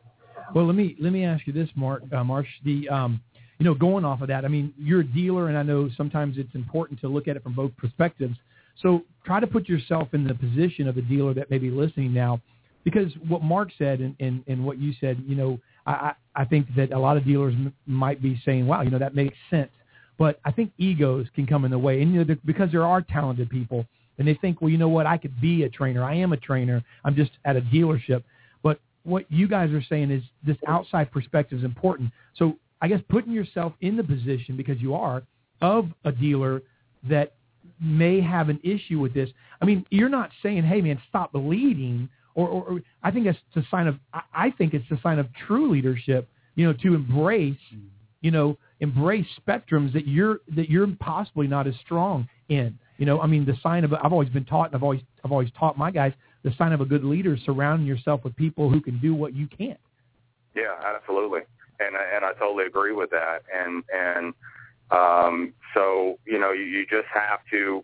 Well, 0.54 0.66
let 0.66 0.76
me 0.76 0.96
let 1.00 1.14
me 1.14 1.26
ask 1.26 1.46
you 1.48 1.54
this, 1.54 1.70
Mark 1.76 2.04
uh, 2.12 2.24
Marsh. 2.24 2.48
The 2.64 2.90
um, 2.90 3.22
you 3.60 3.66
know, 3.66 3.74
going 3.74 4.04
off 4.04 4.22
of 4.22 4.28
that, 4.28 4.46
I 4.46 4.48
mean, 4.48 4.74
you're 4.78 5.02
a 5.02 5.06
dealer, 5.06 5.50
and 5.50 5.58
I 5.58 5.64
know 5.64 5.90
sometimes 5.96 6.38
it's 6.38 6.54
important 6.56 7.00
to 7.02 7.08
look 7.08 7.28
at 7.28 7.36
it 7.36 7.44
from 7.44 7.54
both 7.54 7.76
perspectives. 7.78 8.36
So 8.82 9.04
try 9.26 9.40
to 9.40 9.48
put 9.48 9.70
yourself 9.70 10.10
in 10.14 10.28
the 10.28 10.34
position 10.34 10.88
of 10.88 10.98
a 10.98 11.02
dealer 11.02 11.34
that 11.36 11.50
may 11.50 11.60
be 11.60 11.70
listening 11.70 12.14
now, 12.14 12.42
because 12.84 13.12
what 13.28 13.44
Mark 13.44 13.70
said 13.78 14.00
and, 14.00 14.16
and, 14.20 14.44
and 14.48 14.66
what 14.66 14.80
you 14.80 14.94
said, 15.00 15.24
you 15.26 15.36
know, 15.36 15.60
I, 15.86 16.14
I 16.36 16.46
think 16.46 16.68
that 16.76 16.92
a 16.92 17.00
lot 17.00 17.16
of 17.16 17.26
dealers 17.26 17.54
m- 17.54 17.74
might 17.86 18.22
be 18.22 18.42
saying, 18.44 18.66
wow, 18.66 18.82
you 18.82 18.90
know, 18.90 19.00
that 19.00 19.16
makes 19.16 19.38
sense. 19.50 19.70
But 20.18 20.40
I 20.46 20.52
think 20.52 20.72
egos 20.78 21.28
can 21.36 21.48
come 21.48 21.66
in 21.66 21.72
the 21.72 21.80
way, 21.80 22.02
and 22.02 22.14
you 22.14 22.24
know, 22.24 22.36
because 22.46 22.72
there 22.72 22.86
are 22.86 23.02
talented 23.02 23.50
people, 23.50 23.86
and 24.18 24.28
they 24.28 24.36
think, 24.36 24.62
well, 24.62 24.70
you 24.70 24.78
know 24.78 24.90
what, 24.90 25.06
I 25.06 25.18
could 25.18 25.40
be 25.42 25.64
a 25.64 25.70
trainer. 25.70 26.04
I 26.04 26.16
am 26.16 26.34
a 26.34 26.38
trainer. 26.38 26.84
I'm 27.04 27.16
just 27.16 27.32
at 27.46 27.56
a 27.56 27.62
dealership 27.62 28.24
But 28.62 28.80
what 29.04 29.26
you 29.30 29.48
guys 29.48 29.72
are 29.72 29.84
saying 29.90 30.12
is 30.12 30.24
this 30.46 30.58
outside 30.68 31.12
perspective 31.12 31.60
is 31.60 31.66
important. 31.66 32.12
So 32.36 32.58
I 32.82 32.88
guess 32.88 33.02
putting 33.10 33.32
yourself 33.32 33.74
in 33.82 33.98
the 33.98 34.04
position 34.04 34.56
because 34.56 34.80
you 34.80 34.94
are 34.94 35.24
of 35.62 35.90
a 36.06 36.12
dealer 36.12 36.62
that 37.10 37.34
may 37.82 38.22
have 38.22 38.50
an 38.50 38.60
issue 38.64 39.00
with 39.00 39.14
this. 39.14 39.30
I 39.62 39.66
mean, 39.66 39.86
you're 39.90 40.10
not 40.10 40.30
saying, 40.42 40.64
"Hey, 40.64 40.82
man, 40.82 41.02
stop 41.10 41.32
bleeding," 41.32 42.10
or, 42.36 42.48
or, 42.48 42.64
or 42.64 42.82
I 43.02 43.12
think 43.12 43.26
that's 43.26 43.38
a 43.56 43.64
sign 43.70 43.88
of. 43.88 43.98
I, 44.14 44.22
I 44.34 44.50
think 44.52 44.74
it's 44.74 44.90
a 44.92 45.00
sign 45.02 45.20
of 45.20 45.28
true 45.48 45.72
leadership. 45.72 46.28
You 46.56 46.68
know, 46.68 46.74
to 46.74 46.94
embrace, 46.94 47.58
mm-hmm. 47.74 47.88
you 48.22 48.32
know, 48.32 48.58
embrace 48.84 49.26
spectrums 49.48 49.94
that 49.94 50.08
you're 50.08 50.42
that 50.56 50.70
you're 50.70 50.88
possibly 51.00 51.48
not 51.48 51.66
as 51.68 51.74
strong 51.84 52.28
in. 52.50 52.78
You 52.98 53.06
know, 53.06 53.22
I 53.22 53.28
mean, 53.28 53.46
the 53.46 53.56
sign 53.64 53.84
of 53.86 53.94
I've 53.94 54.12
always 54.12 54.30
been 54.30 54.46
taught, 54.46 54.68
and 54.68 54.76
I've 54.76 54.84
always 54.84 55.02
I've 55.24 55.32
always 55.32 55.50
taught 55.58 55.78
my 55.78 55.90
guys 55.90 56.12
the 56.44 56.52
sign 56.58 56.74
of 56.74 56.82
a 56.82 56.86
good 56.86 57.04
leader 57.04 57.34
is 57.34 57.40
surrounding 57.46 57.88
yourself 57.88 58.24
with 58.24 58.36
people 58.36 58.70
who 58.70 58.82
can 58.82 59.00
do 59.00 59.16
what 59.16 59.34
you 59.34 59.48
can't. 59.48 59.80
Yeah, 60.54 60.76
absolutely, 60.86 61.42
and 61.80 61.96
and 61.96 62.26
I 62.26 62.34
totally 62.34 62.66
agree 62.66 62.94
with 62.94 63.10
that. 63.12 63.40
And 63.52 63.84
and 63.92 64.34
um, 64.92 65.54
so 65.74 66.20
you 66.28 66.38
know, 66.38 66.52
you, 66.52 66.64
you 66.64 66.86
just 66.86 67.08
have 67.14 67.40
to 67.52 67.84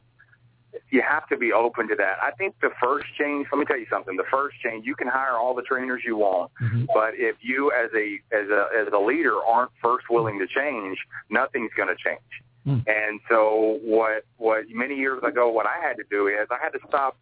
you 0.91 1.01
have 1.07 1.28
to 1.30 1.38
be 1.38 1.51
open 1.51 1.88
to 1.89 1.95
that. 1.95 2.17
I 2.22 2.32
think 2.32 2.55
the 2.61 2.70
first 2.82 3.07
change. 3.17 3.47
Let 3.51 3.59
me 3.59 3.65
tell 3.65 3.80
you 3.80 3.88
something. 3.89 4.15
The 4.15 4.30
first 4.32 4.55
change, 4.63 4.86
you 4.86 4.95
can 4.95 5.07
hire 5.07 5.38
all 5.38 5.53
the 5.53 5.61
trainers 5.61 6.01
you 6.05 6.17
want, 6.17 6.51
mm-hmm. 6.61 6.86
but 6.93 7.13
if 7.15 7.38
you 7.41 7.72
as 7.72 7.89
a 7.95 8.20
as 8.36 8.49
a 8.49 8.67
as 8.80 8.93
a 8.93 8.99
leader 8.99 9.36
aren't 9.43 9.72
first 9.82 10.05
willing 10.09 10.39
to 10.39 10.47
change, 10.47 10.97
nothing's 11.30 11.72
going 11.76 11.89
to 11.89 11.95
change. 11.95 12.20
Mm. 12.67 12.84
And 12.88 13.20
so 13.30 13.80
what 13.84 14.26
what 14.38 14.65
many 14.70 14.95
years 14.95 15.22
ago, 15.24 15.49
what 15.49 15.65
I 15.65 15.86
had 15.86 15.97
to 15.97 16.03
do 16.09 16.28
is 16.28 16.47
I 16.51 16.57
had 16.61 16.72
to 16.74 16.80
stop 16.88 17.17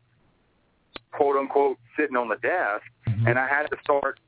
quote 1.11 1.37
unquote 1.37 1.77
sitting 1.97 2.15
on 2.15 2.27
the 2.27 2.35
desk 2.35 2.83
mm-hmm. 3.07 3.27
and 3.27 3.39
I 3.39 3.47
had 3.47 3.67
to 3.67 3.77
start 3.83 4.19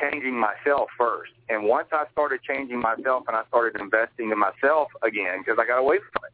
changing 0.00 0.38
myself 0.38 0.88
first. 0.98 1.32
And 1.48 1.64
once 1.64 1.88
I 1.92 2.04
started 2.12 2.40
changing 2.42 2.80
myself 2.80 3.24
and 3.28 3.36
I 3.36 3.42
started 3.48 3.80
investing 3.80 4.30
in 4.30 4.38
myself 4.38 4.88
again 5.02 5.40
because 5.40 5.58
I 5.60 5.66
got 5.66 5.78
away 5.78 5.98
from 5.98 6.24
it. 6.24 6.32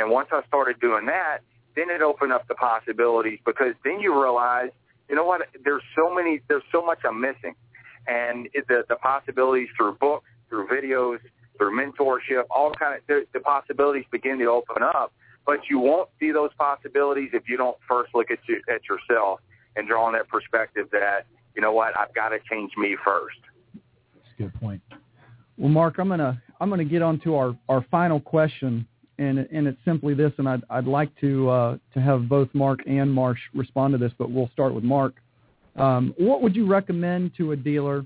And 0.00 0.10
once 0.10 0.28
I 0.32 0.42
started 0.46 0.80
doing 0.80 1.06
that, 1.06 1.38
then 1.76 1.90
it 1.90 2.02
opened 2.02 2.32
up 2.32 2.48
the 2.48 2.54
possibilities 2.54 3.38
because 3.44 3.74
then 3.84 4.00
you 4.00 4.20
realize, 4.20 4.70
you 5.08 5.14
know 5.14 5.24
what, 5.24 5.42
there's 5.64 5.82
so 5.94 6.12
many, 6.12 6.40
there's 6.48 6.64
so 6.72 6.84
much 6.84 6.98
I'm 7.04 7.20
missing. 7.20 7.54
And 8.08 8.48
it, 8.54 8.66
the, 8.68 8.84
the 8.88 8.96
possibilities 8.96 9.68
through 9.76 9.96
books, 10.00 10.26
through 10.48 10.68
videos, 10.68 11.18
through 11.58 11.76
mentorship, 11.78 12.44
all 12.50 12.72
kind 12.72 12.96
of, 12.96 13.06
the, 13.06 13.26
the 13.32 13.40
possibilities 13.40 14.04
begin 14.10 14.38
to 14.38 14.46
open 14.46 14.82
up 14.82 15.12
but 15.46 15.60
you 15.70 15.78
won't 15.78 16.10
see 16.18 16.32
those 16.32 16.50
possibilities 16.58 17.30
if 17.32 17.48
you 17.48 17.56
don't 17.56 17.76
first 17.88 18.14
look 18.14 18.30
at 18.30 18.38
you, 18.48 18.60
at 18.68 18.82
yourself 18.88 19.40
and 19.76 19.86
draw 19.86 20.04
on 20.06 20.12
that 20.14 20.28
perspective 20.28 20.88
that 20.90 21.26
you 21.54 21.62
know 21.62 21.72
what 21.72 21.96
I've 21.98 22.12
got 22.14 22.30
to 22.30 22.38
change 22.50 22.72
me 22.76 22.96
first. 23.02 23.38
That's 23.72 24.34
a 24.38 24.42
good 24.42 24.54
point. 24.60 24.82
Well, 25.56 25.70
Mark, 25.70 25.98
I'm 25.98 26.08
gonna 26.08 26.42
I'm 26.60 26.68
gonna 26.68 26.84
get 26.84 27.00
on 27.00 27.20
to 27.20 27.36
our, 27.36 27.56
our 27.68 27.86
final 27.90 28.20
question, 28.20 28.86
and 29.18 29.38
and 29.38 29.66
it's 29.66 29.78
simply 29.84 30.14
this, 30.14 30.32
and 30.38 30.48
I'd 30.48 30.62
I'd 30.70 30.86
like 30.86 31.10
to 31.20 31.48
uh, 31.48 31.78
to 31.94 32.00
have 32.00 32.28
both 32.28 32.48
Mark 32.52 32.80
and 32.86 33.12
Marsh 33.12 33.40
respond 33.54 33.92
to 33.92 33.98
this, 33.98 34.12
but 34.18 34.30
we'll 34.30 34.50
start 34.52 34.74
with 34.74 34.84
Mark. 34.84 35.14
Um, 35.76 36.14
what 36.18 36.42
would 36.42 36.56
you 36.56 36.66
recommend 36.66 37.32
to 37.36 37.52
a 37.52 37.56
dealer 37.56 38.04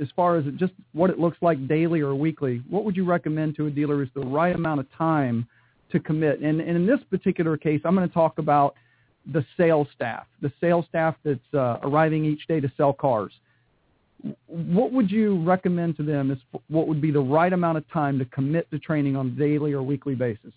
as 0.00 0.08
far 0.16 0.36
as 0.36 0.44
just 0.56 0.72
what 0.92 1.10
it 1.10 1.18
looks 1.18 1.36
like 1.42 1.68
daily 1.68 2.00
or 2.00 2.14
weekly? 2.14 2.62
What 2.70 2.84
would 2.84 2.96
you 2.96 3.04
recommend 3.04 3.56
to 3.56 3.66
a 3.66 3.70
dealer 3.70 4.02
is 4.02 4.08
the 4.14 4.20
right 4.20 4.54
amount 4.54 4.80
of 4.80 4.86
time 4.96 5.46
to 5.92 6.00
commit. 6.00 6.40
And, 6.40 6.60
and 6.60 6.76
in 6.76 6.86
this 6.86 6.98
particular 7.08 7.56
case, 7.56 7.80
I'm 7.84 7.94
going 7.94 8.08
to 8.08 8.12
talk 8.12 8.38
about 8.38 8.74
the 9.32 9.44
sales 9.56 9.86
staff, 9.94 10.26
the 10.40 10.52
sales 10.60 10.86
staff 10.88 11.14
that's 11.24 11.38
uh, 11.54 11.78
arriving 11.82 12.24
each 12.24 12.48
day 12.48 12.58
to 12.58 12.72
sell 12.76 12.92
cars. 12.92 13.32
What 14.46 14.92
would 14.92 15.10
you 15.10 15.42
recommend 15.42 15.96
to 15.96 16.02
them 16.02 16.30
as 16.30 16.38
what 16.68 16.86
would 16.86 17.00
be 17.00 17.10
the 17.10 17.20
right 17.20 17.52
amount 17.52 17.78
of 17.78 17.90
time 17.90 18.18
to 18.18 18.24
commit 18.26 18.70
to 18.70 18.78
training 18.78 19.16
on 19.16 19.28
a 19.28 19.30
daily 19.30 19.72
or 19.72 19.82
weekly 19.82 20.14
basis? 20.14 20.52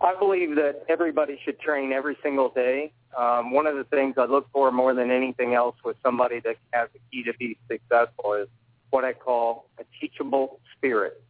I 0.00 0.14
believe 0.18 0.54
that 0.56 0.84
everybody 0.88 1.38
should 1.44 1.58
train 1.60 1.92
every 1.92 2.16
single 2.22 2.50
day. 2.50 2.92
Um, 3.18 3.52
one 3.52 3.66
of 3.66 3.76
the 3.76 3.84
things 3.84 4.14
I 4.16 4.24
look 4.24 4.46
for 4.52 4.70
more 4.70 4.94
than 4.94 5.10
anything 5.10 5.54
else 5.54 5.76
with 5.84 5.96
somebody 6.04 6.40
that 6.40 6.56
has 6.72 6.88
the 6.92 7.00
key 7.10 7.24
to 7.24 7.36
be 7.38 7.58
successful 7.68 8.34
is 8.34 8.48
what 8.90 9.04
I 9.04 9.12
call 9.12 9.66
a 9.78 9.84
teachable 10.00 10.60
spirit. 10.76 11.22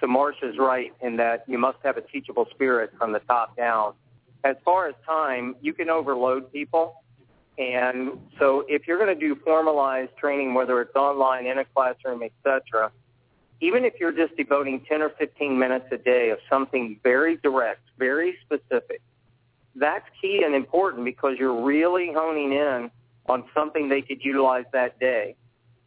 So 0.00 0.06
Marsh 0.06 0.36
is 0.42 0.56
right 0.58 0.92
in 1.02 1.16
that 1.16 1.44
you 1.48 1.58
must 1.58 1.78
have 1.82 1.96
a 1.96 2.02
teachable 2.02 2.46
spirit 2.50 2.92
from 2.98 3.12
the 3.12 3.18
top 3.20 3.56
down. 3.56 3.94
As 4.44 4.56
far 4.64 4.88
as 4.88 4.94
time, 5.04 5.56
you 5.60 5.72
can 5.72 5.90
overload 5.90 6.52
people. 6.52 7.02
And 7.58 8.12
so 8.38 8.64
if 8.68 8.86
you're 8.86 8.98
going 8.98 9.12
to 9.12 9.20
do 9.20 9.34
formalized 9.44 10.16
training, 10.16 10.54
whether 10.54 10.80
it's 10.80 10.94
online, 10.94 11.46
in 11.46 11.58
a 11.58 11.64
classroom, 11.64 12.22
etc., 12.22 12.92
even 13.60 13.84
if 13.84 13.94
you're 13.98 14.12
just 14.12 14.36
devoting 14.36 14.80
10 14.88 15.02
or 15.02 15.10
15 15.18 15.58
minutes 15.58 15.86
a 15.90 15.98
day 15.98 16.30
of 16.30 16.38
something 16.48 17.00
very 17.02 17.36
direct, 17.38 17.80
very 17.98 18.36
specific, 18.44 19.02
that's 19.74 20.04
key 20.20 20.42
and 20.44 20.54
important 20.54 21.04
because 21.04 21.34
you're 21.38 21.60
really 21.64 22.12
honing 22.14 22.52
in 22.52 22.90
on 23.28 23.44
something 23.52 23.88
they 23.88 24.02
could 24.02 24.24
utilize 24.24 24.64
that 24.72 24.98
day. 25.00 25.34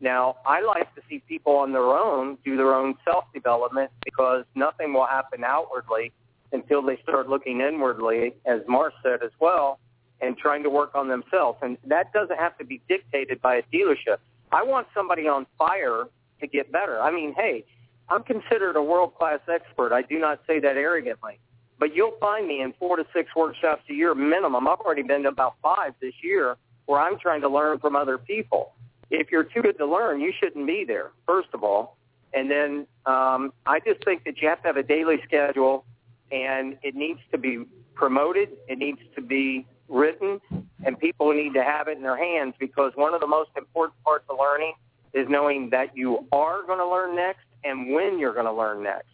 Now, 0.01 0.37
I 0.45 0.61
like 0.61 0.93
to 0.95 1.01
see 1.09 1.19
people 1.27 1.53
on 1.53 1.71
their 1.71 1.83
own 1.83 2.37
do 2.43 2.57
their 2.57 2.73
own 2.73 2.95
self-development 3.05 3.91
because 4.03 4.43
nothing 4.55 4.93
will 4.93 5.05
happen 5.05 5.43
outwardly 5.45 6.11
until 6.51 6.81
they 6.81 6.97
start 7.03 7.29
looking 7.29 7.61
inwardly, 7.61 8.33
as 8.45 8.59
Marsh 8.67 8.93
said 9.03 9.23
as 9.23 9.31
well, 9.39 9.79
and 10.21 10.37
trying 10.37 10.63
to 10.63 10.69
work 10.69 10.95
on 10.95 11.07
themselves. 11.07 11.57
And 11.61 11.77
that 11.85 12.13
doesn't 12.13 12.37
have 12.37 12.57
to 12.59 12.65
be 12.65 12.81
dictated 12.87 13.41
by 13.41 13.55
a 13.55 13.63
dealership. 13.73 14.17
I 14.51 14.63
want 14.63 14.87
somebody 14.93 15.27
on 15.27 15.47
fire 15.57 16.05
to 16.39 16.47
get 16.47 16.71
better. 16.71 17.01
I 17.01 17.11
mean, 17.11 17.33
hey, 17.35 17.65
I'm 18.09 18.23
considered 18.23 18.75
a 18.75 18.81
world-class 18.83 19.39
expert. 19.51 19.93
I 19.93 20.01
do 20.01 20.19
not 20.19 20.41
say 20.45 20.59
that 20.59 20.77
arrogantly. 20.77 21.39
But 21.79 21.95
you'll 21.95 22.17
find 22.19 22.47
me 22.47 22.61
in 22.61 22.73
four 22.73 22.97
to 22.97 23.05
six 23.15 23.33
workshops 23.35 23.83
a 23.89 23.93
year 23.93 24.13
minimum. 24.13 24.67
I've 24.67 24.79
already 24.79 25.01
been 25.01 25.23
to 25.23 25.29
about 25.29 25.55
five 25.63 25.93
this 25.99 26.13
year 26.21 26.57
where 26.85 26.99
I'm 26.99 27.17
trying 27.17 27.41
to 27.41 27.49
learn 27.49 27.79
from 27.79 27.95
other 27.95 28.17
people. 28.17 28.73
If 29.09 29.31
you're 29.31 29.43
too 29.43 29.61
good 29.61 29.77
to 29.79 29.85
learn, 29.85 30.21
you 30.21 30.31
shouldn't 30.39 30.67
be 30.67 30.85
there, 30.85 31.11
first 31.25 31.49
of 31.53 31.63
all. 31.63 31.97
And 32.33 32.49
then 32.51 32.87
um, 33.05 33.51
I 33.65 33.79
just 33.79 34.03
think 34.05 34.23
that 34.25 34.41
you 34.41 34.47
have 34.47 34.61
to 34.61 34.67
have 34.67 34.77
a 34.77 34.83
daily 34.83 35.17
schedule, 35.25 35.85
and 36.31 36.77
it 36.83 36.95
needs 36.95 37.19
to 37.31 37.37
be 37.37 37.65
promoted. 37.95 38.49
It 38.67 38.77
needs 38.77 38.99
to 39.15 39.21
be 39.21 39.65
written, 39.91 40.39
and 40.85 40.99
people 40.99 41.31
need 41.33 41.53
to 41.53 41.63
have 41.63 41.87
it 41.87 41.97
in 41.97 42.03
their 42.03 42.17
hands 42.17 42.53
because 42.59 42.91
one 42.95 43.13
of 43.13 43.21
the 43.21 43.27
most 43.27 43.51
important 43.57 44.01
parts 44.03 44.25
of 44.29 44.37
learning 44.39 44.73
is 45.13 45.27
knowing 45.29 45.69
that 45.71 45.95
you 45.95 46.25
are 46.31 46.65
going 46.65 46.79
to 46.79 46.87
learn 46.87 47.15
next 47.15 47.45
and 47.63 47.93
when 47.93 48.17
you're 48.17 48.33
going 48.33 48.45
to 48.45 48.53
learn 48.53 48.81
next. 48.81 49.07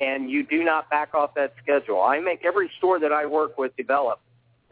And 0.00 0.30
you 0.30 0.42
do 0.42 0.64
not 0.64 0.88
back 0.90 1.14
off 1.14 1.34
that 1.34 1.54
schedule. 1.62 2.02
I 2.02 2.18
make 2.20 2.44
every 2.44 2.70
store 2.78 2.98
that 3.00 3.12
I 3.12 3.26
work 3.26 3.58
with 3.58 3.76
develop 3.76 4.20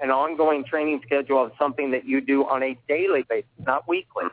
an 0.01 0.11
ongoing 0.11 0.65
training 0.65 1.01
schedule 1.05 1.45
of 1.45 1.53
something 1.59 1.91
that 1.91 2.07
you 2.07 2.21
do 2.21 2.45
on 2.45 2.63
a 2.63 2.77
daily 2.89 3.23
basis, 3.29 3.51
not 3.67 3.87
weekly. 3.87 4.25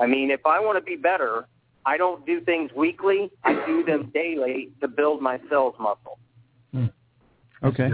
I 0.00 0.06
mean, 0.06 0.30
if 0.30 0.46
I 0.46 0.58
want 0.58 0.78
to 0.78 0.82
be 0.82 0.96
better, 0.96 1.46
I 1.84 1.96
don't 1.96 2.24
do 2.24 2.40
things 2.40 2.70
weekly. 2.74 3.30
I 3.44 3.54
do 3.66 3.84
them 3.84 4.10
daily 4.14 4.70
to 4.80 4.88
build 4.88 5.20
my 5.20 5.38
sales 5.50 5.74
muscle. 5.78 6.18
Hmm. 6.72 6.86
Okay. 7.62 7.90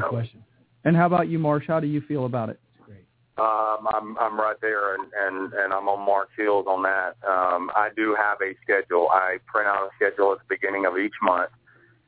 And 0.85 0.97
how 0.97 1.07
about 1.07 1.29
you, 1.29 1.39
Marsh? 1.39 1.65
How 1.67 1.81
do 1.81 1.87
you 1.87 2.01
feel 2.01 2.25
about 2.27 2.51
it? 2.51 2.61
Um, 3.39 3.87
I'm 3.95 4.19
I'm 4.19 4.39
right 4.39 4.57
there, 4.61 4.97
and 4.97 5.05
and 5.15 5.53
and 5.53 5.73
I'm 5.73 5.89
on 5.89 6.05
Mark's 6.05 6.33
heels 6.37 6.67
on 6.67 6.83
that. 6.83 7.15
Um, 7.23 7.71
I 7.77 7.91
do 7.95 8.17
have 8.19 8.39
a 8.43 8.53
schedule. 8.63 9.09
I 9.13 9.37
print 9.47 9.69
out 9.69 9.87
a 9.87 9.91
schedule 9.95 10.33
at 10.33 10.39
the 10.39 10.45
beginning 10.49 10.87
of 10.87 10.99
each 10.99 11.15
month, 11.23 11.51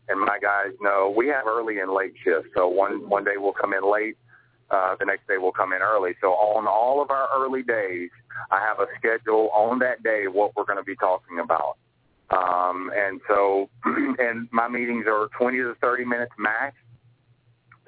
and 0.09 0.19
my 0.19 0.41
guys 0.43 0.75
know 0.81 1.15
we 1.17 1.29
have 1.29 1.47
early 1.47 1.79
and 1.79 1.93
late 1.93 2.15
shifts. 2.25 2.51
So 2.57 2.67
one 2.67 3.09
one 3.09 3.23
day 3.23 3.37
we'll 3.37 3.53
come 3.53 3.73
in 3.75 3.89
late, 3.89 4.17
uh, 4.71 4.97
the 4.99 5.05
next 5.07 5.29
day 5.29 5.39
we'll 5.39 5.53
come 5.53 5.73
in 5.73 5.83
early. 5.83 6.17
So 6.21 6.29
on 6.35 6.67
all 6.67 7.01
of 7.01 7.11
our 7.11 7.29
early 7.37 7.63
days, 7.63 8.11
I 8.51 8.59
have 8.67 8.81
a 8.81 8.87
schedule 8.99 9.51
on 9.55 9.79
that 9.81 10.03
day 10.03 10.25
what 10.27 10.57
we're 10.57 10.65
going 10.65 10.79
to 10.79 10.85
be 10.85 10.97
talking 10.97 11.39
about. 11.39 11.77
Um, 12.31 12.91
and 12.95 13.21
so, 13.29 13.69
and 13.85 14.49
my 14.53 14.69
meetings 14.69 15.07
are 15.09 15.29
20 15.39 15.59
to 15.59 15.75
30 15.81 16.05
minutes 16.05 16.33
max. 16.39 16.77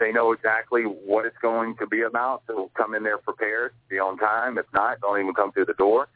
They 0.03 0.11
know 0.11 0.33
exactly 0.33 0.83
what 0.83 1.27
it's 1.27 1.39
going 1.41 1.77
to 1.77 1.87
be 1.87 2.03
about, 2.03 2.43
so 2.49 2.73
come 2.77 2.97
in 2.97 3.05
there 3.05 3.19
prepared, 3.19 3.73
be 3.89 4.01
on 4.01 4.19
time. 4.19 4.59
If 4.59 4.67
not, 4.75 5.01
don't 5.01 5.21
even 5.21 5.33
come 5.33 5.53
through 5.53 5.67
the 5.67 5.75
door, 5.75 6.09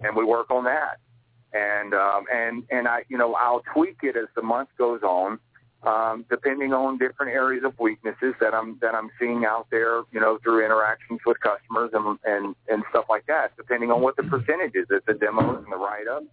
and 0.00 0.16
we 0.16 0.24
work 0.24 0.50
on 0.50 0.64
that. 0.64 0.96
And 1.52 1.92
um, 1.92 2.24
and 2.32 2.64
and 2.70 2.88
I, 2.88 3.04
you 3.10 3.18
know, 3.18 3.34
I'll 3.34 3.62
tweak 3.74 3.98
it 4.02 4.16
as 4.16 4.28
the 4.34 4.40
month 4.40 4.70
goes 4.78 5.02
on, 5.02 5.38
um, 5.82 6.24
depending 6.30 6.72
on 6.72 6.96
different 6.96 7.32
areas 7.32 7.64
of 7.64 7.78
weaknesses 7.78 8.34
that 8.40 8.54
I'm 8.54 8.78
that 8.80 8.94
I'm 8.94 9.10
seeing 9.20 9.44
out 9.44 9.66
there, 9.70 10.04
you 10.10 10.20
know, 10.20 10.38
through 10.42 10.64
interactions 10.64 11.20
with 11.26 11.38
customers 11.40 11.90
and 11.92 12.18
and 12.24 12.54
and 12.68 12.82
stuff 12.88 13.04
like 13.10 13.26
that. 13.26 13.54
Depending 13.58 13.90
on 13.90 14.00
what 14.00 14.16
the 14.16 14.22
percentages, 14.22 14.86
if 14.88 15.04
the 15.04 15.12
demos 15.12 15.62
and 15.64 15.70
the 15.70 15.76
write-ups 15.76 16.32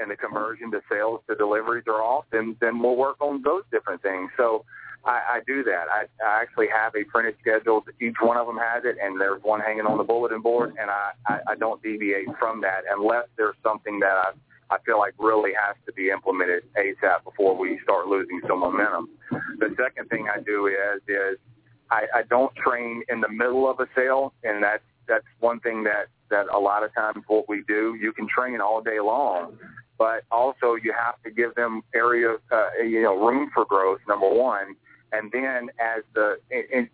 and 0.00 0.10
the 0.10 0.16
conversion 0.16 0.72
to 0.72 0.80
sales 0.90 1.20
to 1.28 1.36
deliveries 1.36 1.84
are 1.86 2.02
off, 2.02 2.24
then 2.32 2.56
then 2.60 2.82
we'll 2.82 2.96
work 2.96 3.20
on 3.20 3.42
those 3.42 3.62
different 3.70 4.02
things. 4.02 4.28
So 4.36 4.64
I, 5.04 5.10
I 5.10 5.40
do 5.46 5.64
that. 5.64 5.86
I, 5.90 6.04
I 6.24 6.40
actually 6.40 6.68
have 6.74 6.94
a 6.94 7.04
printed 7.04 7.34
schedule. 7.40 7.84
Each 8.00 8.16
one 8.20 8.36
of 8.36 8.46
them 8.46 8.56
has 8.56 8.84
it, 8.84 8.96
and 9.02 9.20
there's 9.20 9.42
one 9.42 9.60
hanging 9.60 9.86
on 9.86 9.98
the 9.98 10.04
bulletin 10.04 10.40
board, 10.40 10.74
and 10.80 10.90
I, 10.90 11.10
I, 11.26 11.38
I 11.50 11.54
don't 11.56 11.82
deviate 11.82 12.28
from 12.38 12.60
that 12.60 12.82
unless 12.90 13.26
there's 13.36 13.56
something 13.62 13.98
that 14.00 14.14
I, 14.14 14.30
I 14.70 14.78
feel 14.86 14.98
like 14.98 15.14
really 15.18 15.52
has 15.54 15.76
to 15.86 15.92
be 15.92 16.10
implemented 16.10 16.62
ASAP 16.76 17.24
before 17.24 17.56
we 17.56 17.80
start 17.82 18.06
losing 18.06 18.40
some 18.46 18.60
momentum. 18.60 19.08
The 19.58 19.74
second 19.76 20.08
thing 20.08 20.28
I 20.32 20.40
do 20.40 20.66
is 20.66 21.02
is 21.08 21.38
I, 21.90 22.06
I 22.14 22.22
don't 22.22 22.54
train 22.56 23.02
in 23.08 23.20
the 23.20 23.28
middle 23.28 23.68
of 23.68 23.80
a 23.80 23.86
sale, 23.94 24.32
and 24.44 24.62
that's 24.62 24.84
that's 25.08 25.26
one 25.40 25.60
thing 25.60 25.84
that 25.84 26.06
that 26.30 26.46
a 26.48 26.58
lot 26.58 26.84
of 26.84 26.94
times 26.94 27.22
what 27.26 27.48
we 27.48 27.62
do. 27.66 27.96
You 28.00 28.12
can 28.12 28.26
train 28.26 28.60
all 28.60 28.80
day 28.80 29.00
long, 29.00 29.58
but 29.98 30.24
also 30.30 30.74
you 30.74 30.94
have 30.96 31.20
to 31.24 31.30
give 31.30 31.54
them 31.54 31.82
area, 31.94 32.36
uh, 32.50 32.68
you 32.82 33.02
know, 33.02 33.14
room 33.18 33.50
for 33.52 33.64
growth. 33.66 34.00
Number 34.08 34.28
one, 34.28 34.74
and 35.12 35.30
then 35.32 35.70
as 35.78 36.02
the 36.14 36.38
in, 36.50 36.64
in, 36.72 36.90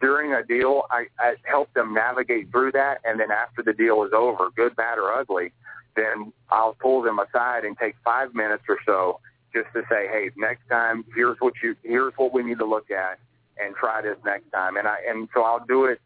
during 0.00 0.32
a 0.32 0.42
deal, 0.42 0.82
I, 0.90 1.06
I 1.18 1.34
help 1.44 1.72
them 1.74 1.94
navigate 1.94 2.50
through 2.50 2.72
that, 2.72 3.00
and 3.04 3.20
then 3.20 3.30
after 3.30 3.62
the 3.62 3.72
deal 3.72 4.02
is 4.04 4.12
over, 4.14 4.48
good, 4.56 4.74
bad, 4.76 4.98
or 4.98 5.12
ugly, 5.12 5.52
then 5.96 6.32
I'll 6.50 6.74
pull 6.74 7.02
them 7.02 7.18
aside 7.18 7.64
and 7.64 7.76
take 7.78 7.94
five 8.04 8.34
minutes 8.34 8.64
or 8.68 8.78
so 8.86 9.20
just 9.52 9.66
to 9.74 9.82
say, 9.90 10.08
hey, 10.08 10.30
next 10.36 10.66
time, 10.68 11.04
here's 11.14 11.36
what 11.40 11.54
you, 11.62 11.76
here's 11.82 12.14
what 12.16 12.32
we 12.32 12.42
need 12.42 12.58
to 12.58 12.64
look 12.64 12.90
at, 12.90 13.18
and 13.60 13.74
try 13.76 14.00
this 14.00 14.16
next 14.24 14.50
time. 14.50 14.76
And 14.76 14.88
I 14.88 14.98
and 15.06 15.28
so 15.34 15.42
I'll 15.42 15.64
do 15.66 15.84
it 15.84 16.00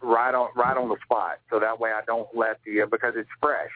right 0.00 0.34
on 0.34 0.50
right 0.54 0.76
on 0.76 0.88
the 0.88 0.96
spot, 1.04 1.38
so 1.50 1.58
that 1.58 1.80
way 1.80 1.90
I 1.90 2.02
don't 2.06 2.28
let 2.34 2.60
the 2.64 2.86
because 2.90 3.14
it's 3.16 3.30
fresh. 3.40 3.70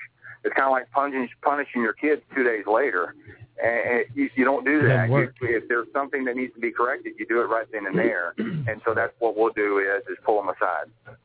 It's 0.44 0.54
kind 0.54 0.66
of 0.66 0.72
like 0.72 0.90
punishing 0.92 1.28
punishing 1.42 1.82
your 1.82 1.92
kids 1.92 2.22
two 2.34 2.44
days 2.44 2.64
later. 2.66 3.14
And 3.62 4.04
you, 4.14 4.28
you 4.34 4.44
don't 4.44 4.64
do 4.64 4.86
that. 4.86 5.08
You, 5.08 5.30
if 5.40 5.68
there's 5.68 5.88
something 5.92 6.24
that 6.24 6.36
needs 6.36 6.52
to 6.54 6.60
be 6.60 6.70
corrected, 6.70 7.14
you 7.18 7.26
do 7.26 7.40
it 7.40 7.44
right 7.44 7.66
then 7.72 7.86
and 7.86 7.98
there. 7.98 8.34
And 8.68 8.80
so 8.84 8.94
that's 8.94 9.12
what 9.20 9.36
we'll 9.36 9.52
do 9.52 9.78
is 9.78 10.02
is 10.10 10.18
pull 10.24 10.42
them 10.42 10.48
aside. 10.48 11.16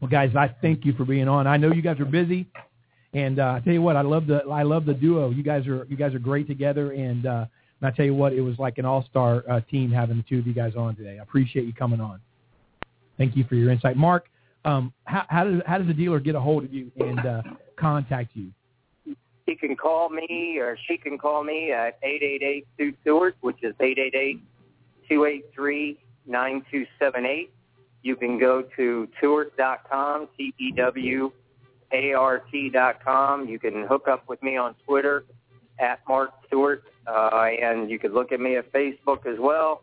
Well, 0.00 0.10
guys, 0.10 0.34
I 0.34 0.54
thank 0.60 0.84
you 0.84 0.92
for 0.94 1.04
being 1.04 1.28
on. 1.28 1.46
I 1.46 1.56
know 1.56 1.72
you 1.72 1.82
guys 1.82 2.00
are 2.00 2.04
busy, 2.04 2.48
and 3.12 3.38
uh, 3.38 3.54
I 3.56 3.60
tell 3.60 3.72
you 3.72 3.82
what, 3.82 3.96
I 3.96 4.00
love 4.00 4.26
the 4.26 4.42
I 4.50 4.62
love 4.62 4.86
the 4.86 4.94
duo. 4.94 5.30
You 5.30 5.42
guys 5.42 5.66
are 5.66 5.86
you 5.88 5.96
guys 5.96 6.14
are 6.14 6.18
great 6.18 6.48
together, 6.48 6.92
and, 6.92 7.26
uh, 7.26 7.46
and 7.80 7.88
I 7.88 7.90
tell 7.90 8.06
you 8.06 8.14
what, 8.14 8.32
it 8.32 8.40
was 8.40 8.58
like 8.58 8.78
an 8.78 8.84
all 8.84 9.04
star 9.10 9.44
uh, 9.48 9.60
team 9.70 9.90
having 9.90 10.16
the 10.16 10.22
two 10.22 10.38
of 10.38 10.46
you 10.46 10.54
guys 10.54 10.74
on 10.74 10.96
today. 10.96 11.18
I 11.18 11.22
appreciate 11.22 11.66
you 11.66 11.72
coming 11.72 12.00
on. 12.00 12.20
Thank 13.18 13.36
you 13.36 13.44
for 13.44 13.54
your 13.54 13.70
insight, 13.70 13.96
Mark. 13.96 14.28
Um, 14.64 14.92
how, 15.04 15.24
how 15.28 15.44
does 15.44 15.60
how 15.66 15.78
does 15.78 15.86
the 15.86 15.94
dealer 15.94 16.18
get 16.18 16.34
a 16.34 16.40
hold 16.40 16.64
of 16.64 16.72
you 16.72 16.90
and 16.98 17.18
uh, 17.20 17.42
contact 17.76 18.30
you? 18.34 18.50
He 19.50 19.56
can 19.56 19.74
call 19.74 20.08
me 20.10 20.58
or 20.60 20.78
she 20.86 20.96
can 20.96 21.18
call 21.18 21.42
me 21.42 21.72
at 21.72 21.98
eight 22.04 22.22
eight 22.22 22.40
eight 22.40 22.68
Sue 22.78 22.94
Stewart, 23.02 23.34
which 23.40 23.64
is 23.64 23.74
eight 23.80 23.98
eight 23.98 24.14
eight 24.14 24.40
two 25.08 25.24
eight 25.24 25.46
three 25.52 25.98
nine 26.24 26.64
two 26.70 26.86
seven 27.00 27.26
eight. 27.26 27.52
You 28.04 28.14
can 28.14 28.38
go 28.38 28.62
to 28.76 29.08
Tewart.com, 29.20 30.28
T-E-W-A-R-T 30.36 31.30
dot 32.70 33.04
com. 33.04 33.48
You 33.48 33.58
can 33.58 33.84
hook 33.88 34.06
up 34.06 34.28
with 34.28 34.40
me 34.40 34.56
on 34.56 34.76
Twitter 34.86 35.24
at 35.80 35.98
Mark 36.08 36.30
Tewart, 36.48 36.84
uh, 37.08 37.48
and 37.60 37.90
you 37.90 37.98
can 37.98 38.14
look 38.14 38.30
at 38.30 38.38
me 38.38 38.54
at 38.56 38.72
Facebook 38.72 39.26
as 39.26 39.40
well, 39.40 39.82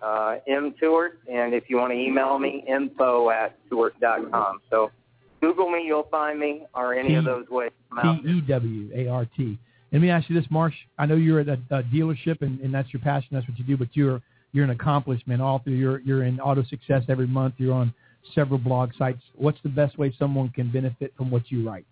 uh, 0.00 0.36
M 0.46 0.74
Stewart. 0.76 1.18
And 1.28 1.54
if 1.54 1.68
you 1.68 1.76
want 1.76 1.92
to 1.92 1.98
email 1.98 2.38
me, 2.38 2.64
info 2.68 3.30
at 3.30 3.58
Tewart.com. 3.68 4.60
So 4.70 4.92
Google 5.40 5.68
me, 5.70 5.82
you'll 5.84 6.04
find 6.04 6.38
me, 6.38 6.66
or 6.72 6.94
any 6.94 7.16
of 7.16 7.24
those 7.24 7.48
ways. 7.48 7.72
T 8.02 8.28
E 8.28 8.40
W 8.42 8.90
A 8.94 9.08
R 9.08 9.26
T. 9.36 9.58
Let 9.92 10.00
me 10.00 10.08
ask 10.08 10.30
you 10.30 10.40
this, 10.40 10.48
Marsh. 10.50 10.74
I 10.98 11.06
know 11.06 11.16
you're 11.16 11.40
at 11.40 11.48
a, 11.48 11.58
a 11.70 11.82
dealership 11.82 12.40
and, 12.40 12.60
and 12.60 12.72
that's 12.72 12.92
your 12.92 13.02
passion, 13.02 13.28
that's 13.32 13.46
what 13.46 13.58
you 13.58 13.64
do, 13.64 13.76
but 13.76 13.88
you're 13.92 14.22
you're 14.52 14.64
an 14.64 14.70
accomplishment 14.70 15.40
all 15.42 15.58
through 15.60 15.74
you're 15.74 16.00
you're 16.00 16.24
in 16.24 16.40
auto 16.40 16.64
success 16.64 17.02
every 17.08 17.26
month, 17.26 17.54
you're 17.58 17.74
on 17.74 17.92
several 18.34 18.58
blog 18.58 18.90
sites. 18.98 19.20
What's 19.34 19.58
the 19.62 19.68
best 19.68 19.98
way 19.98 20.14
someone 20.18 20.48
can 20.50 20.70
benefit 20.70 21.12
from 21.16 21.30
what 21.30 21.50
you 21.50 21.68
write? 21.68 21.86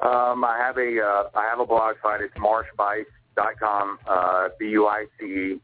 Um, 0.00 0.44
I 0.44 0.58
have 0.58 0.78
a 0.78 1.00
uh, 1.00 1.38
I 1.38 1.48
have 1.48 1.60
a 1.60 1.66
blog 1.66 1.96
site. 2.02 2.20
It's 2.22 2.34
marshbuice.com, 2.34 3.98
uh, 4.08 4.48
B 4.58 4.66
U 4.70 4.86
I 4.86 5.06
C 5.18 5.26
E. 5.26 5.60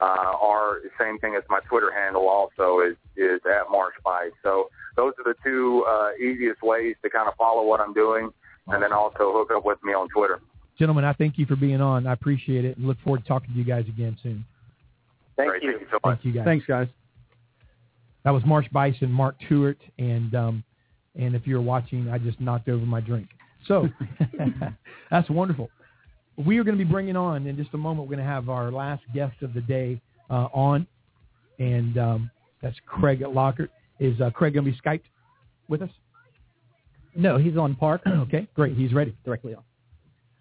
Uh, 0.00 0.32
or 0.40 0.82
same 1.00 1.18
thing 1.18 1.34
as 1.36 1.42
my 1.50 1.58
Twitter 1.68 1.90
handle 1.90 2.28
also 2.28 2.80
is 2.80 2.96
is 3.16 3.40
at 3.46 3.66
marshbice. 3.66 4.30
So 4.44 4.68
those 4.94 5.12
are 5.18 5.24
the 5.24 5.34
two 5.42 5.84
uh, 5.88 6.10
easiest 6.22 6.62
ways 6.62 6.94
to 7.02 7.10
kind 7.10 7.28
of 7.28 7.34
follow 7.34 7.64
what 7.64 7.80
I'm 7.80 7.92
doing, 7.92 8.30
and 8.68 8.82
then 8.82 8.92
also 8.92 9.32
hook 9.32 9.50
up 9.54 9.64
with 9.64 9.78
me 9.82 9.92
on 9.92 10.08
Twitter. 10.08 10.40
Gentlemen, 10.78 11.04
I 11.04 11.12
thank 11.12 11.38
you 11.38 11.46
for 11.46 11.56
being 11.56 11.80
on. 11.80 12.06
I 12.06 12.12
appreciate 12.12 12.64
it 12.64 12.76
and 12.76 12.86
look 12.86 12.98
forward 13.02 13.22
to 13.22 13.28
talking 13.28 13.52
to 13.52 13.58
you 13.58 13.64
guys 13.64 13.84
again 13.88 14.16
soon. 14.22 14.44
Thank 15.36 15.50
Great. 15.50 15.62
you. 15.62 15.70
Thank 15.72 15.82
you 15.82 15.88
so 15.90 15.98
much. 16.04 16.18
Thank 16.18 16.24
you 16.24 16.32
guys. 16.32 16.44
Thanks, 16.44 16.66
guys. 16.66 16.88
That 18.24 18.30
was 18.30 18.44
Marsh 18.44 18.66
Buice, 18.72 18.96
Mark 19.02 19.36
Tewart, 19.48 19.78
and 19.98 20.34
um, 20.34 20.64
And 21.16 21.34
if 21.34 21.46
you're 21.46 21.60
watching, 21.60 22.08
I 22.08 22.18
just 22.18 22.40
knocked 22.40 22.68
over 22.68 22.84
my 22.84 23.00
drink. 23.00 23.28
So 23.66 23.88
that's 25.10 25.28
wonderful. 25.28 25.70
We 26.36 26.58
are 26.58 26.64
going 26.64 26.78
to 26.78 26.84
be 26.84 26.90
bringing 26.90 27.16
on 27.16 27.46
in 27.46 27.56
just 27.56 27.70
a 27.74 27.76
moment. 27.76 28.08
We're 28.08 28.16
going 28.16 28.26
to 28.26 28.32
have 28.32 28.48
our 28.48 28.70
last 28.70 29.02
guest 29.12 29.42
of 29.42 29.52
the 29.54 29.60
day 29.60 30.00
uh, 30.30 30.46
on, 30.52 30.86
and 31.58 31.98
um, 31.98 32.30
that's 32.62 32.76
Craig 32.86 33.20
Lockerd. 33.20 33.68
Is 33.98 34.20
uh, 34.20 34.30
Craig 34.30 34.54
going 34.54 34.64
to 34.64 34.70
be 34.70 34.78
Skyped 34.78 35.02
with 35.66 35.82
us? 35.82 35.90
No, 37.18 37.36
he's 37.36 37.56
on 37.56 37.74
park. 37.74 38.00
okay, 38.06 38.46
great. 38.54 38.76
He's 38.76 38.94
ready. 38.94 39.14
Directly 39.24 39.54
on. 39.54 39.62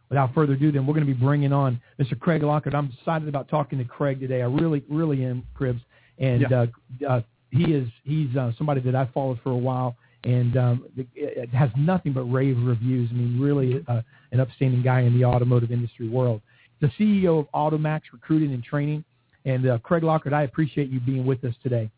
Without 0.09 0.33
further 0.33 0.53
ado, 0.53 0.71
then 0.71 0.87
we're 0.87 0.93
going 0.93 1.05
to 1.05 1.13
be 1.13 1.19
bringing 1.19 1.51
on 1.51 1.81
Mr. 1.99 2.17
Craig 2.17 2.41
Lockerd. 2.41 2.73
I'm 2.73 2.93
excited 2.97 3.27
about 3.27 3.49
talking 3.49 3.77
to 3.79 3.83
Craig 3.83 4.21
today. 4.21 4.41
I 4.41 4.45
really, 4.45 4.81
really 4.89 5.25
am, 5.25 5.43
Cribs, 5.53 5.81
and 6.17 6.45
Yeah. 6.49 6.65
uh, 7.01 7.09
uh, 7.09 7.21
he 7.51 7.73
is 7.73 7.89
he's 8.03 8.33
uh, 8.37 8.51
somebody 8.57 8.79
that 8.81 8.95
I've 8.95 9.11
followed 9.11 9.39
for 9.43 9.51
a 9.51 9.57
while, 9.57 9.97
and 10.23 10.55
um, 10.55 10.85
it, 10.95 11.07
it 11.15 11.49
has 11.49 11.69
nothing 11.77 12.13
but 12.13 12.23
rave 12.23 12.57
reviews. 12.63 13.09
I 13.11 13.15
mean, 13.15 13.39
really 13.39 13.83
uh, 13.87 14.01
an 14.31 14.39
upstanding 14.39 14.81
guy 14.81 15.01
in 15.01 15.17
the 15.17 15.25
automotive 15.25 15.71
industry 15.71 16.07
world. 16.07 16.41
The 16.79 16.87
CEO 16.99 17.39
of 17.39 17.51
Automax 17.53 18.01
Recruiting 18.13 18.53
and 18.53 18.63
Training, 18.63 19.03
and 19.45 19.67
uh, 19.67 19.79
Craig 19.79 20.03
Lockerd. 20.03 20.31
I 20.33 20.43
appreciate 20.43 20.89
you 20.89 20.99
being 20.99 21.25
with 21.25 21.43
us 21.43 21.55
today. 21.63 21.89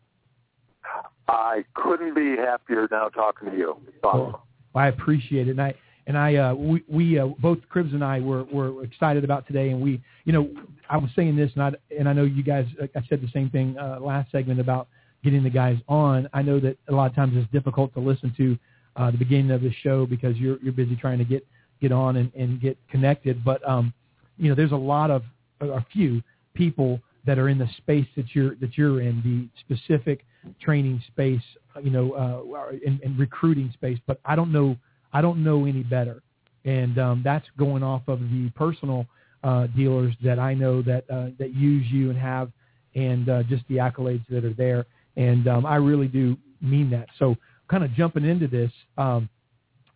I 1.28 1.64
couldn't 1.74 2.14
be 2.14 2.36
happier 2.36 2.88
now 2.90 3.08
talking 3.08 3.50
to 3.50 3.56
you. 3.56 3.76
Awesome. 4.02 4.20
Well, 4.20 4.46
I 4.74 4.88
appreciate 4.88 5.48
it, 5.48 5.52
and 5.52 5.62
I 5.62 5.74
and 6.06 6.16
I 6.16 6.36
uh, 6.36 6.54
we, 6.54 6.82
we 6.88 7.18
uh, 7.18 7.28
both 7.38 7.58
Cribs 7.68 7.92
and 7.92 8.04
I 8.04 8.20
were 8.20 8.44
were 8.44 8.84
excited 8.84 9.24
about 9.24 9.46
today, 9.46 9.70
and 9.70 9.80
we 9.80 10.00
you 10.24 10.32
know 10.32 10.50
I 10.88 10.96
was 10.96 11.10
saying 11.14 11.36
this, 11.36 11.50
and 11.54 11.62
I 11.62 11.72
and 11.96 12.08
I 12.08 12.12
know 12.12 12.24
you 12.24 12.42
guys 12.42 12.66
I 12.80 13.02
said 13.08 13.20
the 13.20 13.30
same 13.32 13.50
thing 13.50 13.76
uh, 13.78 13.98
last 14.00 14.30
segment 14.32 14.60
about 14.60 14.88
getting 15.22 15.42
the 15.42 15.50
guys 15.50 15.78
on. 15.88 16.28
I 16.32 16.42
know 16.42 16.60
that 16.60 16.76
a 16.88 16.92
lot 16.92 17.10
of 17.10 17.16
times 17.16 17.34
it's 17.36 17.50
difficult 17.52 17.92
to 17.94 18.00
listen 18.00 18.32
to 18.36 18.58
uh, 18.96 19.10
the 19.10 19.18
beginning 19.18 19.50
of 19.50 19.62
the 19.62 19.72
show 19.82 20.06
because 20.06 20.36
you're 20.36 20.58
you're 20.62 20.72
busy 20.72 20.96
trying 20.96 21.18
to 21.18 21.24
get 21.24 21.46
get 21.80 21.92
on 21.92 22.16
and, 22.16 22.32
and 22.34 22.60
get 22.60 22.76
connected, 22.90 23.44
but 23.44 23.66
um, 23.68 23.92
you 24.36 24.48
know 24.48 24.54
there's 24.54 24.72
a 24.72 24.76
lot 24.76 25.10
of 25.10 25.22
a 25.60 25.84
few 25.92 26.22
people 26.54 27.00
that 27.26 27.38
are 27.38 27.48
in 27.48 27.58
the 27.58 27.68
space 27.76 28.06
that 28.16 28.26
you're 28.34 28.54
that 28.56 28.76
you're 28.76 29.00
in 29.00 29.22
the 29.22 29.76
specific 29.76 30.24
training 30.60 31.02
space, 31.08 31.42
you 31.82 31.90
know, 31.90 32.12
uh, 32.12 32.72
in 32.84 33.16
recruiting 33.18 33.70
space. 33.72 33.98
But 34.06 34.20
I 34.24 34.36
don't 34.36 34.52
know 34.52 34.76
I 35.12 35.20
don't 35.20 35.42
know 35.42 35.66
any 35.66 35.82
better, 35.82 36.22
and 36.64 36.98
um, 36.98 37.22
that's 37.24 37.46
going 37.58 37.82
off 37.82 38.02
of 38.08 38.20
the 38.20 38.50
personal 38.54 39.06
uh, 39.42 39.66
dealers 39.68 40.14
that 40.22 40.38
I 40.38 40.54
know 40.54 40.82
that 40.82 41.04
uh, 41.10 41.28
that 41.38 41.54
use 41.54 41.86
you 41.90 42.10
and 42.10 42.18
have, 42.18 42.50
and 42.94 43.28
uh, 43.28 43.42
just 43.44 43.64
the 43.68 43.76
accolades 43.76 44.24
that 44.28 44.44
are 44.44 44.54
there. 44.54 44.86
And 45.16 45.48
um, 45.48 45.66
I 45.66 45.76
really 45.76 46.08
do 46.08 46.36
mean 46.60 46.90
that. 46.90 47.08
So, 47.18 47.36
kind 47.68 47.82
of 47.84 47.92
jumping 47.94 48.24
into 48.24 48.46
this, 48.46 48.70
um, 48.98 49.28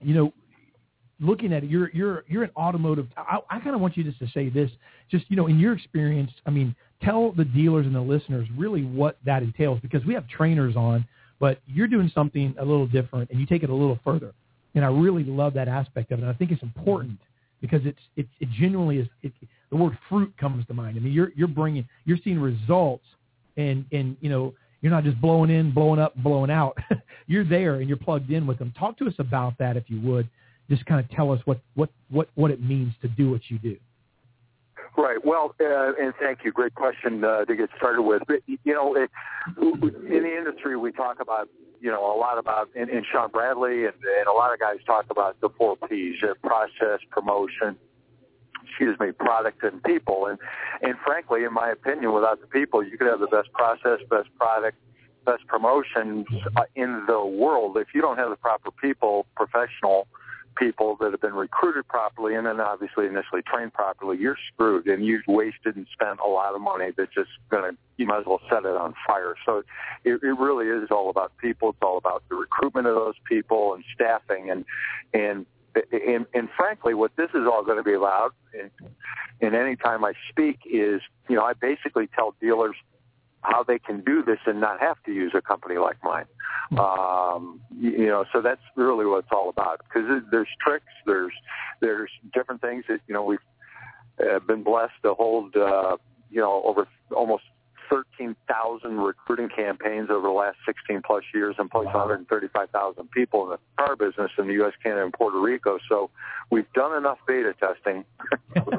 you 0.01 0.15
know, 0.15 0.33
looking 1.21 1.53
at 1.53 1.63
it, 1.63 1.71
you're 1.71 1.91
you're 1.93 2.25
you're 2.27 2.43
an 2.43 2.51
automotive. 2.57 3.07
I, 3.17 3.39
I 3.51 3.61
kind 3.61 3.75
of 3.75 3.81
want 3.81 3.97
you 3.97 4.03
just 4.03 4.19
to 4.19 4.29
say 4.35 4.49
this, 4.49 4.71
just 5.11 5.27
you 5.29 5.37
know, 5.37 5.47
in 5.47 5.59
your 5.61 5.75
experience. 5.75 6.31
I 6.47 6.51
mean, 6.51 6.75
tell 7.05 7.33
the 7.33 7.45
dealers 7.45 7.87
and 7.87 7.95
the 7.95 8.01
listeners 8.01 8.49
really 8.57 8.83
what 8.83 9.19
that 9.25 9.43
entails 9.43 9.81
because 9.81 10.05
we 10.05 10.15
have 10.15 10.27
trainers 10.29 10.77
on, 10.77 11.05
but 11.41 11.61
you're 11.67 11.89
doing 11.89 12.11
something 12.15 12.55
a 12.59 12.65
little 12.65 12.87
different 12.87 13.31
and 13.31 13.39
you 13.41 13.47
take 13.47 13.63
it 13.63 13.71
a 13.71 13.75
little 13.75 13.99
further. 14.05 14.33
And 14.75 14.85
I 14.85 14.89
really 14.89 15.25
love 15.25 15.55
that 15.55 15.69
aspect 15.69 16.11
of 16.11 16.19
it. 16.19 16.23
And 16.23 16.31
I 16.31 16.35
think 16.35 16.51
it's 16.51 16.63
important 16.63 17.19
because 17.61 17.81
it's 17.85 17.99
it, 18.17 18.27
it 18.41 18.49
genuinely 18.51 18.99
is. 18.99 19.09
It, 19.23 19.33
the 19.71 19.77
word 19.77 19.97
fruit 20.09 20.33
comes 20.39 20.67
to 20.67 20.75
mind. 20.75 20.97
I 20.97 21.01
mean, 21.01 21.13
you're 21.13 21.31
you're 21.35 21.49
bringing 21.49 21.89
you're 22.05 22.19
seeing 22.23 22.39
results, 22.39 23.05
and 23.57 23.85
and 23.93 24.17
you 24.21 24.29
know 24.29 24.53
you're 24.81 24.91
not 24.91 25.05
just 25.05 25.21
blowing 25.21 25.51
in, 25.51 25.73
blowing 25.73 25.99
up, 26.01 26.15
blowing 26.17 26.51
out. 26.51 26.77
you're 27.27 27.45
there 27.45 27.77
and 27.77 27.89
you're 27.89 27.97
plugged 27.97 28.31
in 28.31 28.47
with 28.47 28.59
them. 28.59 28.73
Talk 28.79 28.99
to 28.99 29.07
us 29.07 29.15
about 29.19 29.57
that 29.59 29.77
if 29.77 29.85
you 29.89 30.01
would. 30.03 30.29
Just 30.69 30.85
kind 30.87 31.03
of 31.03 31.11
tell 31.11 31.33
us 31.33 31.41
what 31.47 31.61
what 31.75 31.91
what 32.11 32.29
what 32.35 32.51
it 32.51 32.63
means 32.63 32.93
to 33.01 33.09
do 33.09 33.31
what 33.31 33.41
you 33.49 33.59
do. 33.59 33.77
Right. 34.97 35.19
Well, 35.25 35.55
uh, 35.61 35.93
and 36.01 36.15
thank 36.21 36.45
you. 36.45 36.53
Great 36.53 36.75
question 36.75 37.25
uh, 37.25 37.45
to 37.47 37.57
get 37.57 37.69
started 37.77 38.03
with. 38.03 38.23
But 38.29 38.43
you 38.47 38.73
know, 38.73 38.95
it, 38.95 39.11
in 39.59 40.23
the 40.23 40.37
industry, 40.37 40.77
we 40.77 40.93
talk 40.93 41.21
about 41.21 41.49
you 41.81 41.91
know 41.91 42.15
a 42.15 42.17
lot 42.17 42.39
about, 42.39 42.71
and, 42.77 42.89
and 42.89 43.05
Sean 43.11 43.31
Bradley 43.31 43.87
and, 43.87 43.95
and 43.95 44.27
a 44.29 44.33
lot 44.33 44.53
of 44.53 44.61
guys 44.61 44.77
talk 44.87 45.07
about 45.11 45.41
the 45.41 45.49
four 45.59 45.77
P's: 45.89 46.17
uh, 46.23 46.35
process, 46.47 47.01
promotion, 47.11 47.77
excuse 48.69 48.99
me, 49.01 49.11
product, 49.11 49.65
and 49.65 49.83
people. 49.83 50.27
And 50.27 50.39
and 50.81 50.95
frankly, 51.05 51.43
in 51.43 51.53
my 51.53 51.71
opinion, 51.71 52.13
without 52.13 52.41
the 52.41 52.47
people, 52.47 52.85
you 52.85 52.97
could 52.97 53.09
have 53.09 53.19
the 53.19 53.27
best 53.27 53.53
process, 53.53 53.99
best 54.09 54.29
product, 54.39 54.79
best 55.27 55.45
promotions 55.49 56.27
uh, 56.57 56.63
in 56.77 57.05
the 57.09 57.25
world. 57.25 57.77
If 57.79 57.89
you 57.95 58.01
don't 58.01 58.19
have 58.19 58.31
the 58.31 58.37
proper 58.37 58.71
people, 58.71 59.27
professional 59.35 60.07
people 60.57 60.97
that 61.01 61.11
have 61.13 61.21
been 61.21 61.35
recruited 61.35 61.87
properly 61.89 62.35
and 62.35 62.47
then 62.47 62.61
obviously 62.61 63.07
initially 63.07 63.43
trained 63.43 63.73
properly, 63.73 64.19
you're 64.19 64.39
screwed 64.53 64.87
and 64.87 65.05
you've 65.05 65.27
wasted 65.27 65.77
and 65.77 65.87
spent 65.93 66.21
a 66.25 66.29
lot 66.29 66.55
of 66.55 66.61
money 66.61 66.91
that's 66.97 67.13
just 67.15 67.31
going 67.51 67.71
to, 67.71 67.77
you 67.97 68.07
might 68.07 68.21
as 68.21 68.27
well 68.27 68.41
set 68.49 68.65
it 68.65 68.77
on 68.77 68.95
fire. 69.07 69.35
So 69.45 69.63
it, 70.05 70.21
it 70.23 70.39
really 70.39 70.67
is 70.67 70.91
all 70.91 71.11
about 71.11 71.37
people. 71.39 71.71
It's 71.71 71.79
all 71.83 71.99
about 71.99 72.23
the 72.29 72.37
recruitment 72.37 72.87
of 72.87 72.95
those 72.95 73.15
people 73.29 73.75
and 73.75 73.85
staffing 73.95 74.51
and, 74.51 74.65
and, 75.13 75.47
and, 75.93 76.27
and 76.33 76.49
frankly, 76.57 76.95
what 76.95 77.17
this 77.17 77.31
is 77.35 77.47
all 77.51 77.65
going 77.65 77.79
to 77.79 77.83
be 77.83 77.95
about, 77.95 78.35
and, 78.59 78.71
and 79.41 79.55
any 79.57 79.77
time 79.77 80.05
I 80.05 80.13
speak 80.31 80.61
is, 80.65 81.01
you 81.29 81.37
know, 81.37 81.43
I 81.43 81.53
basically 81.55 82.09
tell 82.15 82.35
dealers 82.41 82.77
how 83.45 83.63
they 83.63 83.79
can 83.79 84.01
do 84.01 84.23
this 84.23 84.39
and 84.47 84.61
not 84.61 84.81
have 84.81 84.97
to 85.05 85.13
use 85.13 85.33
a 85.35 85.41
company 85.41 85.77
like 85.77 85.97
mine. 86.03 86.27
Um, 86.79 87.61
you, 87.79 88.07
know, 88.07 88.25
so 88.33 88.41
that's 88.41 88.61
really 88.75 89.07
what 89.07 89.19
it's 89.19 89.29
all 89.33 89.49
about. 89.49 89.81
Because 89.85 90.23
there's 90.31 90.49
tricks, 90.61 90.87
there's 91.07 91.33
there's 91.81 92.11
different 92.33 92.61
things 92.61 92.85
that 92.89 93.01
you 93.07 93.15
know 93.15 93.23
we've 93.23 93.39
uh, 94.19 94.39
been 94.41 94.63
blessed 94.63 94.95
to 95.03 95.15
hold. 95.15 95.57
Uh, 95.57 95.97
you 96.31 96.41
know, 96.41 96.63
over 96.65 96.89
almost 97.15 97.45
13,000 97.91 98.97
recruiting 98.99 99.49
campaigns 99.49 100.09
over 100.11 100.27
the 100.27 100.33
last 100.33 100.57
16 100.67 101.03
plus 101.07 101.23
years 101.33 101.55
and 101.59 101.71
place 101.71 101.87
135,000 101.87 103.11
people 103.11 103.45
in 103.45 103.51
the 103.51 103.59
car 103.77 103.95
business 103.95 104.31
in 104.39 104.49
the 104.49 104.55
U.S., 104.55 104.73
Canada, 104.83 105.05
and 105.05 105.13
Puerto 105.13 105.39
Rico. 105.39 105.79
So 105.89 106.11
we've 106.51 106.71
done 106.73 106.97
enough 106.97 107.19
beta 107.27 107.55
testing. 107.61 108.05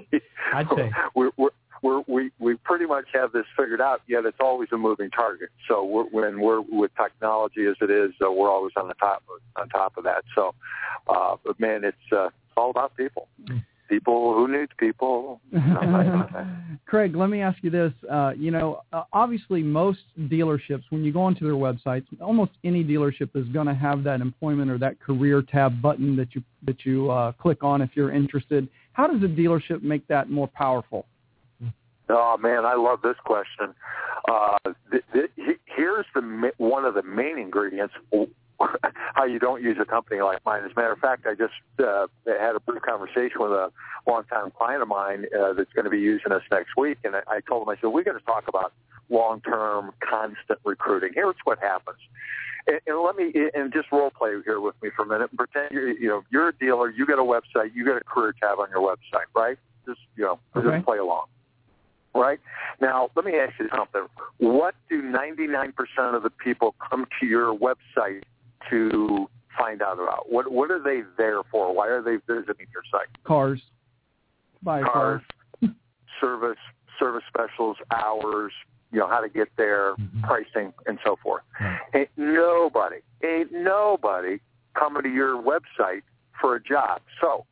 I'd 0.54 0.68
say. 0.76 0.92
we're, 1.16 1.32
we're, 1.38 1.52
we're, 1.82 2.02
we 2.08 2.32
we 2.40 2.56
pretty 2.56 2.86
much 2.86 3.06
have 3.14 3.32
this 3.32 3.46
figured 3.58 3.82
out. 3.82 4.02
Yet 4.08 4.26
it's 4.26 4.38
always 4.40 4.70
a 4.72 4.78
moving 4.78 5.10
target. 5.12 5.50
So 5.68 5.84
we're, 5.84 6.06
when 6.06 6.40
we're 6.40 6.62
with 6.62 6.92
technology 6.96 7.66
as 7.66 7.76
it 7.82 7.92
is, 7.92 8.12
uh, 8.26 8.32
we're 8.32 8.52
always 8.52 8.74
on 8.76 8.88
the 8.88 8.94
top 8.96 9.24
on 9.56 9.70
top 9.70 9.98
of 9.98 10.04
that. 10.04 10.24
So, 10.36 10.54
uh, 11.08 11.36
but 11.46 11.60
man, 11.60 11.84
it's 11.84 11.98
uh, 12.12 12.30
all 12.58 12.70
about 12.70 12.96
people. 12.96 13.28
People 13.88 14.34
who 14.34 14.48
need 14.48 14.70
people. 14.78 15.42
Craig, 16.88 17.16
let 17.16 17.30
me 17.30 17.42
ask 17.42 17.60
you 17.62 17.70
this. 17.70 17.94
Uh, 18.10 18.34
you 18.36 18.50
know, 18.50 18.82
uh, 18.92 19.04
obviously, 19.14 19.62
most 19.62 20.00
dealerships, 20.22 20.84
when 20.90 21.04
you 21.04 21.14
go 21.14 21.22
onto 21.22 21.46
their 21.46 21.54
websites, 21.54 22.06
almost 22.20 22.52
any 22.64 22.84
dealership 22.84 23.30
is 23.36 23.48
going 23.50 23.68
to 23.68 23.76
have 23.76 24.04
that 24.04 24.22
employment 24.22 24.72
or 24.72 24.80
that 24.80 25.00
career 25.00 25.44
tab 25.44 25.84
button 25.84 26.16
that 26.16 26.34
you 26.34 26.44
that 26.66 26.84
you 26.84 27.12
uh, 27.12 27.32
click 27.34 27.64
on 27.64 27.84
if 27.84 27.92
you're 27.94 28.12
interested. 28.12 28.68
How 28.94 29.06
does 29.06 29.22
a 29.22 29.28
dealership 29.28 29.84
make 29.84 30.08
that 30.08 30.32
more 30.32 30.48
powerful? 30.48 31.06
Oh 32.10 32.38
man, 32.38 32.66
I 32.66 32.76
love 32.76 33.02
this 33.02 33.18
question. 33.24 33.74
Uh, 34.30 34.58
th- 34.92 35.04
th- 35.14 35.58
here's 35.66 36.06
the 36.14 36.52
one 36.58 36.86
of 36.86 36.94
the 36.94 37.04
main 37.04 37.38
ingredients 37.38 37.94
how 39.14 39.26
you 39.26 39.40
don't 39.40 39.62
use 39.62 39.78
a 39.82 39.86
company 39.86 40.22
like 40.22 40.40
mine. 40.46 40.64
As 40.64 40.72
a 40.76 40.80
matter 40.80 40.94
of 40.94 41.00
fact, 41.00 41.26
I 41.26 41.36
just 41.36 41.54
uh, 41.80 42.08
had 42.26 42.56
a 42.56 42.60
brief 42.60 42.82
conversation 42.82 43.40
with 43.40 43.52
a 43.52 43.72
longtime 44.08 44.52
client 44.52 44.82
of 44.82 44.88
mine 44.88 45.26
uh, 45.38 45.54
that's 45.54 45.72
going 45.74 45.86
to 45.86 45.92
be 45.92 46.00
using 46.00 46.32
us 46.32 46.42
next 46.52 46.78
week, 46.78 46.98
and 47.04 47.16
I, 47.16 47.22
I 47.28 47.40
told 47.48 47.68
him, 47.68 47.70
I 47.70 47.76
said, 47.82 47.88
we're 47.88 48.04
going 48.04 48.18
to 48.18 48.26
talk 48.26 48.48
about 48.48 48.74
long-term, 49.10 49.92
constant 50.08 50.60
recruiting. 50.64 51.12
Here's 51.14 51.36
what 51.44 51.60
happens. 51.60 51.98
And, 52.68 52.80
and 52.88 53.00
let 53.02 53.16
me 53.16 53.32
and 53.54 53.72
just 53.74 53.92
role 53.92 54.10
play 54.10 54.32
here 54.46 54.60
with 54.60 54.76
me 54.82 54.90
for 54.96 55.04
a 55.04 55.08
minute. 55.08 55.30
And 55.32 55.38
pretend 55.38 55.72
you're 55.72 55.90
you 55.92 56.08
know 56.08 56.24
you're 56.32 56.50
a 56.50 56.54
dealer. 56.56 56.90
You 56.90 57.06
got 57.06 57.20
a 57.20 57.24
website. 57.24 57.76
You 57.76 57.86
got 57.86 57.98
a 57.98 58.04
career 58.04 58.34
tab 58.42 58.60
on 58.60 58.70
your 58.72 58.82
website, 58.82 59.26
right? 59.36 59.58
Just 59.86 60.00
you 60.16 60.24
know, 60.24 60.40
Okay. 60.56 60.78
just 60.78 60.86
play 60.86 60.98
along 60.98 61.26
right? 62.16 62.40
Now, 62.82 63.10
let 63.16 63.26
me 63.26 63.34
ask 63.36 63.54
you 63.60 63.68
something. 63.76 64.08
What 64.38 64.76
do 64.90 65.02
99% 65.02 65.74
of 66.16 66.24
the 66.24 66.30
people 66.30 66.76
come 66.90 67.06
to 67.20 67.26
your 67.26 67.56
website 67.56 68.24
to 68.70 69.28
find 69.58 69.82
out 69.82 70.00
about? 70.00 70.32
What 70.32 70.52
What 70.52 70.72
are 70.72 70.82
they 70.82 71.02
there 71.18 71.42
for? 71.52 71.74
Why 71.74 71.88
are 71.88 72.02
they 72.02 72.18
visiting 72.28 72.68
your 72.74 72.84
site? 72.92 73.24
Cars. 73.24 73.62
Buy 74.64 74.82
Cars, 74.82 75.22
car. 75.62 75.72
service, 76.22 76.58
service 76.98 77.24
specials, 77.28 77.78
hours, 77.92 78.52
you 78.92 79.00
know, 79.00 79.08
how 79.08 79.20
to 79.20 79.30
get 79.30 79.50
there, 79.58 79.96
mm-hmm. 79.96 80.22
pricing, 80.22 80.74
and 80.86 80.98
so 81.04 81.18
forth. 81.22 81.44
Ain't 81.94 82.10
nobody, 82.18 82.98
ain't 83.24 83.52
nobody 83.52 84.40
coming 84.74 85.04
to 85.04 85.10
your 85.10 85.42
website 85.42 86.02
for 86.40 86.56
a 86.56 86.64
job. 86.64 87.02
So, 87.22 87.46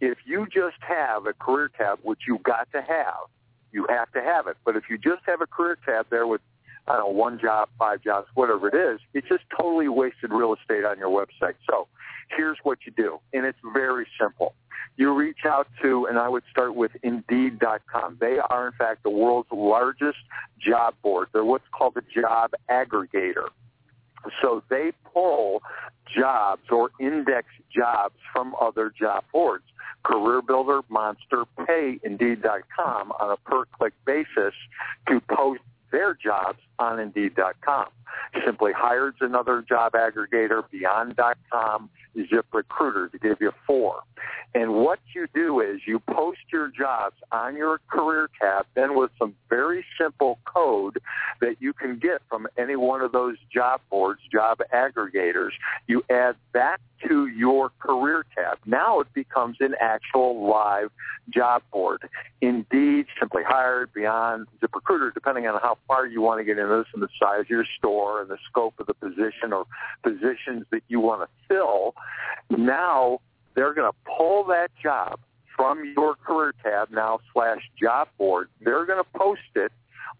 if 0.00 0.18
you 0.26 0.46
just 0.52 0.76
have 0.80 1.26
a 1.26 1.32
career 1.32 1.70
tab, 1.76 1.98
which 2.02 2.20
you 2.26 2.38
got 2.44 2.70
to 2.72 2.82
have, 2.82 3.28
you 3.76 3.86
have 3.90 4.10
to 4.12 4.22
have 4.22 4.46
it. 4.46 4.56
But 4.64 4.74
if 4.74 4.84
you 4.88 4.96
just 4.96 5.22
have 5.26 5.42
a 5.42 5.46
career 5.46 5.76
tab 5.84 6.06
there 6.10 6.26
with 6.26 6.40
I 6.88 6.92
don't 6.92 7.00
know, 7.00 7.18
one 7.18 7.38
job, 7.40 7.68
five 7.78 8.00
jobs, 8.00 8.28
whatever 8.34 8.68
it 8.68 8.74
is. 8.74 9.00
It's 9.12 9.28
just 9.28 9.42
totally 9.56 9.88
wasted 9.88 10.30
real 10.30 10.54
estate 10.54 10.84
on 10.84 10.98
your 10.98 11.08
website. 11.08 11.54
So 11.68 11.88
here's 12.36 12.58
what 12.62 12.78
you 12.86 12.92
do, 12.92 13.18
and 13.32 13.44
it's 13.44 13.58
very 13.74 14.06
simple. 14.20 14.54
You 14.96 15.12
reach 15.12 15.44
out 15.44 15.66
to, 15.82 16.06
and 16.06 16.16
I 16.16 16.28
would 16.28 16.44
start 16.50 16.76
with 16.76 16.92
Indeed.com. 17.02 18.18
They 18.20 18.38
are, 18.38 18.68
in 18.68 18.72
fact, 18.74 19.02
the 19.02 19.10
world's 19.10 19.48
largest 19.50 20.18
job 20.58 20.94
board. 21.02 21.28
They're 21.32 21.44
what's 21.44 21.66
called 21.76 21.96
a 21.96 22.20
job 22.20 22.52
aggregator. 22.70 23.48
So 24.42 24.62
they 24.68 24.92
pull 25.12 25.62
jobs 26.14 26.62
or 26.70 26.90
index 27.00 27.48
jobs 27.74 28.14
from 28.32 28.54
other 28.60 28.92
job 28.98 29.24
boards. 29.32 29.64
Career 30.04 30.40
Builder, 30.40 30.82
Monster, 30.88 31.44
Pay, 31.66 31.98
Indeed.com 32.04 33.12
on 33.12 33.30
a 33.30 33.36
per-click 33.36 33.92
basis 34.04 34.54
to 35.08 35.20
post 35.28 35.60
their 35.90 36.14
jobs 36.14 36.58
on 36.78 36.98
Indeed.com. 36.98 37.86
Simply 38.44 38.72
Hired's 38.72 39.18
another 39.20 39.62
job 39.62 39.92
aggregator, 39.92 40.62
Beyond.com, 40.70 41.90
ZipRecruiter 42.16 43.10
to 43.12 43.18
give 43.18 43.38
you 43.40 43.52
four. 43.66 44.02
And 44.54 44.74
what 44.74 45.00
you 45.14 45.26
do 45.34 45.60
is 45.60 45.80
you 45.86 45.98
post 45.98 46.38
your 46.50 46.68
jobs 46.68 47.16
on 47.30 47.56
your 47.56 47.78
career 47.88 48.30
tab, 48.40 48.66
then 48.74 48.96
with 48.96 49.10
some 49.18 49.34
very 49.50 49.84
simple 50.00 50.38
code 50.44 50.98
that 51.40 51.56
you 51.60 51.72
can 51.72 51.98
get 51.98 52.22
from 52.28 52.46
any 52.56 52.76
one 52.76 53.02
of 53.02 53.12
those 53.12 53.36
job 53.52 53.80
boards, 53.90 54.20
job 54.32 54.60
aggregators, 54.72 55.50
you 55.86 56.02
add 56.08 56.36
that 56.54 56.78
to 57.06 57.26
your 57.26 57.70
career 57.80 58.24
tab. 58.34 58.58
Now 58.64 59.00
it 59.00 59.12
becomes 59.12 59.58
an 59.60 59.74
actual 59.78 60.48
live 60.48 60.90
job 61.28 61.62
board. 61.70 62.08
Indeed, 62.40 63.06
Simply 63.18 63.42
Hired, 63.46 63.92
Beyond, 63.92 64.46
ZipRecruiter, 64.62 65.12
depending 65.12 65.46
on 65.46 65.60
how 65.60 65.76
far 65.86 66.06
you 66.06 66.22
want 66.22 66.40
to 66.40 66.44
get 66.44 66.58
into 66.58 66.65
this 66.68 66.86
and 66.94 67.02
the 67.02 67.08
size 67.20 67.40
of 67.40 67.50
your 67.50 67.64
store 67.78 68.20
and 68.20 68.30
the 68.30 68.38
scope 68.48 68.74
of 68.78 68.86
the 68.86 68.94
position 68.94 69.52
or 69.52 69.66
positions 70.02 70.64
that 70.70 70.82
you 70.88 71.00
want 71.00 71.22
to 71.22 71.28
fill, 71.48 71.94
now 72.50 73.20
they're 73.54 73.74
going 73.74 73.90
to 73.90 73.98
pull 74.16 74.44
that 74.44 74.70
job 74.82 75.18
from 75.56 75.82
your 75.96 76.14
career 76.14 76.54
tab 76.62 76.90
now 76.90 77.18
slash 77.32 77.60
job 77.80 78.08
board. 78.18 78.48
They're 78.60 78.84
going 78.84 79.02
to 79.02 79.18
post 79.18 79.40
it 79.54 79.72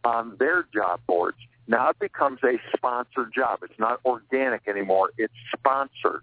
on 0.04 0.36
their 0.38 0.66
job 0.72 1.00
boards. 1.06 1.36
Now 1.68 1.90
it 1.90 1.98
becomes 1.98 2.40
a 2.44 2.58
sponsored 2.76 3.32
job. 3.34 3.60
It's 3.62 3.78
not 3.78 4.00
organic 4.04 4.68
anymore. 4.68 5.10
It's 5.18 5.34
sponsored. 5.56 6.22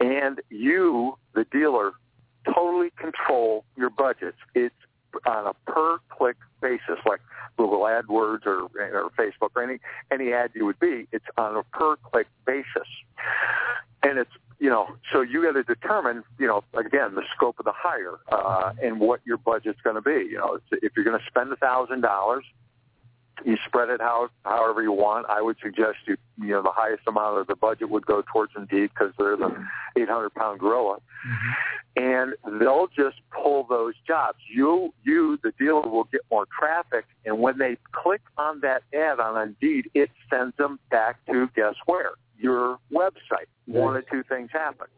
And 0.00 0.40
you, 0.50 1.18
the 1.34 1.44
dealer, 1.44 1.92
totally 2.52 2.90
control 2.96 3.64
your 3.76 3.90
budgets. 3.90 4.38
It's 4.54 4.74
on 5.26 5.46
a 5.46 5.54
per 5.70 5.98
click 6.08 6.36
basis, 6.60 6.98
like 7.06 7.20
Google 7.56 7.80
AdWords 7.80 8.46
or, 8.46 8.62
or 8.62 9.10
Facebook 9.18 9.50
or 9.54 9.62
any 9.62 9.78
any 10.10 10.32
ad 10.32 10.50
you 10.54 10.64
would 10.64 10.80
be. 10.80 11.06
It's 11.12 11.24
on 11.36 11.56
a 11.56 11.62
per 11.64 11.96
click 11.96 12.26
basis, 12.46 12.88
and 14.02 14.18
it's 14.18 14.30
you 14.58 14.70
know 14.70 14.88
so 15.12 15.20
you 15.20 15.42
got 15.42 15.52
to 15.52 15.62
determine 15.62 16.24
you 16.38 16.46
know 16.46 16.64
again 16.74 17.14
the 17.14 17.22
scope 17.34 17.58
of 17.58 17.64
the 17.64 17.72
hire 17.74 18.18
uh, 18.30 18.72
and 18.82 19.00
what 19.00 19.20
your 19.24 19.36
budget's 19.36 19.80
going 19.82 19.96
to 19.96 20.02
be. 20.02 20.28
You 20.30 20.38
know 20.38 20.58
if 20.70 20.92
you're 20.96 21.04
going 21.04 21.18
to 21.18 21.26
spend 21.26 21.52
a 21.52 21.56
thousand 21.56 22.00
dollars. 22.00 22.44
You 23.44 23.56
spread 23.66 23.88
it 23.88 24.00
how 24.00 24.28
however 24.44 24.82
you 24.82 24.92
want. 24.92 25.26
I 25.28 25.42
would 25.42 25.56
suggest 25.62 25.98
you 26.06 26.16
you 26.40 26.48
know 26.48 26.62
the 26.62 26.72
highest 26.72 27.02
amount 27.06 27.38
of 27.38 27.46
the 27.46 27.56
budget 27.56 27.90
would 27.90 28.06
go 28.06 28.22
towards 28.32 28.52
Indeed 28.56 28.90
because 28.94 29.12
they're 29.18 29.36
the 29.36 29.54
800 29.96 30.34
pound 30.34 30.60
gorilla 30.60 30.98
mm-hmm. 31.26 32.02
and 32.02 32.60
they'll 32.60 32.88
just 32.88 33.16
pull 33.30 33.66
those 33.68 33.94
jobs. 34.06 34.38
You, 34.48 34.92
you, 35.04 35.38
the 35.42 35.52
dealer, 35.58 35.88
will 35.88 36.04
get 36.04 36.22
more 36.30 36.46
traffic, 36.58 37.04
and 37.24 37.38
when 37.38 37.58
they 37.58 37.76
click 37.92 38.22
on 38.36 38.60
that 38.60 38.82
ad 38.94 39.20
on 39.20 39.40
Indeed, 39.40 39.90
it 39.94 40.10
sends 40.30 40.56
them 40.56 40.78
back 40.90 41.24
to 41.26 41.48
guess 41.54 41.74
where? 41.86 42.12
Your 42.38 42.78
website. 42.92 43.48
One 43.66 43.96
or 43.96 44.02
two 44.02 44.22
things 44.28 44.50
happen. 44.52 44.88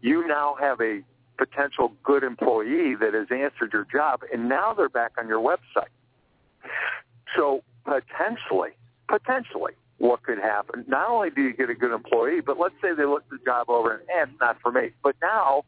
You 0.00 0.26
now 0.26 0.56
have 0.60 0.80
a 0.80 1.02
potential 1.36 1.92
good 2.02 2.22
employee 2.22 2.94
that 2.94 3.12
has 3.14 3.26
answered 3.30 3.72
your 3.72 3.86
job, 3.90 4.20
and 4.32 4.48
now 4.48 4.72
they're 4.74 4.88
back 4.88 5.12
on 5.18 5.28
your 5.28 5.40
website. 5.40 5.90
So 7.36 7.62
potentially, 7.84 8.70
potentially, 9.08 9.72
what 9.98 10.22
could 10.22 10.38
happen? 10.38 10.84
Not 10.88 11.08
only 11.08 11.30
do 11.30 11.42
you 11.42 11.54
get 11.54 11.70
a 11.70 11.74
good 11.74 11.92
employee, 11.92 12.40
but 12.40 12.58
let's 12.58 12.74
say 12.82 12.94
they 12.94 13.04
look 13.06 13.28
the 13.30 13.38
job 13.44 13.70
over 13.70 13.94
and 13.94 14.02
eh, 14.02 14.22
it's 14.24 14.40
not 14.40 14.60
for 14.60 14.70
me. 14.70 14.90
But 15.02 15.16
now 15.22 15.64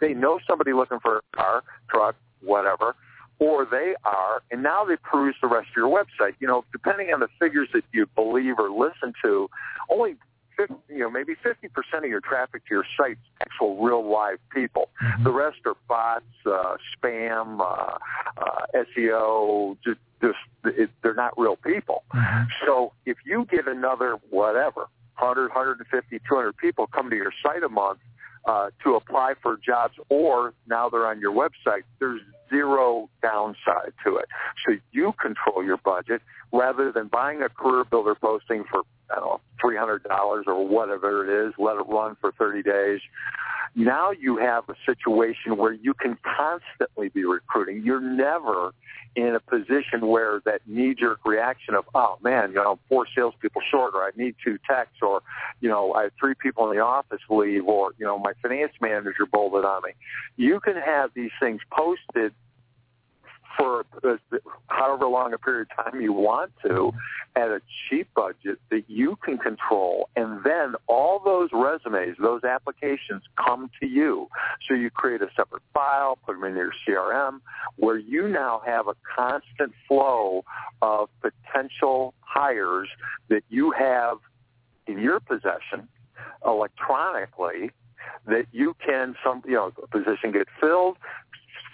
they 0.00 0.14
know 0.14 0.40
somebody 0.48 0.72
looking 0.72 1.00
for 1.00 1.18
a 1.18 1.36
car, 1.36 1.62
truck, 1.90 2.16
whatever, 2.40 2.96
or 3.38 3.64
they 3.64 3.94
are, 4.04 4.42
and 4.50 4.62
now 4.62 4.84
they 4.84 4.96
peruse 4.96 5.34
the 5.42 5.48
rest 5.48 5.68
of 5.70 5.76
your 5.76 5.88
website. 5.88 6.34
You 6.38 6.46
know, 6.46 6.64
depending 6.72 7.12
on 7.12 7.20
the 7.20 7.28
figures 7.40 7.68
that 7.74 7.84
you 7.92 8.06
believe 8.14 8.58
or 8.58 8.70
listen 8.70 9.12
to, 9.24 9.50
only 9.90 10.16
50, 10.56 10.74
you 10.88 10.98
know, 10.98 11.10
maybe 11.10 11.34
50% 11.34 11.98
of 11.98 12.04
your 12.04 12.20
traffic 12.20 12.64
to 12.66 12.74
your 12.74 12.84
site's 12.96 13.20
actual 13.40 13.82
real 13.82 14.08
live 14.08 14.38
people. 14.54 14.88
The 15.22 15.32
rest 15.32 15.58
are 15.66 15.76
bots, 15.88 16.24
uh, 16.46 16.76
spam, 16.96 17.60
uh, 17.60 17.98
uh, 18.36 18.66
SEO, 18.74 19.76
just, 19.84 20.00
just 20.20 20.38
it, 20.64 20.90
they're 21.02 21.14
not 21.14 21.38
real 21.38 21.56
people. 21.56 22.04
So 22.66 22.92
if 23.06 23.18
you 23.24 23.46
get 23.50 23.66
another 23.66 24.18
whatever, 24.30 24.88
100, 25.18 25.48
150, 25.48 26.20
200 26.28 26.56
people 26.56 26.86
come 26.86 27.10
to 27.10 27.16
your 27.16 27.32
site 27.42 27.62
a 27.62 27.68
month 27.68 27.98
uh, 28.46 28.70
to 28.82 28.94
apply 28.94 29.34
for 29.42 29.58
jobs 29.64 29.94
or 30.08 30.54
now 30.66 30.88
they're 30.88 31.06
on 31.06 31.20
your 31.20 31.32
website, 31.32 31.82
there's 32.00 32.20
zero 32.50 33.08
downside 33.22 33.92
to 34.04 34.16
it. 34.16 34.26
So 34.66 34.74
you 34.92 35.12
control 35.20 35.64
your 35.64 35.78
budget 35.78 36.22
rather 36.52 36.92
than 36.92 37.08
buying 37.08 37.42
a 37.42 37.48
career 37.48 37.84
builder 37.84 38.14
posting 38.14 38.64
for, 38.70 38.82
I 39.10 39.16
don't 39.16 39.24
know, 39.24 39.40
$300 39.62 40.46
or 40.46 40.66
whatever 40.66 41.24
it 41.24 41.48
is, 41.48 41.54
let 41.58 41.76
it 41.76 41.86
run 41.88 42.16
for 42.20 42.32
30 42.32 42.62
days. 42.62 43.00
Now 43.74 44.10
you 44.10 44.36
have 44.36 44.68
a 44.68 44.74
situation 44.84 45.56
where 45.56 45.72
you 45.72 45.94
can 45.94 46.18
constantly 46.22 47.08
be 47.08 47.24
recruiting. 47.24 47.82
You're 47.82 48.02
never 48.02 48.72
in 49.14 49.34
a 49.34 49.40
position 49.40 50.06
where 50.06 50.40
that 50.44 50.60
knee-jerk 50.66 51.20
reaction 51.24 51.74
of, 51.74 51.84
oh 51.94 52.18
man, 52.22 52.50
you 52.50 52.56
know, 52.56 52.72
I'm 52.72 52.78
four 52.88 53.06
salespeople 53.14 53.62
short, 53.70 53.94
or 53.94 54.02
I 54.02 54.10
need 54.16 54.34
two 54.44 54.58
techs, 54.68 55.00
or 55.00 55.22
you 55.60 55.68
know, 55.68 55.94
I 55.94 56.04
have 56.04 56.12
three 56.18 56.34
people 56.34 56.70
in 56.70 56.76
the 56.76 56.82
office 56.82 57.20
leave, 57.28 57.66
or 57.66 57.92
you 57.98 58.06
know, 58.06 58.18
my 58.18 58.32
finance 58.42 58.72
manager 58.80 59.26
bolted 59.30 59.64
on 59.64 59.82
me. 59.84 59.92
You 60.36 60.60
can 60.60 60.76
have 60.76 61.10
these 61.14 61.30
things 61.40 61.60
posted 61.70 62.32
for 63.58 63.84
however 64.82 65.06
long 65.06 65.32
a 65.32 65.38
period 65.38 65.68
of 65.70 65.84
time 65.84 66.00
you 66.00 66.12
want 66.12 66.52
to 66.66 66.92
at 67.36 67.48
a 67.48 67.60
cheap 67.88 68.08
budget 68.14 68.58
that 68.70 68.84
you 68.88 69.16
can 69.24 69.38
control. 69.38 70.08
And 70.16 70.42
then 70.44 70.74
all 70.86 71.20
those 71.24 71.50
resumes, 71.52 72.16
those 72.18 72.44
applications 72.44 73.22
come 73.42 73.70
to 73.80 73.86
you. 73.86 74.28
So 74.68 74.74
you 74.74 74.90
create 74.90 75.22
a 75.22 75.28
separate 75.36 75.62
file, 75.72 76.18
put 76.26 76.34
them 76.34 76.44
in 76.44 76.56
your 76.56 76.72
CRM, 76.86 77.40
where 77.76 77.96
you 77.96 78.28
now 78.28 78.60
have 78.66 78.88
a 78.88 78.94
constant 79.16 79.72
flow 79.86 80.44
of 80.80 81.08
potential 81.20 82.14
hires 82.20 82.88
that 83.28 83.44
you 83.48 83.72
have 83.72 84.18
in 84.86 84.98
your 84.98 85.20
possession 85.20 85.88
electronically 86.44 87.70
that 88.26 88.46
you 88.52 88.74
can 88.84 89.14
some 89.24 89.42
you 89.46 89.54
know 89.54 89.72
a 89.82 89.86
position 89.86 90.32
get 90.32 90.48
filled 90.60 90.96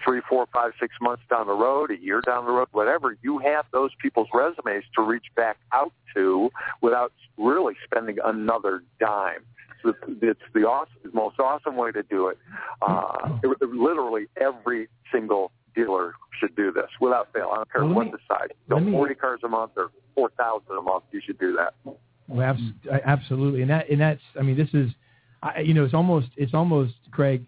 three, 0.05 0.21
four, 0.29 0.47
five, 0.53 0.73
six 0.81 0.95
months 1.01 1.23
down 1.31 1.47
the 1.47 1.55
road, 1.55 1.91
a 1.91 1.99
year 1.99 2.21
down 2.21 2.45
the 2.45 2.53
road, 2.53 2.69
whatever, 2.73 3.17
you 3.23 3.39
have 3.39 3.67
those 3.73 3.91
people's 4.01 4.29
resumes 4.33 4.85
to 4.95 5.03
reach 5.03 5.27
back 5.37 5.57
out 5.73 5.93
to 6.15 6.51
without 6.83 7.13
really 7.37 7.75
spending 7.85 8.17
another 8.25 8.83
dime. 9.01 9.41
So 9.83 9.93
it's 10.23 10.41
the 10.55 10.61
awesome, 10.61 11.11
most 11.13 11.39
awesome 11.39 11.77
way 11.77 11.93
to 11.93 12.03
do 12.03 12.29
it. 12.29 12.39
Uh, 12.83 13.39
it, 13.43 13.63
literally 13.63 14.27
every 14.41 14.89
single 15.13 15.53
dealer 15.75 16.15
should 16.41 16.57
do 16.57 16.73
this 16.73 16.89
without 17.01 17.33
fail. 17.33 17.51
I 17.53 17.57
don't 17.57 17.71
care 17.73 17.85
Well, 17.85 17.95
what 17.95 18.07
me- 18.07 18.13
the 18.13 18.19
size. 18.27 18.49
Go 18.69 18.81
me- 18.81 18.93
40 18.93 19.15
cars 19.15 19.41
a 19.45 19.49
month 19.49 19.73
or 19.77 19.91
4,000 20.15 20.77
a 20.77 20.83
month. 20.83 21.05
You 21.13 21.21
should 21.25 21.39
do 21.39 21.57
that. 21.57 21.75
Well, 22.27 22.57
absolutely, 23.05 23.63
and 23.63 23.71
that 23.71 23.89
and 23.89 23.99
that's 24.03 24.21
I 24.39 24.43
mean 24.43 24.55
this 24.55 24.69
is, 24.75 24.91
I, 25.43 25.61
you 25.61 25.73
know, 25.73 25.85
it's 25.85 25.95
almost 25.95 26.27
it's 26.37 26.53
almost 26.53 26.93
Craig. 27.11 27.47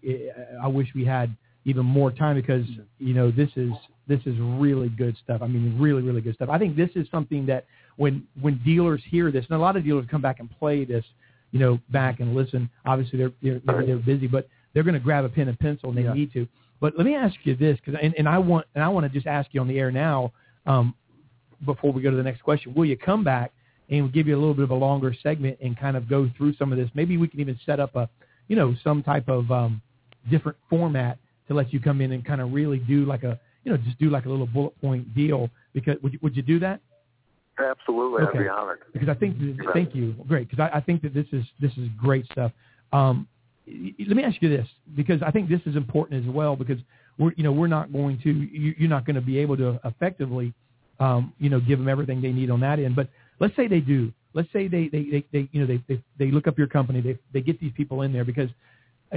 I 0.63 0.67
wish 0.67 0.87
we 0.95 1.05
had 1.05 1.35
even 1.65 1.85
more 1.85 2.11
time 2.11 2.35
because 2.35 2.65
you 2.99 3.13
know 3.13 3.31
this 3.31 3.49
is 3.55 3.71
this 4.07 4.19
is 4.25 4.35
really 4.39 4.89
good 4.89 5.15
stuff. 5.23 5.41
I 5.41 5.47
mean, 5.47 5.77
really 5.79 6.01
really 6.01 6.21
good 6.21 6.35
stuff. 6.35 6.49
I 6.49 6.57
think 6.57 6.75
this 6.75 6.89
is 6.95 7.07
something 7.11 7.45
that 7.47 7.65
when 7.97 8.25
when 8.41 8.59
dealers 8.63 9.01
hear 9.09 9.31
this, 9.31 9.45
and 9.49 9.57
a 9.57 9.61
lot 9.61 9.75
of 9.77 9.83
dealers 9.83 10.05
come 10.09 10.21
back 10.21 10.39
and 10.39 10.49
play 10.59 10.85
this, 10.85 11.05
you 11.51 11.59
know, 11.59 11.79
back 11.89 12.19
and 12.19 12.35
listen. 12.35 12.69
Obviously, 12.85 13.19
they're 13.19 13.31
they're, 13.41 13.61
they're, 13.65 13.85
they're 13.85 13.97
busy, 13.97 14.27
but 14.27 14.47
they're 14.73 14.83
going 14.83 14.93
to 14.93 14.99
grab 14.99 15.25
a 15.25 15.29
pen 15.29 15.47
and 15.49 15.59
pencil 15.59 15.89
and 15.89 15.97
they 15.97 16.03
Yeah. 16.03 16.13
need 16.13 16.33
to. 16.33 16.47
But 16.79 16.97
let 16.97 17.05
me 17.05 17.15
ask 17.15 17.35
you 17.43 17.55
this, 17.55 17.77
because 17.83 17.99
and, 18.01 18.15
and 18.17 18.27
I 18.27 18.39
want 18.39 18.65
and 18.73 18.83
I 18.83 18.87
want 18.89 19.05
to 19.05 19.09
just 19.09 19.27
ask 19.27 19.49
you 19.53 19.61
on 19.61 19.67
the 19.67 19.77
air 19.79 19.91
now, 19.91 20.31
um, 20.65 20.95
before 21.65 21.91
we 21.93 22.01
go 22.01 22.09
to 22.09 22.17
the 22.17 22.23
next 22.23 22.41
question. 22.41 22.73
Will 22.73 22.85
you 22.85 22.97
come 22.97 23.23
back 23.23 23.51
and 23.89 24.01
we'll 24.03 24.11
give 24.11 24.27
you 24.27 24.35
a 24.35 24.39
little 24.39 24.53
bit 24.55 24.63
of 24.63 24.71
a 24.71 24.75
longer 24.75 25.13
segment 25.21 25.57
and 25.61 25.77
kind 25.77 25.95
of 25.95 26.09
go 26.09 26.29
through 26.35 26.55
some 26.55 26.71
of 26.71 26.77
this? 26.77 26.89
Maybe 26.95 27.17
we 27.17 27.27
can 27.27 27.39
even 27.39 27.59
set 27.65 27.79
up 27.79 27.95
a, 27.95 28.09
you 28.47 28.55
know, 28.55 28.75
some 28.83 29.03
type 29.03 29.29
of 29.29 29.51
um, 29.51 29.81
different 30.29 30.57
format 30.69 31.19
to 31.51 31.57
let 31.57 31.73
you 31.73 31.79
come 31.79 32.01
in 32.01 32.13
and 32.13 32.25
kind 32.25 32.41
of 32.41 32.53
really 32.53 32.79
do 32.79 33.05
like 33.05 33.23
a, 33.23 33.39
you 33.63 33.71
know, 33.71 33.77
just 33.77 33.99
do 33.99 34.09
like 34.09 34.25
a 34.25 34.29
little 34.29 34.47
bullet 34.47 34.79
point 34.81 35.13
deal. 35.13 35.49
Because 35.73 35.97
would 36.01 36.13
you, 36.13 36.19
would 36.21 36.35
you 36.35 36.41
do 36.41 36.59
that? 36.59 36.79
Absolutely, 37.59 38.23
I'd 38.23 38.29
Okay. 38.29 38.39
be 38.39 38.47
honored. 38.47 38.79
because 38.93 39.09
I 39.09 39.13
think 39.13 39.37
that, 39.39 39.73
thank 39.73 39.93
you, 39.93 40.15
great, 40.27 40.49
because 40.49 40.69
I, 40.71 40.77
I 40.77 40.81
think 40.81 41.01
that 41.03 41.13
this 41.13 41.27
is 41.31 41.45
this 41.59 41.71
is 41.77 41.87
great 41.99 42.25
stuff. 42.31 42.51
Um, 42.91 43.27
let 43.67 44.17
me 44.17 44.23
ask 44.23 44.41
you 44.41 44.49
this, 44.49 44.67
because 44.95 45.21
I 45.21 45.31
think 45.31 45.49
this 45.49 45.61
is 45.65 45.75
important 45.75 46.25
as 46.25 46.33
well, 46.33 46.55
because 46.55 46.79
we're 47.19 47.33
you 47.35 47.43
know 47.43 47.51
we're 47.51 47.67
not 47.67 47.91
going 47.91 48.19
to 48.23 48.31
you, 48.31 48.73
you're 48.77 48.89
not 48.89 49.05
going 49.05 49.15
to 49.15 49.21
be 49.21 49.37
able 49.37 49.57
to 49.57 49.79
effectively 49.83 50.53
um, 50.99 51.33
you 51.39 51.49
know 51.49 51.59
give 51.59 51.77
them 51.77 51.87
everything 51.87 52.21
they 52.21 52.31
need 52.31 52.49
on 52.49 52.61
that 52.61 52.79
end. 52.79 52.95
But 52.95 53.09
let's 53.39 53.55
say 53.55 53.67
they 53.67 53.81
do. 53.81 54.11
Let's 54.33 54.51
say 54.53 54.67
they 54.67 54.87
they, 54.87 55.03
they, 55.03 55.25
they 55.31 55.49
you 55.51 55.61
know 55.61 55.67
they, 55.67 55.83
they 55.87 56.01
they 56.17 56.31
look 56.31 56.47
up 56.47 56.57
your 56.57 56.67
company. 56.67 57.01
They 57.01 57.17
they 57.33 57.41
get 57.41 57.59
these 57.59 57.73
people 57.73 58.01
in 58.01 58.13
there 58.13 58.25
because 58.25 58.49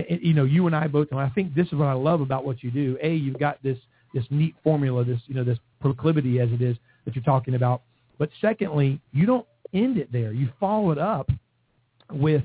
you 0.08 0.34
know 0.34 0.44
you 0.44 0.66
and 0.66 0.74
I 0.74 0.86
both. 0.86 1.08
And 1.10 1.20
I 1.20 1.28
think 1.30 1.54
this 1.54 1.66
is 1.68 1.74
what 1.74 1.86
I 1.86 1.92
love 1.92 2.20
about 2.20 2.44
what 2.44 2.62
you 2.62 2.70
do. 2.70 2.98
A, 3.02 3.14
you've 3.14 3.38
got 3.38 3.62
this 3.62 3.78
this 4.12 4.24
neat 4.30 4.54
formula, 4.62 5.04
this 5.04 5.20
you 5.26 5.34
know 5.34 5.44
this 5.44 5.58
proclivity 5.80 6.40
as 6.40 6.50
it 6.50 6.62
is 6.62 6.76
that 7.04 7.14
you're 7.14 7.24
talking 7.24 7.54
about. 7.54 7.82
But 8.18 8.30
secondly, 8.40 9.00
you 9.12 9.26
don't 9.26 9.46
end 9.72 9.98
it 9.98 10.10
there. 10.12 10.32
You 10.32 10.48
follow 10.58 10.92
it 10.92 10.98
up 10.98 11.28
with, 12.10 12.44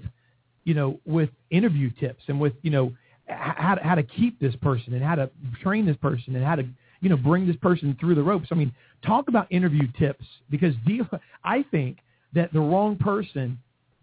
you 0.63 0.73
know, 0.73 0.99
with 1.05 1.29
interview 1.51 1.91
tips 1.99 2.23
and 2.27 2.39
with, 2.39 2.53
you 2.61 2.71
know, 2.71 2.91
how 3.27 3.75
to, 3.75 3.83
how 3.83 3.95
to 3.95 4.03
keep 4.03 4.39
this 4.39 4.55
person 4.57 4.93
and 4.93 5.03
how 5.03 5.15
to 5.15 5.29
train 5.61 5.85
this 5.85 5.97
person 5.97 6.35
and 6.35 6.43
how 6.43 6.55
to, 6.55 6.65
you 7.01 7.09
know, 7.09 7.17
bring 7.17 7.45
this 7.45 7.55
person 7.57 7.95
through 7.99 8.15
the 8.15 8.23
ropes. 8.23 8.47
I 8.51 8.55
mean, 8.55 8.73
talk 9.05 9.27
about 9.27 9.49
interview 9.51 9.87
tips 9.97 10.25
because 10.49 10.73
deal, 10.85 11.07
I 11.43 11.63
think 11.71 11.99
that 12.33 12.51
the 12.51 12.59
wrong 12.59 12.95
person 12.97 13.57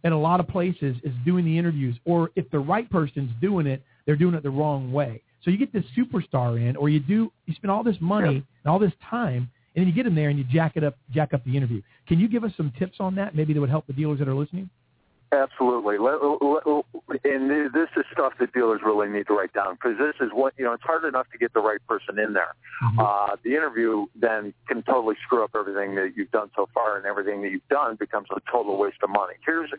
at 0.06 0.12
a 0.12 0.16
lot 0.16 0.38
of 0.38 0.46
places 0.46 0.96
is 1.02 1.12
doing 1.24 1.44
the 1.44 1.58
interviews, 1.58 1.96
or 2.04 2.30
if 2.36 2.48
the 2.50 2.58
right 2.58 2.88
person's 2.88 3.30
doing 3.40 3.66
it, 3.66 3.82
they're 4.06 4.16
doing 4.16 4.34
it 4.34 4.42
the 4.44 4.50
wrong 4.50 4.92
way. 4.92 5.20
So 5.42 5.50
you 5.50 5.58
get 5.58 5.72
this 5.72 5.84
superstar 5.98 6.60
in, 6.60 6.76
or 6.76 6.88
you 6.88 7.00
do, 7.00 7.32
you 7.46 7.54
spend 7.54 7.70
all 7.70 7.82
this 7.82 7.96
money 8.00 8.36
and 8.36 8.72
all 8.72 8.78
this 8.78 8.92
time, 9.10 9.50
and 9.74 9.82
then 9.82 9.86
you 9.88 9.92
get 9.92 10.04
them 10.04 10.14
there 10.14 10.28
and 10.28 10.38
you 10.38 10.44
jack 10.44 10.76
it 10.76 10.84
up, 10.84 10.96
jack 11.12 11.34
up 11.34 11.44
the 11.44 11.56
interview. 11.56 11.82
Can 12.06 12.18
you 12.20 12.28
give 12.28 12.44
us 12.44 12.52
some 12.56 12.72
tips 12.78 12.96
on 13.00 13.14
that? 13.16 13.34
Maybe 13.34 13.52
that 13.52 13.60
would 13.60 13.68
help 13.68 13.86
the 13.86 13.92
dealers 13.92 14.20
that 14.20 14.28
are 14.28 14.34
listening. 14.34 14.70
Absolutely. 15.32 15.96
And 17.24 17.50
this 17.74 17.88
is 17.96 18.04
stuff 18.12 18.34
that 18.38 18.52
dealers 18.52 18.80
really 18.84 19.08
need 19.08 19.26
to 19.26 19.34
write 19.34 19.52
down 19.52 19.74
because 19.74 19.98
this 19.98 20.14
is 20.20 20.32
what, 20.32 20.54
you 20.56 20.64
know, 20.64 20.72
it's 20.72 20.84
hard 20.84 21.04
enough 21.04 21.26
to 21.32 21.38
get 21.38 21.52
the 21.52 21.60
right 21.60 21.80
person 21.88 22.18
in 22.18 22.32
there. 22.32 22.54
Uh, 22.98 23.36
the 23.42 23.50
interview 23.50 24.06
then 24.14 24.54
can 24.68 24.82
totally 24.82 25.16
screw 25.24 25.42
up 25.42 25.50
everything 25.58 25.96
that 25.96 26.12
you've 26.16 26.30
done 26.30 26.50
so 26.54 26.68
far 26.72 26.96
and 26.96 27.06
everything 27.06 27.42
that 27.42 27.50
you've 27.50 27.68
done 27.68 27.96
becomes 27.96 28.28
a 28.30 28.40
total 28.50 28.78
waste 28.78 28.98
of 29.02 29.10
money. 29.10 29.34
Here's, 29.44 29.70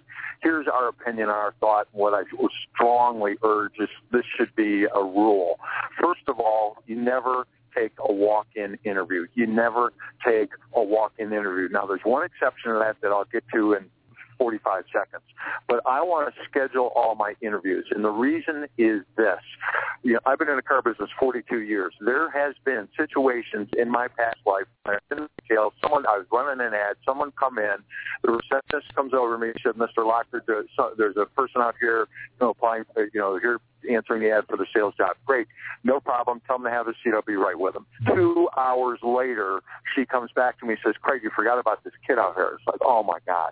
here's 0.41 0.67
our 0.67 0.89
opinion, 0.89 1.29
our 1.29 1.53
thought, 1.61 1.87
what 1.93 2.13
I 2.13 2.23
strongly 2.73 3.35
urge 3.43 3.73
is 3.79 3.89
this 4.11 4.25
should 4.37 4.53
be 4.55 4.83
a 4.83 5.01
rule. 5.01 5.59
First 6.01 6.27
of 6.27 6.39
all, 6.39 6.77
you 6.87 6.95
never 6.95 7.47
take 7.75 7.93
a 7.99 8.11
walk-in 8.11 8.77
interview. 8.83 9.27
You 9.35 9.47
never 9.47 9.93
take 10.25 10.49
a 10.73 10.83
walk-in 10.83 11.31
interview. 11.31 11.69
Now, 11.69 11.85
there's 11.85 12.01
one 12.03 12.25
exception 12.25 12.73
to 12.73 12.79
that 12.79 12.97
that 13.01 13.09
I'll 13.09 13.25
get 13.31 13.43
to 13.53 13.73
in 13.73 13.85
45 14.37 14.83
seconds. 14.91 15.23
But 15.67 15.81
I 15.85 16.01
want 16.01 16.33
to 16.33 16.41
schedule 16.49 16.91
all 16.95 17.15
my 17.15 17.33
interviews. 17.41 17.85
And 17.91 18.03
the 18.03 18.11
reason 18.11 18.67
is 18.77 19.01
this. 19.15 19.41
You 20.03 20.13
know, 20.13 20.19
I've 20.25 20.39
been 20.39 20.49
in 20.49 20.55
the 20.55 20.61
car 20.61 20.81
business 20.81 21.09
42 21.19 21.61
years. 21.61 21.93
There 22.01 22.29
has 22.31 22.55
been 22.65 22.87
situations 22.97 23.69
in 23.77 23.89
my 23.89 24.07
past 24.07 24.37
life 24.45 24.65
when 24.83 24.95
I've 24.95 25.09
been 25.09 25.19
in 25.19 25.29
retail, 25.41 25.73
someone, 25.81 26.05
I 26.05 26.17
was 26.17 26.27
running 26.31 26.65
an 26.65 26.73
ad, 26.73 26.95
someone 27.05 27.31
come 27.39 27.57
in, 27.57 27.77
the 28.23 28.31
receptionist 28.31 28.93
comes 28.95 29.13
over 29.13 29.35
to 29.35 29.39
me 29.39 29.49
and 29.49 29.59
said, 29.63 29.73
Mr. 29.73 30.05
Lockerd, 30.05 30.41
there's, 30.47 31.17
a 31.17 31.25
person 31.25 31.61
out 31.61 31.75
here, 31.79 32.01
you 32.01 32.45
know, 32.45 32.49
applying, 32.51 32.83
uh, 32.95 33.01
you 33.13 33.19
know, 33.19 33.39
here 33.39 33.59
answering 33.89 34.21
the 34.21 34.31
ad 34.31 34.45
for 34.47 34.57
the 34.57 34.65
sales 34.75 34.93
job. 34.97 35.15
Great. 35.25 35.47
No 35.83 35.99
problem. 35.99 36.41
Tell 36.47 36.57
them 36.57 36.65
to 36.65 36.71
have 36.71 36.87
a 36.87 36.93
seat. 37.03 37.13
I'll 37.13 37.21
be 37.21 37.35
right 37.35 37.57
with 37.57 37.73
them. 37.73 37.85
Two 38.07 38.49
hours 38.57 38.99
later, 39.03 39.61
she 39.95 40.05
comes 40.05 40.31
back 40.35 40.59
to 40.59 40.65
me 40.65 40.73
and 40.73 40.79
says, 40.85 40.95
Craig, 41.01 41.21
you 41.23 41.31
forgot 41.35 41.59
about 41.59 41.83
this 41.83 41.93
kid 42.05 42.19
out 42.19 42.35
here. 42.35 42.57
It's 42.57 42.67
like, 42.67 42.81
oh 42.83 43.03
my 43.03 43.19
God. 43.25 43.51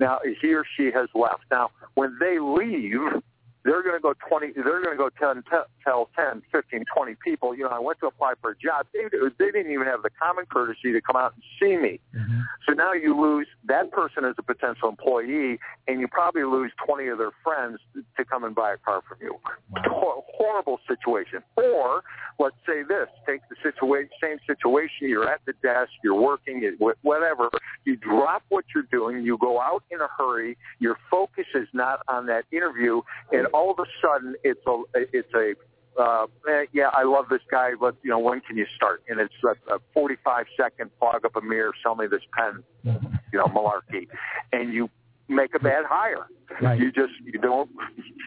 Now, 0.00 0.20
he 0.40 0.54
or 0.54 0.64
she 0.76 0.90
has 0.92 1.08
left. 1.14 1.44
Now, 1.50 1.70
when 1.94 2.16
they 2.20 2.38
leave, 2.38 3.22
they're 3.66 3.82
going 3.82 3.96
to 3.96 4.00
go 4.00 4.14
20, 4.28 4.52
they're 4.52 4.82
going 4.82 4.96
to 4.96 5.02
go 5.02 5.10
10, 5.10 5.42
te- 5.42 5.68
tell 5.84 6.08
10, 6.16 6.42
15, 6.52 6.84
20 6.94 7.14
people, 7.22 7.54
you 7.54 7.64
know, 7.64 7.70
I 7.70 7.80
went 7.80 7.98
to 8.00 8.06
apply 8.06 8.34
for 8.40 8.50
a 8.50 8.56
job. 8.56 8.86
They, 8.92 9.04
they 9.38 9.50
didn't 9.50 9.72
even 9.72 9.86
have 9.86 10.02
the 10.02 10.10
common 10.10 10.46
courtesy 10.46 10.92
to 10.92 11.00
come 11.00 11.16
out 11.16 11.34
and 11.34 11.42
see 11.60 11.76
me. 11.76 12.00
Mm-hmm. 12.14 12.40
So 12.66 12.74
now 12.74 12.92
you 12.92 13.20
lose 13.20 13.48
that 13.66 13.90
person 13.90 14.24
as 14.24 14.34
a 14.38 14.42
potential 14.42 14.88
employee, 14.88 15.58
and 15.88 16.00
you 16.00 16.08
probably 16.08 16.44
lose 16.44 16.72
20 16.86 17.08
of 17.08 17.18
their 17.18 17.32
friends 17.42 17.78
to 18.16 18.24
come 18.24 18.44
and 18.44 18.54
buy 18.54 18.72
a 18.72 18.76
car 18.78 19.02
from 19.08 19.18
you. 19.20 19.38
Hor- 19.86 20.24
horrible 20.46 20.78
situation. 20.86 21.42
Or 21.56 22.02
let's 22.38 22.56
say 22.66 22.82
this: 22.82 23.08
take 23.26 23.40
the 23.48 23.56
situation, 23.62 24.10
same 24.22 24.38
situation. 24.46 25.08
You're 25.08 25.28
at 25.28 25.40
the 25.46 25.54
desk, 25.62 25.90
you're 26.04 26.20
working, 26.20 26.76
whatever. 27.02 27.50
You 27.84 27.96
drop 27.96 28.42
what 28.48 28.64
you're 28.74 28.88
doing, 28.90 29.24
you 29.24 29.38
go 29.38 29.60
out 29.60 29.82
in 29.90 30.00
a 30.00 30.08
hurry. 30.16 30.56
Your 30.78 30.96
focus 31.10 31.46
is 31.54 31.68
not 31.72 32.00
on 32.08 32.26
that 32.26 32.44
interview, 32.52 33.00
and 33.32 33.46
all 33.48 33.70
of 33.70 33.78
a 33.78 33.88
sudden, 34.02 34.34
it's 34.44 34.60
a 34.66 34.82
it's 34.94 35.32
a 35.34 35.54
uh, 35.98 36.26
eh, 36.48 36.66
yeah, 36.72 36.88
I 36.92 37.04
love 37.04 37.26
this 37.30 37.40
guy. 37.50 37.70
But 37.78 37.96
you 38.02 38.10
know, 38.10 38.18
when 38.18 38.40
can 38.40 38.56
you 38.56 38.66
start? 38.76 39.02
And 39.08 39.20
it's 39.20 39.34
a, 39.44 39.74
a 39.74 39.78
45 39.94 40.46
second 40.56 40.90
fog 41.00 41.24
up 41.24 41.36
a 41.36 41.40
mirror, 41.40 41.72
sell 41.82 41.94
me 41.94 42.06
this 42.06 42.20
pen, 42.36 42.62
you 43.32 43.38
know, 43.38 43.46
malarkey, 43.46 44.08
and 44.52 44.72
you 44.72 44.90
make 45.28 45.54
a 45.54 45.58
bad 45.58 45.84
hire. 45.88 46.26
Right. 46.60 46.78
You 46.78 46.92
just 46.92 47.12
you 47.24 47.38
don't. 47.40 47.70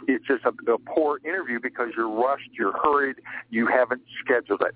It's 0.08 0.26
just 0.26 0.43
a, 0.43 0.72
a 0.72 0.80
poor 0.80 1.20
interview 1.24 1.60
because 1.62 1.89
you're 1.95 2.10
rushed, 2.10 2.50
you're 2.58 2.72
hurried, 2.72 3.18
you 3.52 3.68
haven't 3.68 4.02
scheduled 4.24 4.62
it. 4.62 4.74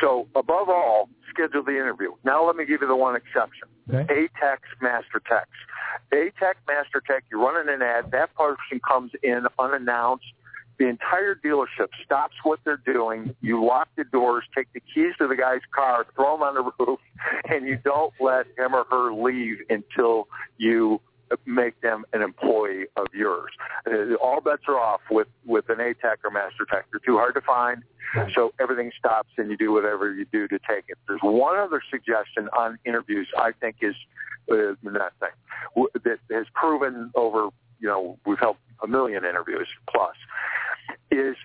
So 0.00 0.26
above 0.34 0.68
all, 0.68 1.10
schedule 1.30 1.62
the 1.62 1.72
interview. 1.72 2.12
Now 2.24 2.44
let 2.44 2.56
me 2.56 2.64
give 2.66 2.80
you 2.82 2.88
the 2.88 2.96
one 2.96 3.14
exception. 3.14 3.68
Okay. 3.88 4.12
ATEX 4.12 4.58
Master 4.82 5.22
Text. 5.28 5.52
ATEC 6.12 6.54
Master 6.66 7.00
Tech, 7.06 7.24
you're 7.30 7.40
running 7.40 7.72
an 7.72 7.82
ad, 7.82 8.10
that 8.10 8.34
person 8.34 8.80
comes 8.86 9.12
in 9.22 9.46
unannounced. 9.58 10.24
The 10.78 10.86
entire 10.86 11.34
dealership 11.34 11.88
stops 12.04 12.34
what 12.44 12.60
they're 12.64 12.82
doing. 12.84 13.34
You 13.40 13.64
lock 13.64 13.88
the 13.96 14.04
doors, 14.04 14.44
take 14.56 14.72
the 14.72 14.80
keys 14.80 15.12
to 15.18 15.26
the 15.26 15.34
guy's 15.34 15.60
car, 15.74 16.06
throw 16.14 16.34
them 16.36 16.42
on 16.42 16.54
the 16.54 16.70
roof, 16.84 17.00
and 17.48 17.66
you 17.66 17.78
don't 17.84 18.12
let 18.20 18.46
him 18.56 18.74
or 18.74 18.84
her 18.90 19.12
leave 19.12 19.58
until 19.68 20.28
you 20.56 21.00
make 21.46 21.80
them 21.80 22.04
an 22.12 22.22
employee 22.22 22.86
of 22.96 23.06
yours. 23.12 23.50
Uh, 23.86 24.14
All 24.14 24.40
bets 24.40 24.62
are 24.68 24.78
off 24.78 25.00
with, 25.10 25.28
with 25.46 25.68
an 25.68 25.78
ATEC 25.78 26.16
or 26.24 26.30
Master 26.30 26.64
Tech. 26.70 26.86
They're 26.90 27.00
too 27.04 27.16
hard 27.16 27.34
to 27.34 27.40
find, 27.40 27.82
so 28.34 28.52
everything 28.60 28.90
stops 28.98 29.30
and 29.36 29.50
you 29.50 29.56
do 29.56 29.72
whatever 29.72 30.12
you 30.12 30.24
do 30.32 30.48
to 30.48 30.58
take 30.68 30.84
it. 30.88 30.98
There's 31.06 31.20
one 31.22 31.56
other 31.56 31.82
suggestion 31.90 32.48
on 32.56 32.78
interviews 32.84 33.28
I 33.36 33.52
think 33.52 33.76
is 33.82 33.94
uh, 34.50 34.74
that 34.84 35.12
thing 35.20 35.86
that 36.04 36.18
has 36.30 36.46
proven 36.54 37.10
over, 37.14 37.48
you 37.80 37.88
know, 37.88 38.18
we've 38.26 38.38
held 38.38 38.56
a 38.82 38.86
million 38.86 39.24
interviews 39.24 39.68
plus, 39.90 40.16
is 41.10 41.36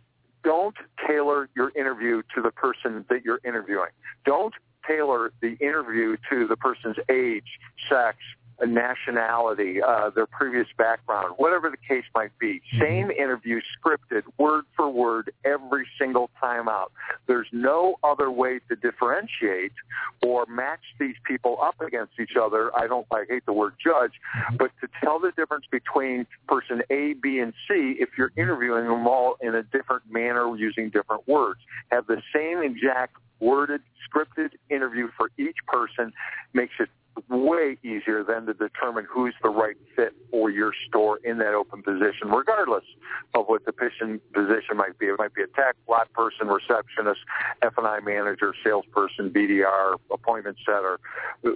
don't 0.44 0.76
tailor 1.08 1.50
your 1.56 1.72
interview 1.76 2.22
to 2.36 2.42
the 2.42 2.52
person 2.52 3.06
that 3.10 3.24
you're 3.24 3.40
interviewing. 3.46 3.90
Don't 4.26 4.54
tailor 4.88 5.32
the 5.42 5.54
interview 5.62 6.18
to 6.30 6.48
the 6.48 6.58
person's 6.58 6.98
age, 7.10 7.60
sex, 7.90 8.18
nationality, 8.66 9.82
uh, 9.82 10.10
their 10.10 10.26
previous 10.28 10.68
background, 10.78 11.34
whatever 11.38 11.70
the 11.70 11.78
case 11.78 12.06
might 12.16 12.38
be. 12.40 12.62
Same 12.80 13.12
interview 13.12 13.60
scripted, 13.78 14.24
word 14.38 14.66
for 14.76 14.90
word, 14.90 15.32
every 15.46 15.88
single 16.00 16.30
time 16.40 16.70
out. 16.70 16.92
There's 17.28 17.48
no 17.52 17.96
other 18.04 18.30
way 18.32 18.60
to 18.70 18.76
differentiate 18.76 19.74
or 20.22 20.46
match 20.48 20.82
these 21.00 21.16
people 21.26 21.58
up 21.62 21.82
against 21.82 22.14
each 22.20 22.36
other. 22.40 22.72
I 22.76 22.88
don't, 22.88 23.08
I 23.12 23.24
hate 23.28 23.46
the 23.46 23.54
word 23.54 23.74
judge, 23.84 24.14
but 24.58 24.72
to 24.82 24.88
tell 25.04 25.20
the 25.20 25.32
difference 25.36 25.66
between 25.72 26.26
person 26.48 26.82
A, 26.90 27.14
B, 27.14 27.40
and 27.40 27.54
C 27.68 27.96
if 28.00 28.10
you're 28.18 28.32
interviewing 28.38 28.86
them 28.86 29.08
all 29.08 29.36
in 29.42 29.56
a 29.56 29.64
different 29.64 30.04
manner 30.10 30.56
using 30.56 30.90
different 30.90 31.28
words. 31.28 31.60
Have 31.92 32.08
the 32.08 32.22
same 32.34 32.62
exact 32.62 33.18
worded, 33.40 33.82
scripted 34.10 34.52
interview 34.70 35.10
for 35.18 35.30
each 35.38 35.58
person 35.68 36.14
makes 36.54 36.74
it 36.80 36.90
way 37.30 37.78
easier 37.84 38.24
than 38.24 38.46
to 38.46 38.54
determine 38.54 39.06
who's 39.10 39.34
the 39.44 39.50
right 39.50 39.76
fit 39.96 40.14
for 40.32 40.50
your 40.50 40.72
store 40.88 41.20
in 41.24 41.38
that 41.40 41.54
open 41.54 41.84
position, 41.84 42.30
regardless 42.30 42.84
of 43.34 43.46
what 43.48 43.66
the 43.66 43.72
position 43.72 44.20
position 44.34 44.78
might 44.78 44.98
be. 44.98 45.08
It 45.08 45.18
might 45.18 45.34
be 45.34 45.44
a 45.44 45.48
tech, 45.48 45.76
lot 45.88 46.12
person, 46.14 46.48
receptionist, 46.48 47.20
F&I 47.62 48.00
manager, 48.00 48.54
salesperson, 48.64 49.30
BDR, 49.30 49.96
appointment 50.12 50.58
setter, 50.66 51.00
uh, 51.46 51.50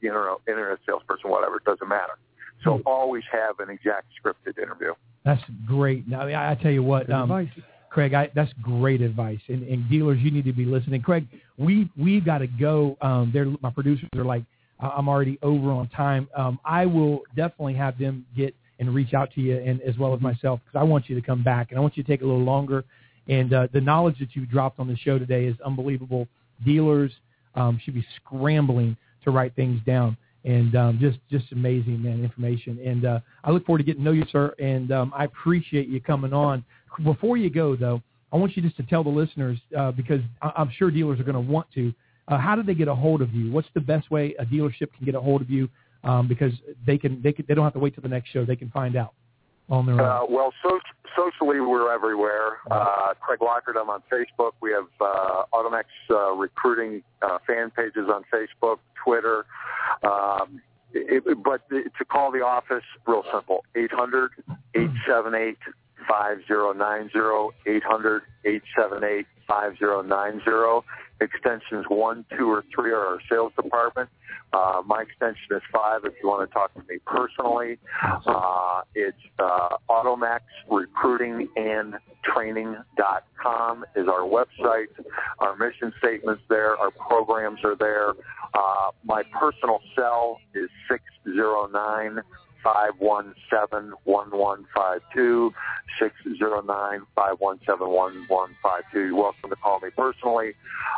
you 0.00 0.10
know, 0.10 0.40
internet 0.48 0.78
salesperson, 0.86 1.30
whatever. 1.30 1.56
It 1.56 1.64
doesn't 1.64 1.88
matter. 1.88 2.18
So 2.64 2.80
always 2.84 3.22
have 3.30 3.60
an 3.60 3.72
exact 3.72 4.06
scripted 4.20 4.60
interview. 4.60 4.92
That's 5.24 5.42
great. 5.66 6.08
Now, 6.08 6.22
I, 6.22 6.52
I 6.52 6.54
tell 6.56 6.72
you 6.72 6.82
what, 6.82 7.10
um, 7.10 7.48
Craig, 7.90 8.12
I, 8.12 8.30
that's 8.34 8.52
great 8.60 9.00
advice. 9.00 9.38
And, 9.48 9.62
and 9.66 9.88
dealers, 9.88 10.18
you 10.20 10.30
need 10.30 10.44
to 10.44 10.52
be 10.52 10.64
listening. 10.64 11.00
Craig, 11.00 11.26
we 11.56 11.90
we 11.96 12.20
got 12.20 12.38
to 12.38 12.46
go. 12.46 12.96
Um, 13.00 13.30
they're 13.32 13.46
my 13.62 13.70
producers 13.70 14.08
are 14.14 14.24
like, 14.24 14.42
"I- 14.42 14.55
I'm 14.80 15.08
already 15.08 15.38
over 15.42 15.70
on 15.70 15.88
time. 15.88 16.28
Um, 16.36 16.58
I 16.64 16.86
will 16.86 17.20
definitely 17.34 17.74
have 17.74 17.98
them 17.98 18.26
get 18.36 18.54
and 18.78 18.94
reach 18.94 19.14
out 19.14 19.32
to 19.34 19.40
you, 19.40 19.56
and 19.58 19.80
as 19.82 19.96
well 19.96 20.14
as 20.14 20.20
myself, 20.20 20.60
because 20.64 20.78
I 20.78 20.84
want 20.84 21.08
you 21.08 21.14
to 21.18 21.22
come 21.22 21.42
back 21.42 21.70
and 21.70 21.78
I 21.78 21.80
want 21.80 21.96
you 21.96 22.02
to 22.02 22.08
take 22.08 22.20
a 22.20 22.26
little 22.26 22.44
longer. 22.44 22.84
And 23.28 23.52
uh, 23.54 23.68
the 23.72 23.80
knowledge 23.80 24.18
that 24.18 24.36
you 24.36 24.44
dropped 24.46 24.78
on 24.78 24.86
the 24.86 24.96
show 24.96 25.18
today 25.18 25.46
is 25.46 25.56
unbelievable. 25.64 26.28
Dealers 26.64 27.10
um, 27.54 27.80
should 27.82 27.94
be 27.94 28.06
scrambling 28.16 28.96
to 29.24 29.30
write 29.30 29.54
things 29.56 29.80
down. 29.86 30.16
and 30.44 30.76
um, 30.76 30.98
just 31.00 31.18
just 31.30 31.50
amazing 31.52 32.00
man 32.02 32.22
information. 32.22 32.78
And 32.84 33.04
uh, 33.04 33.20
I 33.44 33.50
look 33.50 33.66
forward 33.66 33.78
to 33.78 33.84
getting 33.84 34.02
to 34.02 34.04
know 34.04 34.12
you, 34.12 34.24
sir. 34.30 34.54
And 34.58 34.92
um, 34.92 35.12
I 35.16 35.24
appreciate 35.24 35.88
you 35.88 36.00
coming 36.00 36.32
on. 36.32 36.64
Before 37.02 37.36
you 37.36 37.50
go, 37.50 37.76
though, 37.76 38.00
I 38.32 38.36
want 38.36 38.56
you 38.56 38.62
just 38.62 38.76
to 38.76 38.82
tell 38.84 39.02
the 39.02 39.10
listeners 39.10 39.58
uh, 39.76 39.90
because 39.92 40.20
I- 40.42 40.52
I'm 40.56 40.70
sure 40.78 40.90
dealers 40.90 41.18
are 41.18 41.24
going 41.24 41.34
to 41.46 41.52
want 41.52 41.66
to. 41.74 41.92
Uh, 42.28 42.38
how 42.38 42.56
do 42.56 42.62
they 42.62 42.74
get 42.74 42.88
a 42.88 42.94
hold 42.94 43.22
of 43.22 43.32
you? 43.32 43.52
What's 43.52 43.68
the 43.74 43.80
best 43.80 44.10
way 44.10 44.34
a 44.38 44.44
dealership 44.44 44.92
can 44.96 45.04
get 45.04 45.14
a 45.14 45.20
hold 45.20 45.42
of 45.42 45.50
you? 45.50 45.68
Um, 46.04 46.28
because 46.28 46.52
they 46.86 46.98
can 46.98 47.20
they 47.22 47.32
can, 47.32 47.44
they 47.48 47.54
don't 47.54 47.64
have 47.64 47.72
to 47.72 47.78
wait 47.78 47.94
till 47.94 48.02
the 48.02 48.08
next 48.08 48.30
show. 48.30 48.44
They 48.44 48.56
can 48.56 48.70
find 48.70 48.96
out 48.96 49.14
on 49.68 49.86
their 49.86 50.00
own. 50.00 50.00
Uh, 50.00 50.20
well, 50.28 50.52
so, 50.62 50.78
socially, 51.16 51.60
we're 51.60 51.92
everywhere. 51.92 52.58
Uh, 52.70 53.14
Craig 53.20 53.40
Lockerd, 53.40 53.80
I'm 53.80 53.90
on 53.90 54.02
Facebook. 54.12 54.52
We 54.60 54.70
have 54.72 54.86
uh, 55.00 55.44
Automax 55.52 55.84
uh, 56.10 56.32
recruiting 56.32 57.02
uh, 57.22 57.38
fan 57.46 57.70
pages 57.70 58.08
on 58.12 58.22
Facebook, 58.32 58.78
Twitter. 59.02 59.46
Um, 60.04 60.60
it, 60.92 61.24
but 61.42 61.68
to 61.70 62.04
call 62.04 62.30
the 62.30 62.44
office, 62.44 62.84
real 63.06 63.24
simple, 63.32 63.64
800 63.74 64.30
878 64.74 65.58
5090, 66.08 67.54
800 67.66 68.22
878 68.44 69.26
5090. 69.46 70.86
Extensions 71.18 71.86
1, 71.88 72.24
2, 72.36 72.50
or 72.50 72.64
3 72.74 72.90
are 72.92 73.06
our 73.06 73.18
sales 73.30 73.52
department. 73.56 74.10
Uh, 74.52 74.82
my 74.86 75.02
extension 75.02 75.46
is 75.50 75.62
5 75.72 76.04
if 76.04 76.12
you 76.22 76.28
want 76.28 76.48
to 76.48 76.52
talk 76.52 76.74
to 76.74 76.80
me 76.80 76.98
personally. 77.06 77.78
Uh, 78.26 78.82
it's 78.94 79.16
uh, 79.38 79.76
Automax 79.88 80.40
Recruiting 80.70 81.48
and 81.56 81.96
is 83.96 84.08
our 84.08 84.22
website. 84.22 84.88
Our 85.38 85.56
mission 85.56 85.92
statement's 85.98 86.42
there. 86.48 86.76
Our 86.76 86.90
programs 86.90 87.60
are 87.64 87.76
there. 87.76 88.10
Uh, 88.54 88.90
my 89.04 89.22
personal 89.38 89.80
cell 89.96 90.40
is 90.54 90.68
609 90.90 92.22
517 92.66 93.94
1152, 94.04 95.54
609 96.00 97.06
517 97.14 98.26
1152. 98.26 98.98
You're 98.98 99.14
welcome 99.14 99.50
to 99.50 99.56
call 99.56 99.78
me 99.80 99.90
personally. 99.96 100.54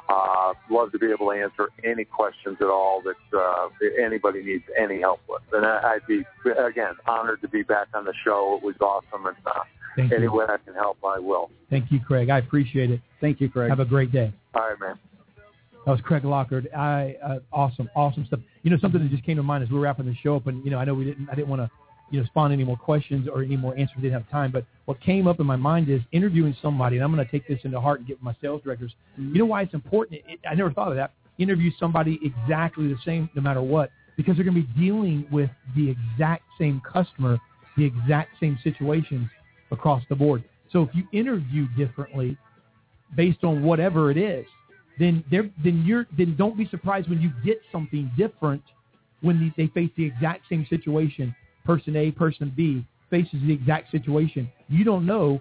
Uh, 0.09 0.55
love 0.71 0.93
to 0.93 0.99
be 0.99 1.11
able 1.13 1.31
to 1.31 1.37
answer 1.37 1.69
any 1.85 2.05
questions 2.05 2.57
at 2.61 2.69
all 2.69 3.03
that 3.03 3.21
uh, 3.37 3.69
anybody 4.03 4.43
needs 4.43 4.65
any 4.79 5.01
help 5.01 5.21
with. 5.29 5.43
And 5.53 5.67
I- 5.67 5.97
I'd 5.97 6.07
be, 6.07 6.25
again, 6.57 6.95
honored 7.07 7.43
to 7.43 7.49
be 7.49 7.63
back 7.63 7.89
on 7.93 8.05
the 8.07 8.15
show. 8.25 8.57
It 8.57 8.65
was 8.65 8.77
awesome. 8.81 9.27
And 9.27 9.37
uh, 9.45 9.61
Thank 9.97 10.11
you. 10.11 10.17
any 10.17 10.29
way 10.29 10.47
I 10.49 10.57
can 10.65 10.75
help, 10.75 10.97
I 11.05 11.19
will. 11.19 11.51
Thank 11.69 11.91
you, 11.93 12.01
Craig. 12.01 12.31
I 12.31 12.39
appreciate 12.39 12.91
it. 12.91 13.01
Thank 13.21 13.41
you, 13.41 13.51
Craig. 13.51 13.69
Have 13.69 13.81
a 13.81 13.85
great 13.85 14.11
day. 14.13 14.33
All 14.55 14.63
right, 14.63 14.81
man. 14.81 14.99
That 15.89 15.93
was 15.93 16.01
Craig 16.03 16.23
Lockerd. 16.23 16.71
I 16.77 17.17
uh, 17.25 17.39
awesome, 17.51 17.89
awesome 17.97 18.27
stuff. 18.27 18.41
You 18.63 18.71
know, 18.71 18.77
something 18.77 19.03
that 19.03 19.11
just 19.11 19.25
came 19.25 19.39
to 19.39 19.43
mind 19.43 19.65
as 19.65 19.71
we 19.71 19.77
were 19.77 19.85
wrapping 19.85 20.05
the 20.05 20.15
show 20.23 20.37
up, 20.37 20.47
and 20.47 20.63
you 20.63 20.71
know, 20.71 20.77
I 20.77 20.85
know 20.85 20.93
we 20.93 21.07
didn't, 21.07 21.31
I 21.31 21.35
didn't 21.35 21.49
want 21.49 21.63
to, 21.63 21.71
you 22.11 22.21
know, 22.21 22.27
spawn 22.27 22.53
any 22.53 22.63
more 22.63 22.77
questions 22.77 23.27
or 23.27 23.43
any 23.43 23.57
more 23.57 23.73
answers. 23.73 23.97
We 23.97 24.03
didn't 24.03 24.21
have 24.21 24.31
time. 24.31 24.53
But 24.53 24.67
what 24.85 25.01
came 25.01 25.27
up 25.27 25.41
in 25.41 25.47
my 25.47 25.57
mind 25.57 25.89
is 25.89 26.03
interviewing 26.13 26.55
somebody, 26.61 26.97
and 26.97 27.05
I'm 27.05 27.11
going 27.11 27.25
to 27.25 27.33
take 27.33 27.49
this 27.49 27.59
into 27.65 27.81
heart 27.81 28.01
and 28.01 28.07
get 28.07 28.23
my 28.23 28.37
sales 28.43 28.61
directors. 28.63 28.93
You 29.17 29.39
know 29.39 29.47
why 29.47 29.63
it's 29.63 29.73
important? 29.73 30.21
It, 30.29 30.41
I 30.47 30.55
never 30.55 30.71
thought 30.71 30.89
of 30.89 30.97
that. 30.97 31.13
Interview 31.39 31.71
somebody 31.81 32.21
exactly 32.23 32.89
the 32.89 32.99
same, 33.03 33.31
no 33.35 33.41
matter 33.41 33.63
what, 33.63 33.91
because 34.19 34.37
they're 34.37 34.45
going 34.45 34.63
to 34.63 34.69
be 34.69 34.79
dealing 34.79 35.27
with 35.33 35.49
the 35.75 35.89
exact 35.89 36.43
same 36.59 36.83
customer, 36.83 37.39
the 37.79 37.87
exact 37.87 38.33
same 38.41 38.59
situations 38.63 39.27
across 39.71 40.03
the 40.11 40.15
board. 40.15 40.45
So 40.71 40.83
if 40.83 40.91
you 40.93 41.05
interview 41.19 41.67
differently, 41.79 42.37
based 43.17 43.43
on 43.43 43.63
whatever 43.63 44.11
it 44.11 44.19
is, 44.19 44.45
then 44.99 45.25
they're, 45.31 45.51
then 45.63 45.85
you're 45.85 46.07
then 46.17 46.37
don't 46.37 46.57
be 46.57 46.67
surprised 46.69 47.09
when 47.09 47.21
you 47.21 47.31
get 47.45 47.61
something 47.71 48.11
different 48.17 48.63
when 49.21 49.39
the, 49.41 49.53
they 49.57 49.69
face 49.73 49.91
the 49.97 50.05
exact 50.05 50.49
same 50.49 50.67
situation. 50.69 51.35
Person 51.65 51.97
A, 51.97 52.11
person 52.11 52.53
B 52.57 52.85
faces 53.11 53.41
the 53.47 53.53
exact 53.53 53.91
situation. 53.91 54.51
You 54.69 54.85
don't 54.85 55.07
know 55.07 55.41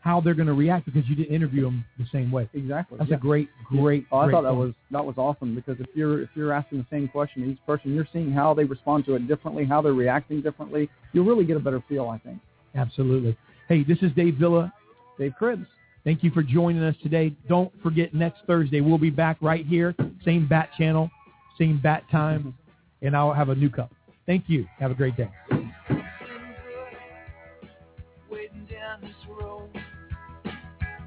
how 0.00 0.20
they're 0.20 0.34
going 0.34 0.46
to 0.46 0.52
react 0.52 0.84
because 0.84 1.08
you 1.08 1.16
didn't 1.16 1.34
interview 1.34 1.64
them 1.64 1.82
the 1.98 2.04
same 2.12 2.30
way. 2.30 2.48
Exactly. 2.52 2.98
That's 2.98 3.10
yeah. 3.10 3.16
a 3.16 3.18
great, 3.20 3.48
great. 3.64 4.04
Oh, 4.12 4.18
I 4.18 4.24
great 4.26 4.34
thought 4.34 4.42
that 4.42 4.50
point. 4.50 4.58
was 4.58 4.74
that 4.90 5.04
was 5.04 5.14
awesome 5.16 5.54
because 5.54 5.80
if 5.80 5.86
you're 5.94 6.22
if 6.22 6.28
you're 6.34 6.52
asking 6.52 6.78
the 6.78 6.86
same 6.90 7.08
question 7.08 7.42
to 7.42 7.48
each 7.48 7.58
person, 7.66 7.94
you're 7.94 8.08
seeing 8.12 8.30
how 8.30 8.52
they 8.52 8.64
respond 8.64 9.06
to 9.06 9.14
it 9.14 9.26
differently, 9.26 9.64
how 9.64 9.80
they're 9.80 9.94
reacting 9.94 10.42
differently. 10.42 10.90
You'll 11.12 11.24
really 11.24 11.44
get 11.44 11.56
a 11.56 11.60
better 11.60 11.82
feel, 11.88 12.08
I 12.08 12.18
think. 12.18 12.38
Absolutely. 12.74 13.36
Hey, 13.68 13.82
this 13.82 13.98
is 14.02 14.12
Dave 14.12 14.34
Villa. 14.34 14.72
Dave 15.18 15.32
Cribbs. 15.40 15.66
Thank 16.04 16.22
you 16.22 16.30
for 16.30 16.42
joining 16.42 16.82
us 16.82 16.94
today. 17.02 17.34
Don't 17.48 17.72
forget 17.82 18.12
next 18.12 18.42
Thursday 18.46 18.80
we'll 18.82 18.98
be 18.98 19.10
back 19.10 19.38
right 19.40 19.66
here, 19.66 19.94
same 20.24 20.46
bat 20.46 20.68
channel, 20.76 21.10
same 21.58 21.80
bat 21.82 22.04
time, 22.10 22.54
and 23.00 23.16
I'll 23.16 23.32
have 23.32 23.48
a 23.48 23.54
new 23.54 23.70
cup. 23.70 23.90
Thank 24.26 24.44
you. 24.48 24.66
Have 24.78 24.90
a 24.90 24.94
great 24.94 25.16
day. 25.16 25.30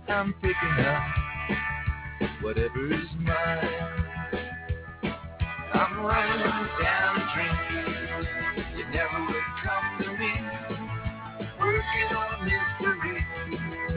I'm 0.10 0.34
picking 0.42 0.86
up 0.86 1.28
mine. 3.20 4.08
I'm 5.74 6.06
running 6.06 6.68
down. 6.82 7.16
You 8.76 8.84
never 8.92 9.20
would 9.26 9.50
come 9.64 9.88
to 10.02 10.10
me. 10.18 10.32
Working 11.60 12.16
on 12.16 12.50
history, 12.50 13.97